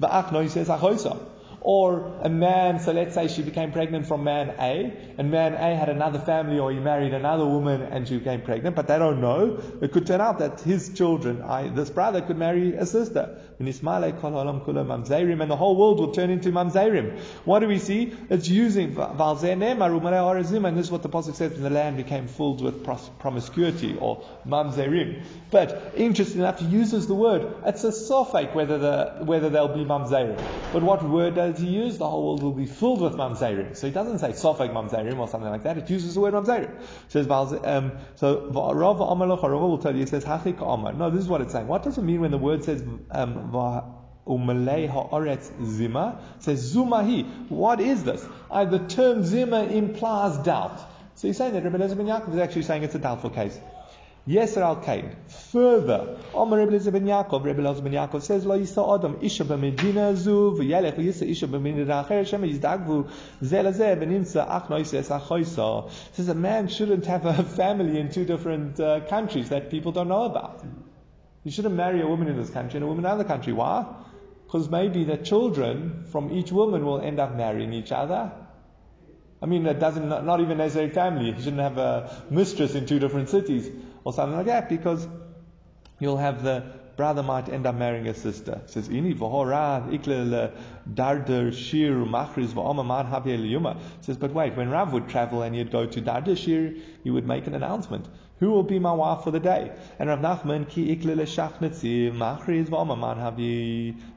Va'ach 0.00 0.32
noises 0.32 0.68
achoisa. 0.68 1.18
Or 1.60 2.12
a 2.22 2.28
man, 2.28 2.80
so 2.80 2.92
let's 2.92 3.14
say 3.14 3.28
she 3.28 3.42
became 3.42 3.72
pregnant 3.72 4.06
from 4.06 4.24
man 4.24 4.54
A, 4.58 4.92
and 5.18 5.30
man 5.30 5.54
A 5.54 5.74
had 5.76 5.88
another 5.88 6.18
family, 6.18 6.58
or 6.58 6.70
he 6.70 6.78
married 6.78 7.12
another 7.14 7.44
woman 7.44 7.82
and 7.82 8.06
she 8.06 8.18
became 8.18 8.42
pregnant, 8.42 8.76
but 8.76 8.86
they 8.86 8.98
don't 8.98 9.20
know. 9.20 9.60
It 9.80 9.92
could 9.92 10.06
turn 10.06 10.20
out 10.20 10.38
that 10.38 10.60
his 10.60 10.90
children, 10.94 11.42
I, 11.42 11.68
this 11.68 11.90
brother, 11.90 12.20
could 12.20 12.36
marry 12.38 12.74
a 12.74 12.86
sister. 12.86 13.38
And 13.58 13.68
the 13.68 15.56
whole 15.56 15.76
world 15.76 15.98
will 15.98 16.12
turn 16.12 16.28
into 16.30 16.50
mamzerim. 16.52 17.18
What 17.46 17.60
do 17.60 17.68
we 17.68 17.78
see? 17.78 18.12
It's 18.28 18.48
using 18.48 18.96
and 18.96 20.76
this 20.76 20.86
is 20.86 20.92
what 20.92 21.02
the 21.02 21.08
Pasuk 21.08 21.34
says, 21.34 21.58
the 21.58 21.70
land 21.70 21.96
became 21.96 22.28
filled 22.28 22.62
with 22.62 22.84
promiscuity, 23.18 23.96
or 23.98 24.24
mamzerim. 24.46 25.22
But 25.50 25.94
interesting 25.96 26.40
enough, 26.40 26.58
he 26.60 26.66
uses 26.66 27.06
the 27.06 27.14
word. 27.14 27.46
It's 27.64 27.84
a 27.84 27.92
sofake 27.92 28.54
whether 28.54 28.78
the 28.78 29.24
whether 29.24 29.48
they'll 29.48 29.74
be 29.74 29.84
mamzerim. 29.84 30.36
But 30.72 30.82
what 30.82 31.02
word 31.02 31.34
does 31.34 31.45
he 31.54 31.66
use, 31.66 31.98
the 31.98 32.08
whole 32.08 32.26
world 32.26 32.42
will 32.42 32.52
be 32.52 32.66
filled 32.66 33.00
with 33.00 33.14
mamzerim. 33.14 33.76
So 33.76 33.86
he 33.86 33.92
doesn't 33.92 34.18
say 34.18 34.30
sofek 34.30 34.72
mamzerim 34.72 35.18
or 35.18 35.28
something 35.28 35.50
like 35.50 35.62
that. 35.64 35.78
It 35.78 35.88
uses 35.90 36.14
the 36.14 36.20
word 36.20 36.34
mamzerim. 36.34 36.70
Says 37.08 37.26
um, 37.30 37.92
so 38.16 38.50
Rav 38.50 38.98
Amalach 38.98 39.42
will 39.42 39.78
tell 39.78 39.94
you. 39.94 40.02
It 40.02 40.08
says 40.08 40.24
hachik 40.24 40.60
amar. 40.60 40.92
No, 40.92 41.10
this 41.10 41.20
is 41.20 41.28
what 41.28 41.40
it's 41.40 41.52
saying. 41.52 41.66
What 41.66 41.82
does 41.82 41.98
it 41.98 42.02
mean 42.02 42.20
when 42.20 42.30
the 42.30 42.38
word 42.38 42.64
says 42.64 42.82
um, 43.10 43.52
umalei 44.26 44.90
haaretz 44.90 45.50
zima? 45.64 46.20
says 46.40 46.74
zumahi. 46.74 47.48
What 47.48 47.80
is 47.80 48.04
this? 48.04 48.26
Uh, 48.50 48.64
the 48.64 48.80
term 48.80 49.22
zima 49.22 49.64
implies 49.64 50.38
doubt. 50.38 50.78
So 51.14 51.28
he's 51.28 51.38
saying 51.38 51.54
that 51.54 51.64
Rabbi 51.64 51.76
Eliezer 51.76 51.96
ben 51.96 52.06
Yaakov 52.06 52.34
is 52.34 52.40
actually 52.40 52.62
saying 52.62 52.82
it's 52.82 52.94
a 52.94 52.98
doubtful 52.98 53.30
case. 53.30 53.58
Yes, 54.28 54.56
Al 54.56 54.76
Kain. 54.82 55.14
Further, 55.52 56.18
Omer 56.34 56.58
Rebbe 56.58 56.70
Eliezer 56.72 56.90
ben 56.90 57.06
Yaakov, 57.06 57.44
Rebbe 57.44 57.60
Eliezer 57.60 57.82
ben 57.82 57.92
Yaakov 57.92 58.22
says, 58.22 58.44
Lo 58.44 58.58
yisa 58.58 58.82
Adam 58.92 59.18
isha 59.22 59.44
b'medina 59.44 60.16
zu, 60.16 60.50
v'yelech 60.50 60.96
v'yisa 60.96 61.30
isha 61.30 61.46
b'medina 61.46 62.04
acher, 62.04 62.26
shem 62.26 62.42
yizdagvu, 62.42 63.08
ze 63.40 63.56
lezeh 63.58 63.96
v'nimsa 63.96 64.44
ach 64.48 64.68
no 64.68 64.78
yisa 64.78 65.20
achoisa. 65.20 65.88
Says 66.14 66.28
a 66.28 66.34
man 66.34 66.66
shouldn't 66.66 67.06
have 67.06 67.24
a 67.24 67.40
family 67.60 68.00
in 68.00 68.10
two 68.10 68.24
different 68.24 68.80
uh, 68.80 68.98
countries 69.08 69.50
that 69.50 69.70
people 69.70 69.92
don't 69.92 70.08
know 70.08 70.24
about. 70.24 70.64
You 71.44 71.52
shouldn't 71.52 71.76
marry 71.76 72.00
a 72.02 72.06
woman 72.08 72.26
in 72.26 72.36
this 72.36 72.50
country 72.50 72.78
and 72.78 72.84
a 72.84 72.88
woman 72.88 73.04
in 73.04 73.10
another 73.12 73.22
country. 73.22 73.52
Why? 73.52 73.86
Because 74.44 74.68
maybe 74.68 75.04
the 75.04 75.18
children 75.18 76.04
from 76.10 76.32
each 76.32 76.50
woman 76.50 76.84
will 76.84 77.00
end 77.00 77.20
up 77.20 77.36
marrying 77.36 77.72
each 77.72 77.92
other. 77.92 78.32
I 79.40 79.46
mean, 79.46 79.64
that 79.64 79.78
doesn't, 79.78 80.08
not 80.08 80.40
even 80.40 80.58
necessarily 80.58 80.90
family. 80.92 81.26
You 81.26 81.36
shouldn't 81.36 81.60
have 81.60 81.78
a 81.78 82.24
mistress 82.30 82.74
in 82.74 82.86
two 82.86 82.98
different 82.98 83.28
cities 83.28 83.70
or 84.06 84.12
something 84.12 84.36
like 84.36 84.46
that 84.46 84.68
because 84.68 85.08
you'll 85.98 86.16
have 86.16 86.44
the 86.44 86.62
brother 86.96 87.24
might 87.24 87.48
end 87.48 87.66
up 87.66 87.74
marrying 87.74 88.06
a 88.06 88.14
sister. 88.14 88.60
It 88.64 88.70
says, 88.70 88.86
says, 94.00 94.16
but 94.16 94.32
wait, 94.32 94.56
when 94.56 94.70
Rav 94.70 94.92
would 94.92 95.08
travel 95.08 95.42
and 95.42 95.56
he'd 95.56 95.72
go 95.72 95.86
to 95.86 96.00
Dardeshir, 96.00 96.80
he 97.02 97.10
would 97.10 97.26
make 97.26 97.48
an 97.48 97.56
announcement. 97.56 98.06
Who 98.38 98.52
will 98.52 98.62
be 98.62 98.78
my 98.78 98.92
wife 98.92 99.24
for 99.24 99.32
the 99.32 99.40
day? 99.40 99.72
And 99.98 100.08
Rav 100.08 100.20
Nachman 100.20 100.66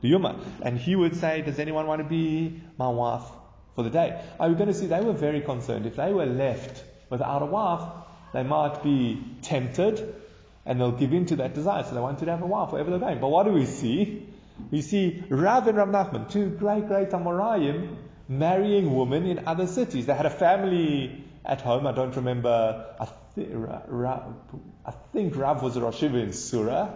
eh, 0.04 0.18
man 0.20 0.40
And 0.62 0.78
he 0.78 0.96
would 0.96 1.16
say, 1.16 1.42
does 1.42 1.58
anyone 1.58 1.88
want 1.88 2.00
to 2.00 2.08
be 2.08 2.62
my 2.78 2.90
wife 2.90 3.24
for 3.74 3.82
the 3.84 3.90
day? 3.90 4.22
Are 4.40 4.50
we 4.50 4.54
going 4.54 4.68
to 4.68 4.74
see 4.76 4.86
they 4.86 5.02
were 5.02 5.14
very 5.14 5.42
concerned. 5.42 5.88
If 5.88 5.96
they 5.96 6.14
were 6.14 6.28
left 6.28 6.84
without 7.10 7.42
a 7.42 7.46
wife, 7.48 7.82
they 8.34 8.44
might 8.44 8.84
be 8.84 9.24
tempted 9.42 10.16
and 10.66 10.80
they'll 10.80 10.92
give 10.92 11.14
in 11.14 11.26
to 11.28 11.38
that 11.38 11.56
desire. 11.56 11.84
So 11.84 11.96
they 11.96 12.02
wanted 12.02 12.26
to 12.26 12.32
have 12.32 12.42
a 12.42 12.46
wife 12.46 12.72
wherever 12.72 12.90
they're 12.92 13.00
going. 13.00 13.20
But 13.20 13.30
what 13.30 13.46
do 13.46 13.52
we 13.52 13.66
see? 13.66 14.28
We 14.72 14.82
see 14.82 15.24
Rav 15.30 15.68
and 15.68 15.78
Rav 15.78 15.90
Nachman, 15.90 16.30
two 16.30 16.50
great, 16.50 16.88
great 16.88 17.10
Amoraim, 17.10 17.96
marrying 18.28 18.94
women 18.94 19.26
in 19.26 19.48
other 19.48 19.68
cities. 19.68 20.06
They 20.06 20.14
had 20.14 20.26
a 20.26 20.30
family 20.30 21.24
at 21.46 21.62
home. 21.62 21.88
I 21.88 21.92
don't 21.92 22.16
remember. 22.16 22.86
I, 23.00 23.08
th- 23.36 23.48
I 24.86 24.92
think 25.14 25.36
Rav 25.36 25.64
was 25.64 25.76
a 25.78 25.82
Rosh 25.82 26.04
in 26.04 26.34
Sura. 26.34 26.94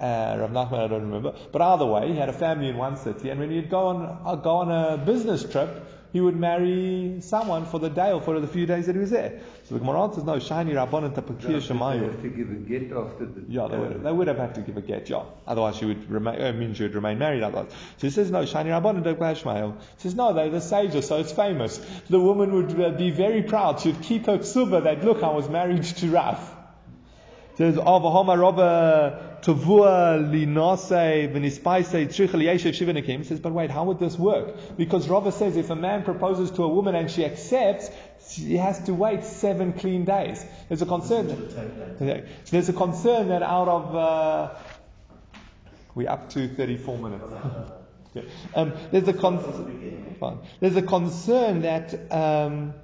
Uh, 0.00 0.36
Rav 0.40 0.50
Nachman, 0.50 0.84
I 0.84 0.88
don't 0.88 1.02
remember. 1.02 1.34
But 1.52 1.62
either 1.62 1.86
way, 1.86 2.08
he 2.08 2.16
had 2.16 2.28
a 2.28 2.32
family 2.32 2.68
in 2.68 2.76
one 2.76 2.96
city, 2.96 3.30
and 3.30 3.38
when 3.38 3.50
he'd 3.50 3.70
go 3.70 3.88
on, 3.88 4.18
uh, 4.24 4.34
go 4.36 4.56
on 4.56 4.70
a 4.70 4.96
business 4.96 5.44
trip, 5.44 5.86
he 6.14 6.20
would 6.20 6.36
marry 6.36 7.16
someone 7.22 7.66
for 7.66 7.80
the 7.80 7.90
day 7.90 8.12
or 8.12 8.20
for 8.20 8.38
the 8.38 8.46
few 8.46 8.66
days 8.66 8.86
that 8.86 8.94
he 8.94 9.00
was 9.00 9.10
there. 9.10 9.40
So 9.64 9.74
the 9.74 9.80
Gemara 9.80 10.14
says, 10.14 10.22
no, 10.22 10.38
shiny 10.38 10.72
rabbanon 10.72 11.12
tapakir 11.12 11.60
shemayu. 11.60 11.98
They 11.98 12.06
have 12.06 12.22
to 12.22 12.28
give 12.28 12.50
a 12.50 12.54
get 12.54 12.92
after 12.92 13.26
the. 13.26 13.44
Yeah, 13.48 13.66
they 13.66 13.76
would, 13.76 14.04
they 14.04 14.12
would 14.12 14.28
have 14.28 14.36
had 14.36 14.54
to 14.54 14.60
give 14.60 14.76
a 14.76 14.80
get. 14.80 15.10
Yeah, 15.10 15.24
otherwise 15.44 15.74
she 15.74 15.86
would 15.86 16.08
remain. 16.08 16.36
It 16.36 16.54
uh, 16.54 16.56
means 16.56 16.76
she 16.76 16.84
would 16.84 16.94
remain 16.94 17.18
married. 17.18 17.42
Otherwise, 17.42 17.72
so 17.72 18.06
he 18.06 18.10
says, 18.10 18.30
no, 18.30 18.44
shiny 18.46 18.70
rabbanon 18.70 19.02
tapakir 19.02 19.74
He 19.96 20.02
says, 20.02 20.14
no, 20.14 20.32
they're 20.32 20.50
the 20.50 20.60
sages, 20.60 21.08
so 21.08 21.18
it's 21.18 21.32
famous. 21.32 21.78
The 22.08 22.20
woman 22.20 22.52
would 22.52 22.80
uh, 22.80 22.90
be 22.90 23.10
very 23.10 23.42
proud. 23.42 23.80
She'd 23.80 24.00
keep 24.00 24.26
her 24.26 24.38
ksuba 24.38 24.84
that 24.84 25.04
look, 25.04 25.24
I 25.24 25.32
was 25.32 25.48
married 25.48 25.82
to 25.82 26.10
Rav. 26.12 26.38
Says, 27.56 27.74
Avahoma 27.74 28.36
Robba 28.36 29.33
Tavua 29.44 30.18
linase 30.18 31.30
v'nispaise 31.30 32.08
shivanikim. 32.08 33.26
Says, 33.26 33.40
but 33.40 33.52
wait, 33.52 33.70
how 33.70 33.84
would 33.84 33.98
this 33.98 34.18
work? 34.18 34.56
Because 34.78 35.06
Rava 35.06 35.32
says 35.32 35.58
if 35.58 35.68
a 35.68 35.76
man 35.76 36.02
proposes 36.02 36.50
to 36.52 36.62
a 36.62 36.68
woman 36.68 36.94
and 36.94 37.10
she 37.10 37.26
accepts, 37.26 37.90
she 38.26 38.56
has 38.56 38.82
to 38.84 38.94
wait 38.94 39.22
seven 39.22 39.74
clean 39.74 40.06
days. 40.06 40.42
There's 40.68 40.80
a 40.80 40.86
concern. 40.86 41.26
That, 41.98 42.26
there's 42.46 42.70
a 42.70 42.72
concern 42.72 43.28
that 43.28 43.42
out 43.42 43.68
of 43.68 43.94
uh, 43.94 44.54
we're 45.94 46.08
up 46.08 46.30
to 46.30 46.48
34 46.48 46.98
minutes. 46.98 47.24
um, 48.54 48.72
there's 48.92 49.08
a 49.08 49.12
con- 49.12 50.40
there's 50.60 50.76
a 50.76 50.82
concern 50.82 51.62
that. 51.62 52.12
Um, 52.12 52.74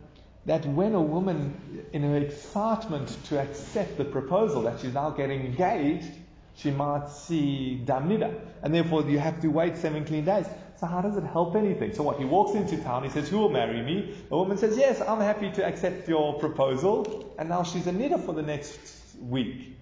that 0.46 0.64
when 0.64 0.94
a 0.94 1.00
woman, 1.00 1.84
in 1.92 2.02
her 2.02 2.16
excitement 2.16 3.14
to 3.24 3.38
accept 3.38 3.98
the 3.98 4.06
proposal 4.06 4.62
that 4.62 4.80
she's 4.80 4.94
now 4.94 5.10
getting 5.10 5.44
engaged, 5.44 6.10
she 6.56 6.70
might 6.70 7.08
see 7.08 7.82
damnida. 7.84 8.34
And 8.62 8.74
therefore 8.74 9.02
you 9.02 9.18
have 9.18 9.40
to 9.40 9.48
wait 9.48 9.76
seven 9.76 10.04
clean 10.04 10.24
days. 10.24 10.46
So 10.78 10.86
how 10.86 11.02
does 11.02 11.16
it 11.16 11.24
help 11.24 11.56
anything? 11.56 11.94
So 11.94 12.02
what? 12.02 12.18
He 12.18 12.24
walks 12.24 12.54
into 12.54 12.76
town, 12.82 13.02
he 13.04 13.10
says, 13.10 13.28
Who 13.28 13.38
will 13.38 13.50
marry 13.50 13.82
me? 13.82 14.14
The 14.28 14.36
woman 14.36 14.56
says, 14.56 14.76
Yes, 14.78 15.00
I'm 15.00 15.20
happy 15.20 15.50
to 15.52 15.64
accept 15.64 16.08
your 16.08 16.38
proposal. 16.38 17.34
And 17.38 17.48
now 17.48 17.62
she's 17.62 17.86
a 17.86 17.92
nida 17.92 18.24
for 18.24 18.32
the 18.32 18.42
next 18.42 18.78
week. 19.20 19.76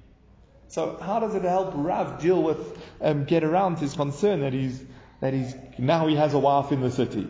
So 0.67 0.99
how 1.01 1.21
does 1.21 1.35
it 1.35 1.43
help 1.43 1.73
Rav 1.75 2.21
deal 2.21 2.43
with, 2.43 2.79
um, 3.01 3.25
get 3.25 3.43
around 3.45 3.79
his 3.79 3.95
concern 3.95 4.41
that 4.41 4.53
he's, 4.53 4.83
that 5.21 5.33
he's, 5.33 5.55
now 5.79 6.07
he 6.09 6.17
has 6.17 6.35
a 6.35 6.39
wife 6.39 6.73
in 6.73 6.81
the 6.81 6.91
city? 6.91 7.27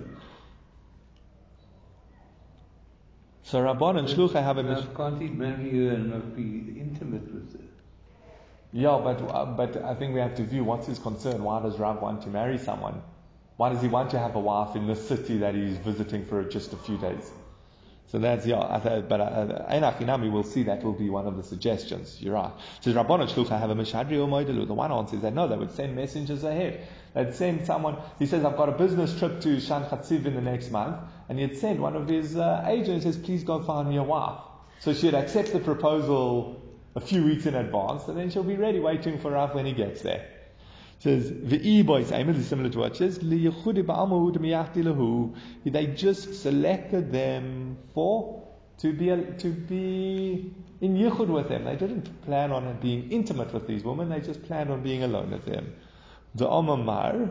So 3.44 3.60
Rabban 3.60 3.98
and 3.98 4.08
Shluchai 4.08 4.42
have 4.42 4.58
a 4.58 4.62
mish- 4.62 4.84
Can't 4.96 5.20
he 5.20 5.28
marry 5.28 5.70
her 5.86 5.94
and 5.94 6.10
not 6.10 6.34
be 6.36 6.80
intimate 6.80 7.32
with 7.32 7.52
her? 7.52 7.67
Yeah, 8.72 9.00
but 9.02 9.22
uh, 9.22 9.46
but 9.46 9.82
I 9.82 9.94
think 9.94 10.14
we 10.14 10.20
have 10.20 10.34
to 10.36 10.44
view 10.44 10.62
what's 10.62 10.86
his 10.86 10.98
concern. 10.98 11.42
Why 11.42 11.62
does 11.62 11.78
Rav 11.78 12.02
want 12.02 12.22
to 12.22 12.28
marry 12.28 12.58
someone? 12.58 13.00
Why 13.56 13.70
does 13.70 13.80
he 13.80 13.88
want 13.88 14.10
to 14.10 14.18
have 14.18 14.36
a 14.36 14.40
wife 14.40 14.76
in 14.76 14.86
the 14.86 14.94
city 14.94 15.38
that 15.38 15.54
he's 15.54 15.78
visiting 15.78 16.26
for 16.26 16.44
just 16.44 16.72
a 16.72 16.76
few 16.76 16.98
days? 16.98 17.30
So 18.08 18.18
that's 18.18 18.46
yeah. 18.46 18.60
I 18.60 18.78
thought, 18.78 19.08
but 19.08 19.20
uh, 19.20 19.66
Einach 19.70 19.98
Inami 19.98 20.30
will 20.30 20.44
see 20.44 20.62
that 20.64 20.82
will 20.82 20.92
be 20.92 21.08
one 21.10 21.26
of 21.26 21.36
the 21.36 21.42
suggestions. 21.42 22.20
You're 22.20 22.34
right. 22.34 22.52
Says 22.80 22.94
Rabban 22.94 23.26
Shlucha 23.28 23.58
have 23.58 23.70
a 23.70 23.74
mishadri 23.74 24.12
or 24.12 24.28
moidelu. 24.28 24.66
The 24.66 24.74
one 24.74 24.92
answer 24.92 25.16
is 25.16 25.22
that 25.22 25.34
no, 25.34 25.48
they 25.48 25.56
would 25.56 25.72
send 25.72 25.96
messengers 25.96 26.44
ahead. 26.44 26.86
They'd 27.14 27.34
send 27.34 27.66
someone. 27.66 27.96
He 28.18 28.26
says 28.26 28.44
I've 28.44 28.56
got 28.56 28.68
a 28.68 28.72
business 28.72 29.18
trip 29.18 29.40
to 29.42 29.56
Shechantziv 29.56 30.24
in 30.24 30.34
the 30.34 30.40
next 30.40 30.70
month, 30.70 30.98
and 31.28 31.38
he'd 31.38 31.58
send 31.58 31.80
one 31.80 31.96
of 31.96 32.08
his 32.08 32.36
uh, 32.36 32.64
agents. 32.66 33.04
Says 33.04 33.16
please 33.16 33.44
go 33.44 33.62
find 33.62 33.88
me 33.88 33.96
a 33.96 34.02
wife. 34.02 34.40
So 34.80 34.94
she'd 34.94 35.14
accept 35.14 35.52
the 35.52 35.58
proposal 35.58 36.57
a 36.94 37.00
few 37.00 37.24
weeks 37.24 37.46
in 37.46 37.54
advance, 37.54 38.08
and 38.08 38.16
then 38.16 38.30
she'll 38.30 38.42
be 38.42 38.56
ready 38.56 38.80
waiting 38.80 39.18
for 39.18 39.32
Rav 39.32 39.54
when 39.54 39.66
he 39.66 39.72
gets 39.72 40.02
there. 40.02 40.26
says 40.98 41.30
the 41.30 41.60
E 41.62 41.82
boys. 41.82 42.12
Amos 42.12 42.36
is 42.36 42.46
similar 42.46 42.70
to 42.70 42.78
what 42.78 42.92
it 42.92 42.96
says. 42.96 43.18
They 45.64 45.86
just 45.86 46.42
selected 46.42 47.12
them 47.12 47.78
for 47.94 48.42
to 48.78 48.92
be 48.92 49.06
to 49.38 49.48
be 49.52 50.52
in 50.80 50.96
yichud 50.96 51.28
with 51.28 51.48
them. 51.48 51.64
They 51.64 51.76
didn't 51.76 52.22
plan 52.22 52.52
on 52.52 52.78
being 52.80 53.10
intimate 53.10 53.52
with 53.52 53.66
these 53.66 53.84
women. 53.84 54.08
They 54.08 54.20
just 54.20 54.42
planned 54.44 54.70
on 54.70 54.82
being 54.82 55.02
alone 55.02 55.30
with 55.30 55.44
them. 55.44 55.74
The 56.34 56.48
Omar 56.48 57.28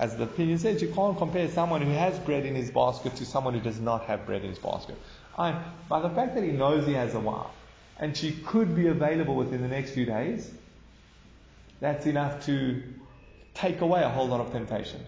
As 0.00 0.16
the 0.16 0.22
opinion 0.22 0.58
says, 0.58 0.80
you 0.80 0.88
can't 0.88 1.18
compare 1.18 1.46
someone 1.50 1.82
who 1.82 1.92
has 1.92 2.18
bread 2.20 2.46
in 2.46 2.54
his 2.54 2.70
basket 2.70 3.14
to 3.16 3.26
someone 3.26 3.52
who 3.52 3.60
does 3.60 3.78
not 3.78 4.04
have 4.04 4.24
bread 4.24 4.42
in 4.42 4.48
his 4.48 4.58
basket. 4.58 4.96
By 5.36 6.00
the 6.00 6.08
fact 6.08 6.34
that 6.36 6.42
he 6.42 6.52
knows 6.52 6.86
he 6.86 6.94
has 6.94 7.14
a 7.14 7.20
wife, 7.20 7.46
and 7.98 8.16
she 8.16 8.32
could 8.32 8.74
be 8.74 8.86
available 8.86 9.36
within 9.36 9.60
the 9.60 9.68
next 9.68 9.90
few 9.90 10.06
days, 10.06 10.50
that's 11.80 12.06
enough 12.06 12.46
to 12.46 12.82
take 13.52 13.82
away 13.82 14.02
a 14.02 14.08
whole 14.08 14.26
lot 14.26 14.40
of 14.40 14.50
temptation. 14.52 15.04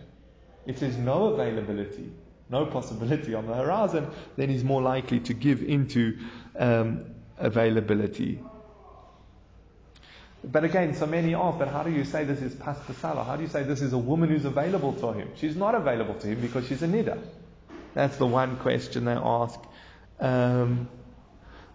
If 0.67 0.79
there's 0.79 0.99
no 0.99 1.29
availability, 1.29 2.13
no 2.51 2.67
possibility 2.67 3.35
on 3.35 3.47
the 3.47 3.55
horizon, 3.55 4.09
then 4.37 4.51
he's 4.51 4.63
more 4.63 4.83
likely 4.83 5.21
to 5.21 5.33
give 5.33 5.63
into 5.63 6.19
um, 6.59 7.07
availability. 7.39 8.41
But 10.45 10.65
again, 10.65 10.95
so 10.95 11.07
many 11.07 11.35
ask, 11.35 11.59
but 11.59 11.69
how 11.69 11.85
do 11.85 11.91
you 11.91 12.05
say 12.05 12.25
this 12.25 12.43
is 12.43 12.55
pasta 12.55 12.95
salah? 12.95 13.23
How 13.23 13.37
do 13.37 13.43
you 13.43 13.49
say 13.49 13.63
this 13.63 13.81
is 13.81 13.93
a 13.93 13.99
woman 13.99 14.29
who's 14.29 14.45
available 14.45 14.93
to 14.95 15.13
him? 15.13 15.29
She's 15.37 15.55
not 15.55 15.75
available 15.75 16.15
to 16.15 16.27
him 16.27 16.41
because 16.41 16.67
she's 16.67 16.83
a 16.83 16.89
nida. 16.89 17.23
That's 17.95 18.17
the 18.17 18.27
one 18.27 18.57
question 18.57 19.05
they 19.05 19.13
ask. 19.13 19.61
Um, 20.19 20.89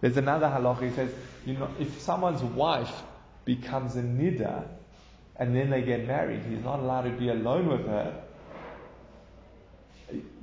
there's 0.00 0.18
another 0.18 0.46
halacha. 0.46 0.90
He 0.90 0.94
says, 0.94 1.10
you 1.46 1.54
know, 1.54 1.70
if 1.80 2.00
someone's 2.00 2.42
wife 2.42 2.92
becomes 3.46 3.96
a 3.96 4.02
nida 4.02 4.66
and 5.36 5.56
then 5.56 5.70
they 5.70 5.80
get 5.82 6.06
married, 6.06 6.42
he's 6.44 6.62
not 6.62 6.80
allowed 6.80 7.02
to 7.02 7.10
be 7.10 7.30
alone 7.30 7.68
with 7.68 7.86
her. 7.86 8.22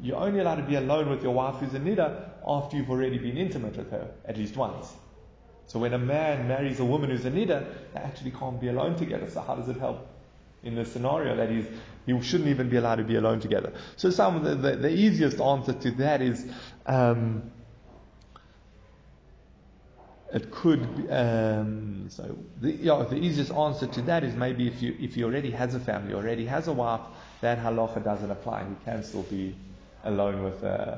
You're 0.01 0.17
only 0.17 0.39
allowed 0.39 0.55
to 0.55 0.63
be 0.63 0.75
alone 0.75 1.09
with 1.09 1.21
your 1.21 1.33
wife 1.33 1.55
who's 1.55 1.73
a 1.75 1.79
nida 1.79 2.29
after 2.47 2.77
you've 2.77 2.89
already 2.89 3.19
been 3.19 3.37
intimate 3.37 3.77
with 3.77 3.91
her 3.91 4.11
at 4.25 4.37
least 4.37 4.55
once. 4.55 4.91
So 5.67 5.79
when 5.79 5.93
a 5.93 5.99
man 5.99 6.47
marries 6.47 6.79
a 6.79 6.85
woman 6.85 7.09
who's 7.09 7.25
a 7.25 7.31
nida, 7.31 7.65
they 7.93 7.99
actually 7.99 8.31
can't 8.31 8.59
be 8.59 8.67
alone 8.67 8.95
together. 8.95 9.29
So 9.29 9.41
how 9.41 9.55
does 9.55 9.67
it 9.67 9.77
help 9.77 10.07
in 10.63 10.75
the 10.75 10.85
scenario 10.85 11.35
that 11.35 11.49
he's, 11.49 11.65
he 12.05 12.21
shouldn't 12.21 12.49
even 12.49 12.69
be 12.69 12.77
allowed 12.77 12.95
to 12.95 13.03
be 13.03 13.15
alone 13.15 13.39
together? 13.39 13.73
So 13.97 14.09
some 14.09 14.43
the, 14.43 14.55
the, 14.55 14.75
the 14.75 14.89
easiest 14.89 15.39
answer 15.41 15.73
to 15.73 15.91
that 15.91 16.21
is 16.21 16.45
um, 16.85 17.51
it 20.33 20.51
could 20.51 20.97
be, 20.97 21.09
um, 21.09 22.07
so 22.09 22.37
the, 22.61 22.71
yeah, 22.71 23.05
the 23.09 23.15
easiest 23.15 23.51
answer 23.51 23.87
to 23.87 24.01
that 24.03 24.23
is 24.23 24.35
maybe 24.35 24.67
if 24.67 24.81
you 24.81 24.95
if 24.99 25.15
he 25.15 25.23
already 25.23 25.51
has 25.51 25.75
a 25.75 25.79
family, 25.79 26.13
already 26.13 26.45
has 26.45 26.67
a 26.67 26.73
wife, 26.73 27.01
that 27.41 27.57
halacha 27.57 28.03
doesn't 28.03 28.29
apply. 28.29 28.65
He 28.65 28.75
can 28.83 29.03
still 29.03 29.23
be 29.23 29.55
alone 30.03 30.43
with 30.43 30.63
uh, 30.63 30.97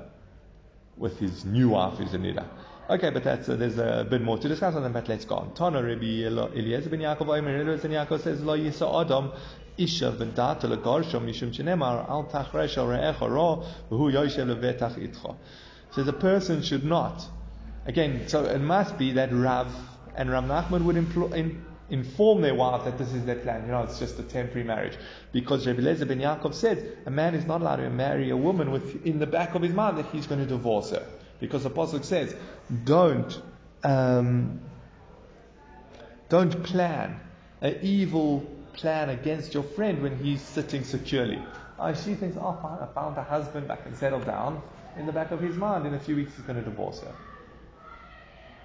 with 0.98 1.20
his 1.20 1.46
new 1.46 1.70
wife 1.70 2.00
who's 2.00 2.14
a 2.14 2.18
nida. 2.18 2.46
Okay, 2.90 3.10
but 3.10 3.22
that's, 3.22 3.50
uh, 3.50 3.58
there's 3.58 3.78
a 3.78 4.08
bit 4.10 4.22
more 4.22 4.38
to 4.38 4.48
discuss 4.48 4.74
on 4.74 4.84
that, 4.84 4.94
but 4.94 5.10
let's 5.10 5.26
go 5.26 5.36
on. 5.36 5.54
Tana 5.54 5.84
Rabbi 5.84 6.24
Eliezer 6.24 6.90
ben 6.90 7.02
Yaakov 7.02 7.38
Eliezer 7.38 7.86
ben 7.86 7.98
Yaakov 7.98 8.22
says, 8.22 8.42
Lo 8.42 8.58
yisa 8.58 9.02
adam 9.02 9.34
isha 9.78 10.10
v'data 10.18 10.62
legarsho 10.62 11.20
mishum 11.20 11.54
shenemar 11.54 12.10
al 12.10 12.24
tachresh 12.32 12.78
al 12.78 12.88
re'echa 12.88 13.30
ra 13.30 13.62
v'hu 13.92 14.14
yoshev 14.14 14.56
levetach 14.56 14.96
itcha. 14.96 15.36
Says 15.92 16.08
a 16.08 16.14
person 16.14 16.64
should 16.64 16.86
not. 16.86 17.26
Again, 17.86 18.30
so 18.30 18.46
it 18.46 18.60
must 18.60 18.98
be 18.98 19.12
that 19.12 19.34
Rav 19.34 19.68
and 20.16 20.32
Rav 20.32 20.46
Nachman 20.46 20.86
would 20.86 20.96
impl- 20.96 21.34
in, 21.34 21.66
inform 21.90 22.42
their 22.42 22.56
wife 22.56 22.86
that 22.86 22.98
this 22.98 23.12
is 23.12 23.26
their 23.26 23.36
plan. 23.36 23.66
You 23.66 23.72
know, 23.74 23.84
it's 23.84 24.00
just 24.00 24.18
a 24.18 24.24
temporary 24.24 24.66
marriage. 24.66 24.98
Because 25.34 25.68
Rabbi 25.68 25.80
Eliezer 25.80 26.06
ben 26.06 26.20
Yaakov 26.20 26.54
said, 26.54 27.00
a 27.06 27.12
man 27.12 27.36
is 27.36 27.46
not 27.46 27.60
allowed 27.60 27.78
to 27.78 27.90
marry 27.90 28.30
a 28.30 28.38
woman 28.38 28.72
with 28.72 29.06
in 29.06 29.20
the 29.20 29.28
back 29.28 29.56
of 29.56 29.62
his 29.62 29.74
mind 29.74 29.98
that 29.98 30.06
he's 30.06 30.26
going 30.26 30.40
to 30.40 30.48
divorce 30.48 30.92
her. 30.92 31.06
Because 31.40 31.64
the 31.64 31.70
Apostle 31.70 32.02
says, 32.04 32.36
don't, 32.84 33.42
um, 33.84 34.60
don't 36.30 36.64
plan 36.64 37.20
an 37.62 37.80
evil 37.82 38.46
plan 38.74 39.10
against 39.10 39.54
your 39.54 39.64
friend 39.64 40.02
when 40.02 40.18
he's 40.18 40.42
sitting 40.42 40.84
securely. 40.84 41.42
Oh, 41.80 41.94
she 41.94 42.16
thinks, 42.16 42.38
oh, 42.40 42.58
fine, 42.62 42.80
I 42.80 42.88
found 42.94 43.18
a 43.18 43.24
husband, 43.24 43.72
I 43.72 43.76
can 43.76 43.96
settle 43.96 44.20
down. 44.20 44.62
In 44.98 45.06
the 45.06 45.12
back 45.12 45.32
of 45.32 45.40
his 45.40 45.56
mind, 45.56 45.86
in 45.86 45.94
a 45.94 46.00
few 46.00 46.16
weeks, 46.16 46.36
he's 46.36 46.46
going 46.46 46.58
to 46.58 46.66
divorce 46.66 47.02
her. 47.02 47.14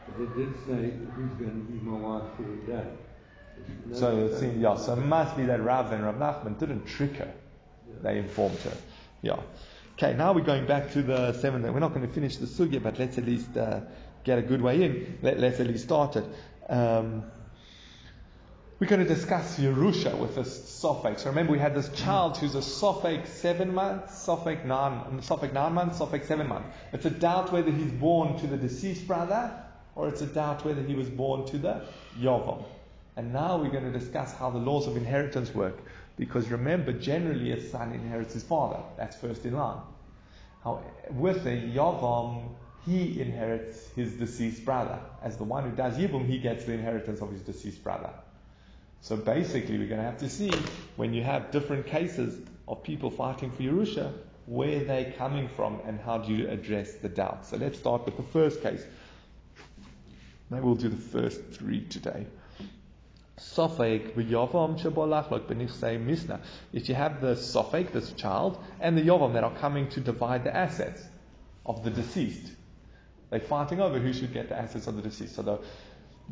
But 0.09 0.23
it 0.23 0.37
did 0.37 0.55
say 0.67 0.93
who's 1.15 1.33
going 1.35 1.67
to 1.67 1.73
be 1.73 1.79
my 1.85 1.99
wife 1.99 2.23
for 2.37 2.43
the 2.43 2.73
day. 2.73 2.85
No, 3.87 3.97
So 3.97 4.27
it 4.27 4.39
seems, 4.41 4.61
yeah, 4.61 4.77
so 4.77 4.95
it 4.95 5.05
must 5.05 5.37
be 5.37 5.45
that 5.45 5.63
Rav 5.63 5.93
and 5.93 6.05
Rav 6.05 6.17
Nachman 6.17 6.59
didn't 6.59 6.87
trick 6.87 7.17
her. 7.17 7.33
They 8.03 8.19
informed 8.19 8.59
her. 8.61 8.77
Yeah. 9.21 9.41
Okay, 10.03 10.17
now 10.17 10.33
we're 10.33 10.41
going 10.41 10.67
back 10.67 10.91
to 10.95 11.03
the 11.03 11.33
seventh. 11.35 11.65
We're 11.65 11.79
not 11.79 11.95
going 11.95 12.05
to 12.05 12.13
finish 12.13 12.37
the 12.37 12.47
sugya, 12.47 12.83
but 12.83 12.99
let's 12.99 13.19
at 13.19 13.25
least 13.25 13.57
uh, 13.57 13.83
get 14.25 14.37
a 14.37 14.43
good 14.43 14.61
way 14.61 14.83
in. 14.83 15.19
Let, 15.23 15.37
us 15.37 15.61
at 15.61 15.69
least 15.69 15.85
start 15.85 16.17
it. 16.17 16.25
Um, 16.69 17.23
we're 18.81 18.89
going 18.89 19.07
to 19.07 19.07
discuss 19.07 19.61
Yerusha 19.61 20.19
with 20.19 20.35
this 20.35 20.59
Sophic. 20.83 21.21
So 21.21 21.29
remember, 21.29 21.53
we 21.53 21.61
had 21.61 21.77
this 21.77 21.89
child 21.91 22.37
who's 22.37 22.57
a 22.57 22.63
Sophic 22.63 23.29
seven 23.29 23.73
months, 23.73 24.27
Sophic 24.27 24.65
nine, 24.65 25.23
Sophic 25.23 25.53
nine 25.53 25.73
months, 25.73 26.01
Sophic 26.01 26.27
seven 26.27 26.49
months. 26.49 26.69
It's 26.93 27.05
a 27.05 27.11
doubt 27.11 27.53
whether 27.53 27.71
he's 27.71 27.93
born 27.93 28.37
to 28.41 28.49
the 28.49 28.57
deceased 28.57 29.07
brother 29.07 29.53
or 29.95 30.09
it's 30.09 30.21
a 30.21 30.27
doubt 30.27 30.65
whether 30.65 30.83
he 30.83 30.97
was 30.97 31.09
born 31.09 31.47
to 31.47 31.59
the 31.59 31.81
Yovam. 32.19 32.65
And 33.15 33.33
now 33.33 33.57
we're 33.57 33.71
going 33.71 33.85
to 33.93 33.97
discuss 33.97 34.33
how 34.33 34.51
the 34.51 34.59
laws 34.59 34.89
of 34.89 34.97
inheritance 34.97 35.55
work. 35.55 35.79
Because 36.17 36.49
remember, 36.49 36.93
generally 36.93 37.53
a 37.53 37.71
son 37.71 37.93
inherits 37.93 38.35
his 38.35 38.43
father. 38.43 38.81
That's 38.97 39.15
first 39.15 39.47
in 39.47 39.55
line. 39.55 39.81
How, 40.65 40.83
with 41.11 41.47
a 41.47 41.51
Yavam, 41.51 42.55
he 42.85 43.21
inherits 43.21 43.89
his 43.95 44.13
deceased 44.13 44.65
brother. 44.65 44.99
As 45.23 45.37
the 45.37 45.45
one 45.45 45.69
who 45.69 45.77
does 45.77 45.97
Yibum, 45.97 46.27
he 46.27 46.39
gets 46.39 46.65
the 46.65 46.73
inheritance 46.73 47.21
of 47.21 47.31
his 47.33 47.43
deceased 47.43 47.83
brother. 47.83 48.11
So 49.01 49.17
basically, 49.17 49.79
we're 49.79 49.89
going 49.89 50.01
to 50.01 50.07
have 50.07 50.19
to 50.19 50.29
see 50.29 50.53
when 50.97 51.13
you 51.13 51.23
have 51.23 51.51
different 51.51 51.87
cases 51.87 52.39
of 52.69 52.83
people 52.83 53.11
fighting 53.11 53.51
for 53.51 53.63
Yerusha, 53.63 54.13
where 54.47 54.85
they're 54.85 55.13
coming 55.13 55.49
from 55.49 55.81
and 55.87 56.01
how 56.01 56.19
do 56.19 56.33
you 56.33 56.49
address 56.49 56.95
the 56.95 57.09
doubt. 57.09 57.47
So 57.47 57.57
let's 57.57 57.79
start 57.79 58.05
with 58.05 58.17
the 58.17 58.23
first 58.23 58.63
case. 58.63 58.85
Maybe 60.51 60.63
we'll 60.63 60.75
do 60.75 60.89
the 60.89 60.97
first 60.97 61.41
three 61.53 61.85
today. 61.87 62.27
Sophic 63.39 64.15
v'yavam 64.15 64.81
shebolachlok 64.81 65.47
b'nichsei 65.47 66.05
misna. 66.05 66.41
If 66.73 66.89
you 66.89 66.95
have 66.95 67.21
the 67.21 67.35
sophic, 67.35 67.93
this 67.93 68.13
child, 68.13 68.59
and 68.81 68.97
the 68.97 69.03
yavam 69.03 69.33
that 69.35 69.45
are 69.45 69.55
coming 69.57 69.89
to 69.91 70.01
divide 70.01 70.45
the 70.45 70.55
assets 70.55 71.03
of 71.65 71.85
the 71.85 71.91
deceased, 71.91 72.53
they're 73.31 73.41
fighting 73.41 73.81
over 73.81 73.99
who 73.99 74.13
should 74.13 74.33
get 74.33 74.49
the 74.49 74.59
assets 74.59 74.87
of 74.87 74.97
the 74.97 75.03
deceased. 75.03 75.35
So 75.35 75.43
the 75.43 75.61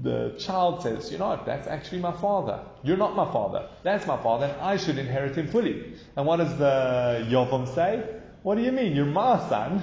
the 0.02 0.36
child 0.38 0.82
says, 0.82 1.10
you 1.12 1.18
know 1.18 1.28
what, 1.28 1.44
that's 1.44 1.66
actually 1.66 2.00
my 2.00 2.12
father. 2.12 2.60
You're 2.82 2.96
not 2.96 3.14
my 3.16 3.30
father. 3.30 3.68
That's 3.82 4.06
my 4.06 4.22
father, 4.22 4.46
and 4.46 4.60
I 4.60 4.76
should 4.76 4.98
inherit 4.98 5.36
him 5.36 5.48
fully. 5.48 5.94
And 6.16 6.26
what 6.26 6.36
does 6.36 6.56
the 6.58 7.26
yavam 7.28 7.74
say? 7.74 8.20
What 8.42 8.54
do 8.54 8.62
you 8.62 8.72
mean? 8.72 8.96
You're 8.96 9.06
my 9.06 9.48
son, 9.48 9.82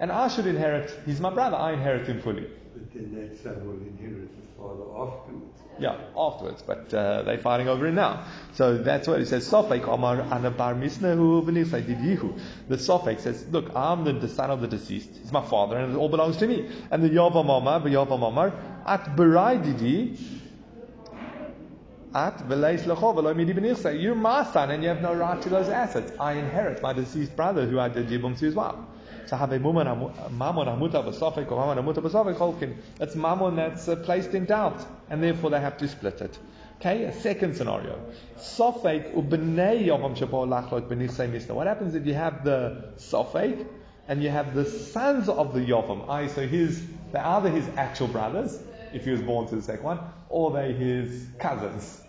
and 0.00 0.10
I 0.10 0.28
should 0.28 0.46
inherit. 0.46 0.92
He's 1.04 1.20
my 1.20 1.30
brother. 1.30 1.56
I 1.56 1.72
inherit 1.74 2.08
him 2.08 2.20
fully. 2.20 2.48
But 2.74 2.92
then 2.92 3.14
that 3.14 3.38
son 3.42 3.66
will 3.66 3.86
inherit 3.86 4.30
his 4.34 4.50
father 4.58 4.84
afterwards. 4.96 5.55
Yeah, 5.78 5.98
afterwards, 6.16 6.62
but 6.66 6.92
uh, 6.94 7.22
they're 7.22 7.38
fighting 7.38 7.68
over 7.68 7.86
it 7.86 7.92
now. 7.92 8.24
So 8.54 8.78
that's 8.78 9.06
what 9.06 9.18
he 9.18 9.26
says. 9.26 9.46
Didihu. 11.82 12.40
The 12.68 12.76
Sophic 12.76 13.20
says, 13.20 13.44
Look, 13.50 13.76
I'm 13.76 14.04
the, 14.04 14.28
son 14.28 14.50
of 14.50 14.62
the 14.62 14.68
deceased. 14.68 15.10
He's 15.20 15.32
my 15.32 15.46
father, 15.46 15.76
and 15.76 15.92
it 15.92 15.96
all 15.96 16.08
belongs 16.08 16.38
to 16.38 16.46
me. 16.46 16.70
And 16.90 17.02
the 17.02 17.10
Yavam 17.10 17.50
Omar, 17.50 17.80
the 17.80 17.90
Yavam 17.90 18.52
At 18.86 19.16
Barai 19.16 19.62
Didi, 19.62 20.16
at. 22.16 24.00
You're 24.00 24.14
my 24.14 24.44
son 24.44 24.70
and 24.70 24.82
you 24.82 24.88
have 24.88 25.02
no 25.02 25.14
right 25.14 25.42
to 25.42 25.48
those 25.50 25.68
assets. 25.68 26.12
I 26.18 26.32
inherit 26.32 26.80
my 26.82 26.94
deceased 26.94 27.36
brother 27.36 27.66
who 27.66 27.78
I 27.78 27.88
did 27.88 28.08
yibum 28.08 28.38
to 28.38 28.44
his 28.46 28.54
wife. 28.54 28.76
That's 32.98 33.14
mammon 33.14 33.56
that's 33.56 33.88
uh, 33.88 33.96
placed 33.96 34.34
in 34.34 34.44
doubt 34.44 34.86
and 35.10 35.22
therefore 35.22 35.50
they 35.50 35.60
have 35.60 35.78
to 35.78 35.88
split 35.88 36.20
it. 36.20 36.38
Okay, 36.80 37.04
a 37.04 37.12
second 37.12 37.56
scenario. 37.56 37.98
Sofek 38.38 39.14
ubnei. 39.14 39.88
What 41.54 41.66
happens 41.66 41.94
if 41.94 42.06
you 42.06 42.14
have 42.14 42.44
the 42.44 42.92
sofek 42.96 43.66
and 44.08 44.22
you 44.22 44.28
have 44.28 44.54
the 44.54 44.64
sons 44.64 45.28
of 45.28 45.54
the 45.54 45.60
yavam? 45.60 46.08
I 46.08 46.26
so 46.26 46.46
his 46.46 46.82
they're 47.12 47.26
either 47.26 47.50
his 47.50 47.66
actual 47.76 48.08
brothers 48.08 48.58
if 48.92 49.04
he 49.04 49.10
was 49.10 49.22
born 49.22 49.46
to 49.48 49.56
the 49.56 49.62
second 49.62 49.84
one, 49.84 50.00
or 50.28 50.52
they 50.52 50.72
his 50.72 51.26
cousins. 51.38 52.02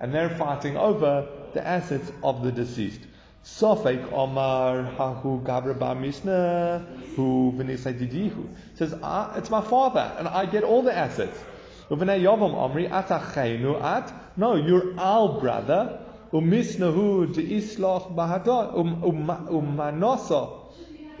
And 0.00 0.12
they're 0.12 0.30
fighting 0.30 0.76
over 0.76 1.26
the 1.54 1.66
assets 1.66 2.12
of 2.22 2.42
the 2.42 2.52
deceased. 2.52 3.00
Sofek 3.46 4.12
Omar 4.12 4.82
Hahu 4.98 5.40
Gabra 5.44 5.78
Bar 5.78 5.94
Mishnah 5.94 6.84
Hu 7.14 7.52
Didihu 7.52 8.48
says, 8.74 8.92
ah, 9.02 9.36
it's 9.36 9.50
my 9.50 9.60
father, 9.60 10.12
and 10.18 10.26
I 10.26 10.46
get 10.46 10.64
all 10.64 10.82
the 10.82 10.92
assets. 10.92 11.38
No, 11.88 11.96
you're 14.56 14.98
our 14.98 15.40
brother. 15.40 16.00
Umisnahu 16.32 17.32
de 17.32 17.42
Islach 17.42 18.12
Bahadon 18.16 18.74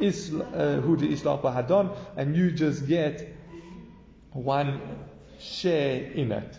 uh, 0.00 0.80
who 0.80 0.96
de 0.96 1.06
Islach 1.06 1.40
Bahadon, 1.42 1.96
and 2.16 2.36
you 2.36 2.50
just 2.50 2.88
get 2.88 3.32
one 4.32 4.80
share 5.38 6.02
in 6.10 6.32
it, 6.32 6.58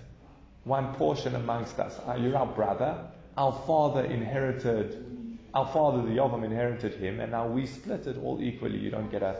one 0.63 0.95
portion 0.95 1.35
amongst 1.35 1.77
us. 1.77 1.99
Uh, 2.07 2.13
you're 2.13 2.37
our 2.37 2.47
brother. 2.47 3.11
Our 3.37 3.51
father 3.67 4.05
inherited, 4.05 5.16
our 5.53 5.67
father, 5.67 6.01
the 6.01 6.09
Yovam, 6.09 6.43
inherited 6.43 6.93
him, 6.95 7.19
and 7.19 7.31
now 7.31 7.47
we 7.47 7.65
split 7.65 8.07
it 8.07 8.17
all 8.17 8.39
equally. 8.41 8.77
You 8.77 8.91
don't 8.91 9.11
get 9.11 9.23
a. 9.23 9.37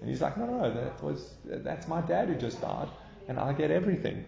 And 0.00 0.10
he's 0.10 0.20
like, 0.20 0.36
no, 0.36 0.46
no, 0.46 0.74
that 0.74 1.02
was, 1.02 1.34
that's 1.44 1.86
my 1.86 2.00
dad 2.00 2.28
who 2.28 2.34
just 2.34 2.60
died, 2.60 2.88
and 3.28 3.38
I 3.38 3.52
get 3.52 3.70
everything. 3.70 4.24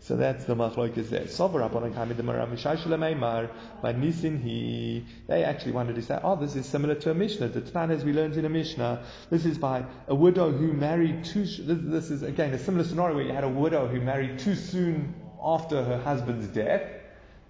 So 0.00 0.16
that's 0.16 0.44
the 0.44 0.54
machlokes 0.54 1.10
there. 1.10 1.24
Sover 1.24 1.66
upon 1.66 1.82
the 1.82 2.96
Maimar 2.96 3.50
by 3.82 3.92
Nisin 3.92 4.40
he. 4.40 5.04
They 5.26 5.44
actually 5.44 5.72
wanted 5.72 5.96
to 5.96 6.02
say, 6.02 6.18
oh, 6.22 6.36
this 6.36 6.54
is 6.54 6.66
similar 6.66 6.94
to 6.94 7.10
a 7.10 7.14
Mishnah. 7.14 7.48
The 7.48 7.60
Tan 7.60 7.90
as 7.90 8.04
we 8.04 8.12
learned 8.12 8.36
in 8.36 8.44
a 8.44 8.48
Mishnah. 8.48 9.04
This 9.28 9.44
is 9.44 9.58
by 9.58 9.84
a 10.06 10.14
widow 10.14 10.52
who 10.52 10.72
married 10.72 11.24
too. 11.24 11.44
This, 11.44 11.78
this 11.82 12.10
is 12.10 12.22
again 12.22 12.54
a 12.54 12.58
similar 12.58 12.84
scenario 12.84 13.16
where 13.16 13.24
you 13.24 13.32
had 13.32 13.44
a 13.44 13.48
widow 13.48 13.88
who 13.88 14.00
married 14.00 14.38
too 14.38 14.54
soon 14.54 15.14
after 15.42 15.82
her 15.84 15.98
husband's 15.98 16.46
death, 16.46 16.88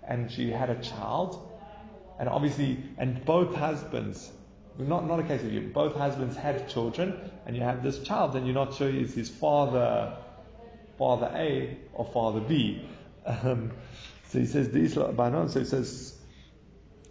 and 0.03 0.31
she 0.31 0.51
had 0.51 0.71
a 0.71 0.81
child, 0.81 1.48
and 2.19 2.29
obviously, 2.29 2.79
and 2.97 3.25
both 3.25 3.55
husbands. 3.55 4.33
Not, 4.79 5.07
not 5.09 5.19
a 5.19 5.25
case 5.25 5.43
of 5.43 5.53
you. 5.53 5.61
Both 5.61 5.97
husbands 5.97 6.37
had 6.37 6.69
children, 6.69 7.19
and 7.47 7.57
you 7.57 7.63
have 7.63 7.83
this 7.83 7.99
child, 8.01 8.37
and 8.37 8.47
you're 8.47 8.55
not 8.55 8.75
sure 8.75 8.89
is 8.89 9.15
his 9.15 9.29
father 9.29 10.17
father 10.97 11.31
A 11.35 11.77
or 11.95 12.05
father 12.05 12.41
B. 12.41 12.83
Um, 13.25 13.73
so 14.29 14.39
he 14.41 14.47
says. 14.47 14.69
So 14.69 15.61
he 15.61 15.65
says, 15.65 16.19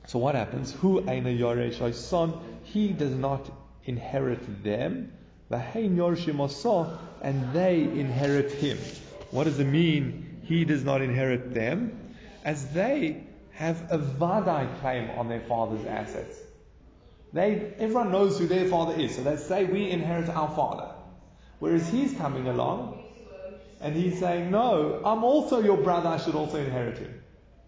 so 0.07 0.19
what 0.19 0.35
happens? 0.35 0.73
Who 0.73 1.01
Aina 1.09 1.29
Yoresh 1.29 1.93
son? 1.93 2.33
He 2.63 2.89
does 2.89 3.13
not 3.13 3.49
inherit 3.83 4.63
them. 4.63 5.11
Vahein 5.51 5.97
and 7.21 7.53
they 7.53 7.81
inherit 7.81 8.51
him. 8.51 8.77
What 9.31 9.45
does 9.45 9.59
it 9.59 9.65
mean? 9.65 10.41
He 10.43 10.65
does 10.65 10.83
not 10.83 11.01
inherit 11.01 11.53
them, 11.53 12.15
as 12.45 12.69
they 12.69 13.26
have 13.57 13.91
a 13.91 13.97
vadai 13.97 14.67
claim 14.81 15.09
on 15.17 15.27
their 15.27 15.39
father's 15.41 15.83
assets. 15.87 16.37
They, 17.33 17.73
everyone 17.79 18.11
knows 18.11 18.37
who 18.37 18.45
their 18.45 18.67
father 18.67 18.93
is, 18.93 19.15
so 19.15 19.23
they 19.23 19.35
say 19.35 19.65
we 19.65 19.89
inherit 19.89 20.29
our 20.29 20.55
father. 20.55 20.91
Whereas 21.57 21.89
he's 21.89 22.13
coming 22.13 22.47
along 22.47 23.03
and 23.81 23.95
he's 23.95 24.19
saying, 24.19 24.51
No, 24.51 25.01
I'm 25.03 25.23
also 25.23 25.59
your 25.59 25.77
brother, 25.77 26.07
I 26.07 26.17
should 26.17 26.35
also 26.35 26.59
inherit 26.59 26.99
him. 26.99 27.19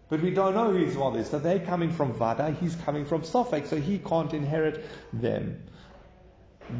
But 0.08 0.22
we 0.22 0.30
don't 0.30 0.54
know 0.54 0.70
who 0.70 0.84
his 0.84 0.94
father 0.94 1.18
is. 1.18 1.28
So 1.28 1.40
they're 1.40 1.58
coming 1.58 1.90
from 1.92 2.12
Vada, 2.12 2.52
he's 2.60 2.76
coming 2.76 3.04
from 3.04 3.22
Sofek, 3.22 3.66
so 3.66 3.76
he 3.76 3.98
can't 3.98 4.32
inherit 4.32 4.84
them. 5.12 5.60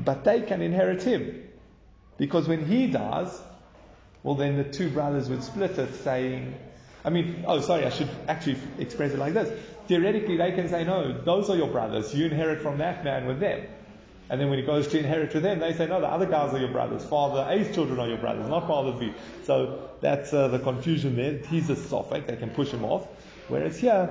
But 0.05 0.23
they 0.23 0.43
can 0.43 0.63
inherit 0.63 1.03
him. 1.03 1.49
Because 2.17 2.47
when 2.47 2.65
he 2.65 2.87
dies, 2.87 3.41
well, 4.23 4.37
then 4.37 4.57
the 4.57 4.65
two 4.65 4.89
brothers 4.89 5.29
would 5.29 5.43
split 5.43 5.77
it, 5.79 5.97
saying, 5.97 6.55
I 7.05 7.11
mean, 7.11 7.45
oh, 7.47 7.61
sorry, 7.61 7.85
I 7.85 7.91
should 7.91 8.11
actually 8.29 8.59
express 8.79 9.13
it 9.13 9.19
like 9.19 9.35
this. 9.35 9.59
Theoretically, 9.89 10.37
they 10.37 10.53
can 10.53 10.69
say, 10.69 10.85
no, 10.85 11.13
those 11.13 11.49
are 11.51 11.57
your 11.57 11.69
brothers. 11.69 12.15
You 12.15 12.27
inherit 12.27 12.61
from 12.61 12.79
that 12.79 13.05
man 13.05 13.27
with 13.27 13.41
them. 13.41 13.67
And 14.29 14.41
then 14.41 14.49
when 14.49 14.61
he 14.61 14.65
goes 14.65 14.87
to 14.89 14.99
inherit 14.99 15.35
with 15.35 15.43
them, 15.43 15.59
they 15.59 15.73
say, 15.73 15.89
no, 15.89 16.01
the 16.01 16.07
other 16.07 16.27
guys 16.27 16.55
are 16.55 16.59
your 16.59 16.71
brothers. 16.71 17.05
Father 17.05 17.47
A's 17.51 17.75
children 17.75 17.99
are 17.99 18.07
your 18.07 18.19
brothers, 18.19 18.47
not 18.49 18.69
Father 18.69 18.93
B. 18.93 19.13
So 19.45 19.91
that's 20.01 20.33
uh, 20.33 20.49
the 20.49 20.61
confusion 20.61 21.17
there. 21.17 21.39
He's 21.39 21.69
a 21.69 21.75
Sophic, 21.75 22.27
they 22.27 22.37
can 22.37 22.51
push 22.51 22.71
him 22.71 22.85
off. 22.85 23.09
Whereas 23.49 23.79
here, 23.79 24.09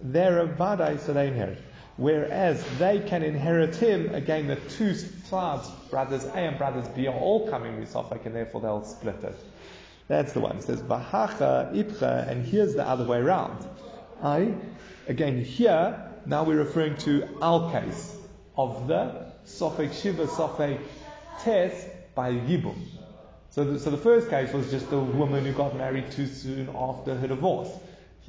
they're 0.00 0.40
a 0.40 0.46
Vadai, 0.46 1.00
so 1.00 1.12
they 1.12 1.26
inherit. 1.26 1.58
Whereas 1.96 2.64
they 2.78 3.00
can 3.00 3.24
inherit 3.24 3.74
him, 3.74 4.14
again, 4.14 4.46
the 4.46 4.54
two 4.54 4.94
sides, 4.94 5.68
brothers 5.90 6.24
A 6.26 6.36
and 6.36 6.56
brothers 6.56 6.86
B, 6.88 7.08
are 7.08 7.18
all 7.18 7.48
coming 7.50 7.80
with 7.80 7.92
Sophic, 7.92 8.24
and 8.26 8.36
therefore 8.36 8.60
they'll 8.60 8.84
split 8.84 9.24
it. 9.24 9.34
That's 10.08 10.32
the 10.32 10.40
one. 10.40 10.56
It 10.56 10.62
says, 10.62 10.82
Bahacha, 10.82 11.72
Ipcha, 11.74 12.28
and 12.28 12.44
here's 12.44 12.74
the 12.74 12.86
other 12.86 13.04
way 13.04 13.18
around. 13.18 13.68
I, 14.22 14.54
again, 15.06 15.44
here, 15.44 16.02
now 16.24 16.44
we're 16.44 16.58
referring 16.58 16.96
to 16.98 17.28
our 17.42 17.70
case 17.70 18.16
of 18.56 18.88
the 18.88 19.26
Sofek 19.44 19.92
Shiva, 19.92 20.26
Sofek 20.26 20.80
Tes 21.40 21.86
by 22.14 22.32
Yibum. 22.32 22.76
So 23.50 23.64
the, 23.64 23.78
so 23.78 23.90
the 23.90 23.98
first 23.98 24.30
case 24.30 24.52
was 24.52 24.70
just 24.70 24.90
a 24.92 24.98
woman 24.98 25.44
who 25.44 25.52
got 25.52 25.76
married 25.76 26.10
too 26.10 26.26
soon 26.26 26.68
after 26.74 27.14
her 27.14 27.28
divorce 27.28 27.70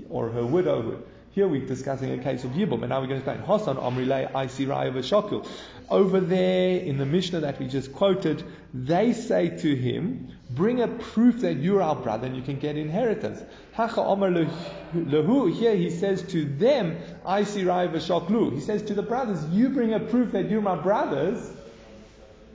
or 0.10 0.30
her 0.30 0.46
widowhood. 0.46 1.04
Here 1.40 1.48
we're 1.48 1.66
discussing 1.66 2.12
a 2.12 2.22
case 2.22 2.44
of 2.44 2.52
Yibum, 2.52 2.82
and 2.82 2.90
now 2.90 3.00
we're 3.00 3.08
going 3.08 3.22
to 3.22 3.32
explain 3.32 3.48
Hasan 3.48 3.78
Amrile 3.78 4.30
Isi 4.44 4.66
Shokul. 4.66 5.48
Over 5.90 6.20
there 6.20 6.80
in 6.80 6.98
the 6.98 7.06
Mishnah 7.06 7.40
that 7.40 7.58
we 7.60 7.68
just 7.70 7.94
quoted, 7.94 8.44
they 8.74 9.14
say 9.14 9.48
to 9.48 9.74
him, 9.74 10.34
Bring 10.50 10.82
a 10.82 10.90
proof 10.90 11.40
that 11.40 11.54
you're 11.54 11.82
our 11.82 11.96
brother 11.96 12.28
and 12.28 12.36
you 12.36 12.42
can 12.42 12.60
get 12.60 12.76
inheritance. 12.76 13.42
Hacha 13.72 14.02
Omar 14.02 14.32
Lahu, 14.32 15.54
here 15.54 15.78
he 15.78 15.90
says 15.92 16.24
to 16.24 16.44
them, 16.44 16.98
Isi 17.26 17.64
Shoklu. 17.64 18.56
He 18.56 18.60
says 18.60 18.82
to 18.82 18.94
the 18.94 19.04
brothers, 19.04 19.42
You 19.46 19.70
bring 19.70 19.94
a 19.94 20.00
proof 20.02 20.34
that 20.34 20.50
you're 20.50 20.62
my 20.62 20.76
brothers. 20.76 21.50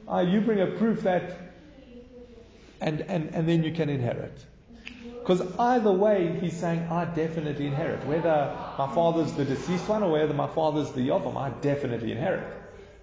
Uh, 0.07 0.19
you 0.19 0.43
bring 0.43 0.61
a 0.61 0.67
proof 0.67 1.01
that, 1.05 1.39
and, 2.83 3.01
and, 3.01 3.35
and 3.35 3.49
then 3.49 3.65
you 3.65 3.73
can 3.73 3.89
inherit. 3.89 4.45
Because 5.25 5.41
either 5.59 5.91
way, 5.91 6.39
he's 6.39 6.55
saying, 6.55 6.81
I 6.91 7.07
definitely 7.07 7.67
inherit. 7.67 8.07
Whether 8.07 8.55
my 8.77 8.95
father's 8.95 9.33
the 9.33 9.47
deceased 9.47 9.89
one 9.89 10.03
or 10.03 10.13
whether 10.13 10.35
my 10.35 10.47
father's 10.47 10.93
the 10.93 11.01
Yovam, 11.01 11.35
I 11.35 11.49
definitely 11.63 12.13
inherit. 12.13 12.45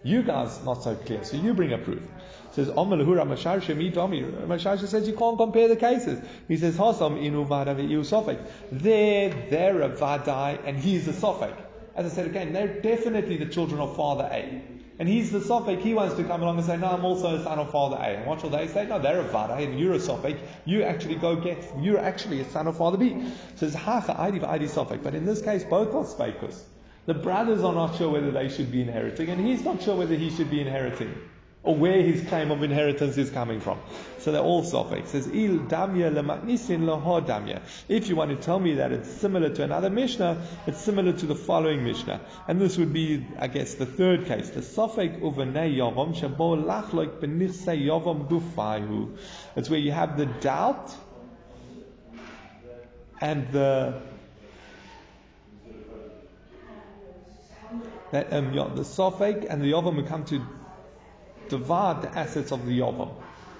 You 0.04 0.22
guys, 0.22 0.64
not 0.64 0.84
so 0.84 0.94
clear. 0.94 1.24
So 1.24 1.38
you 1.38 1.56
bring 1.56 1.74
a 1.74 1.80
proof. 1.80 2.04
says, 2.52 2.68
Omalahura 2.68 3.26
Mesharshya 3.26 3.76
mi 3.76 3.90
Domi. 3.90 4.22
Mesharshya 4.22 4.88
says 4.88 5.08
you 5.08 5.16
can't 5.16 5.36
compare 5.36 5.68
the 5.68 5.76
cases. 5.76 6.24
He 6.48 6.58
says, 6.58 6.78
Hasam 6.78 7.20
inu 7.20 7.48
sofek. 7.48 8.40
There, 8.72 9.30
they're 9.50 9.82
a 9.82 9.90
vadai, 9.90 10.60
and 10.64 10.78
he's 10.78 11.08
a 11.08 11.14
sofek. 11.14 11.56
As 11.96 12.06
I 12.06 12.16
said 12.16 12.28
again, 12.28 12.54
they're 12.54 12.82
definitely 12.82 13.38
the 13.38 13.48
children 13.48 13.82
of 13.82 13.96
Father 13.96 14.30
A. 14.32 14.62
And 15.02 15.10
he's 15.10 15.32
the 15.32 15.40
Sophic, 15.40 15.80
he 15.80 15.96
wants 15.96 16.14
to 16.18 16.24
come 16.24 16.44
along 16.44 16.58
and 16.60 16.68
say, 16.68 16.78
No, 16.78 16.92
I'm 16.92 17.04
also 17.04 17.36
a 17.36 17.44
son 17.44 17.58
of 17.58 17.72
Father 17.72 17.96
A. 17.96 18.18
And 18.18 18.28
what 18.28 18.44
will 18.44 18.52
they 18.52 18.68
say? 18.68 18.86
No, 18.86 19.00
they're 19.00 19.22
a 19.22 19.24
Vada 19.24 19.56
and 19.56 19.80
you're 19.80 19.96
a 19.96 20.00
Sophic. 20.00 20.38
You 20.66 20.84
actually 20.84 21.16
go 21.16 21.36
get, 21.36 21.58
you're 21.80 21.98
actually 21.98 22.40
a 22.42 22.46
son 22.52 22.68
of 22.68 22.78
Father 22.78 23.00
B. 23.00 23.26
Says, 23.56 23.74
Hacha, 23.74 24.14
Aidi, 24.14 24.40
Aidi 24.42 24.70
Sophic. 24.70 25.02
But 25.02 25.16
in 25.16 25.26
this 25.26 25.42
case, 25.42 25.64
both 25.64 25.96
are 25.96 26.04
Spakus. 26.04 26.62
The 27.08 27.16
brothers 27.16 27.64
are 27.64 27.74
not 27.74 27.96
sure 27.98 28.12
whether 28.12 28.30
they 28.30 28.48
should 28.48 28.72
be 28.72 28.84
inheriting, 28.84 29.30
and 29.30 29.44
he's 29.44 29.64
not 29.64 29.82
sure 29.82 29.96
whether 29.96 30.14
he 30.14 30.30
should 30.30 30.52
be 30.52 30.62
inheriting 30.62 31.12
or 31.64 31.76
where 31.76 32.02
his 32.02 32.28
claim 32.28 32.50
of 32.50 32.64
inheritance 32.64 33.18
is 33.18 33.30
coming 33.30 33.60
from. 33.60 33.80
So 34.20 34.32
they're 34.32 34.42
all 34.42 34.64
suffix. 34.64 35.12
Says 35.12 35.28
il 35.28 35.60
damya 35.60 36.12
lematnisin 36.12 36.82
laho 36.82 37.26
damya. 37.26 37.62
If 37.88 38.10
you 38.10 38.16
want 38.16 38.32
to 38.32 38.36
tell 38.36 38.60
me 38.60 38.76
that 38.76 38.92
it's 38.92 39.10
similar 39.10 39.50
to 39.50 39.64
another 39.64 39.92
Mishnah, 39.92 40.42
it's 40.66 40.82
similar 40.82 41.14
to 41.14 41.26
the 41.28 41.36
following 41.36 41.84
Mishnah, 41.84 42.22
and 42.48 42.60
this 42.60 42.78
would 42.78 42.94
be, 42.94 43.26
I 43.38 43.48
guess, 43.48 43.76
the 43.76 43.86
third 43.86 44.26
case. 44.26 44.50
The 44.50 44.62
sofek 44.62 45.22
uvenei 45.22 45.76
yavam 45.76 46.16
shabo 46.16 46.64
lachloik 46.64 47.20
benichse 47.20 47.80
yavam 47.80 48.28
dufayu. 48.28 49.16
It's 49.56 49.70
where 49.70 49.80
you 49.80 49.92
have 49.92 50.18
the 50.18 50.26
doubt 50.26 50.92
and 53.22 53.52
the 53.52 54.02
that 58.12 58.34
um, 58.34 58.54
the 58.76 58.84
suffix 58.84 59.46
and 59.46 59.62
the 59.62 59.72
yavam 59.72 59.96
will 59.96 60.04
come 60.04 60.26
to 60.26 60.46
divide 61.52 62.02
the 62.02 62.18
assets 62.18 62.52
of 62.52 62.66
the 62.66 62.80
Yavam. 62.80 63.14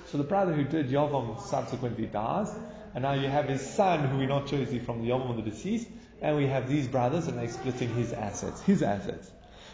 So 0.08 0.18
the 0.18 0.24
brother 0.24 0.54
who 0.54 0.64
did 0.64 0.90
Yavam 0.90 1.40
subsequently 1.40 2.08
dies, 2.08 2.52
and 2.96 3.04
now 3.04 3.14
you 3.14 3.28
have 3.28 3.48
his 3.48 3.62
son 3.62 4.08
who 4.08 4.18
we're 4.18 4.28
not 4.28 4.50
he 4.50 4.80
from 4.80 5.04
the 5.04 5.10
Yavam 5.10 5.30
of 5.30 5.36
the 5.36 5.52
deceased, 5.52 5.88
and 6.22 6.38
we 6.38 6.48
have 6.48 6.68
these 6.68 6.88
brothers 6.88 7.28
and 7.28 7.38
they're 7.38 7.48
splitting 7.50 7.94
his 7.94 8.14
assets, 8.14 8.62
his 8.62 8.82
assets. 8.82 9.32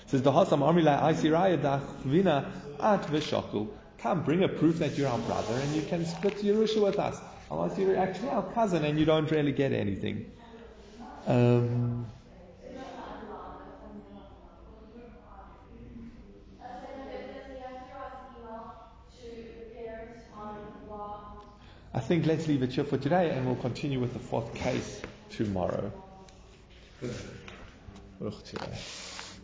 Says 0.07 0.21
the 0.21 0.31
Aisiraya 0.31 1.57
Dachvina 1.61 2.49
At 2.79 3.03
Veshokul. 3.07 3.69
Come, 3.99 4.23
bring 4.23 4.43
a 4.43 4.47
proof 4.47 4.77
that 4.79 4.97
you're 4.97 5.09
our 5.09 5.19
brother 5.19 5.53
and 5.53 5.75
you 5.75 5.81
can 5.81 6.05
split 6.05 6.37
Yerusha 6.37 6.81
with 6.81 6.99
us. 6.99 7.19
Unless 7.51 7.77
you're 7.77 7.97
actually 7.97 8.29
our 8.29 8.43
cousin 8.53 8.85
and 8.85 8.99
you 8.99 9.05
don't 9.05 9.29
really 9.31 9.51
get 9.51 9.73
anything. 9.73 10.31
Um, 11.25 12.05
I 21.97 21.99
think 21.99 22.27
let's 22.27 22.47
leave 22.47 22.61
it 22.61 22.71
here 22.73 22.83
for 22.83 22.99
today 22.99 23.31
and 23.31 23.43
we'll 23.43 23.55
continue 23.55 23.99
with 23.99 24.13
the 24.13 24.19
fourth 24.19 24.53
case 24.53 25.01
tomorrow. 25.31 25.91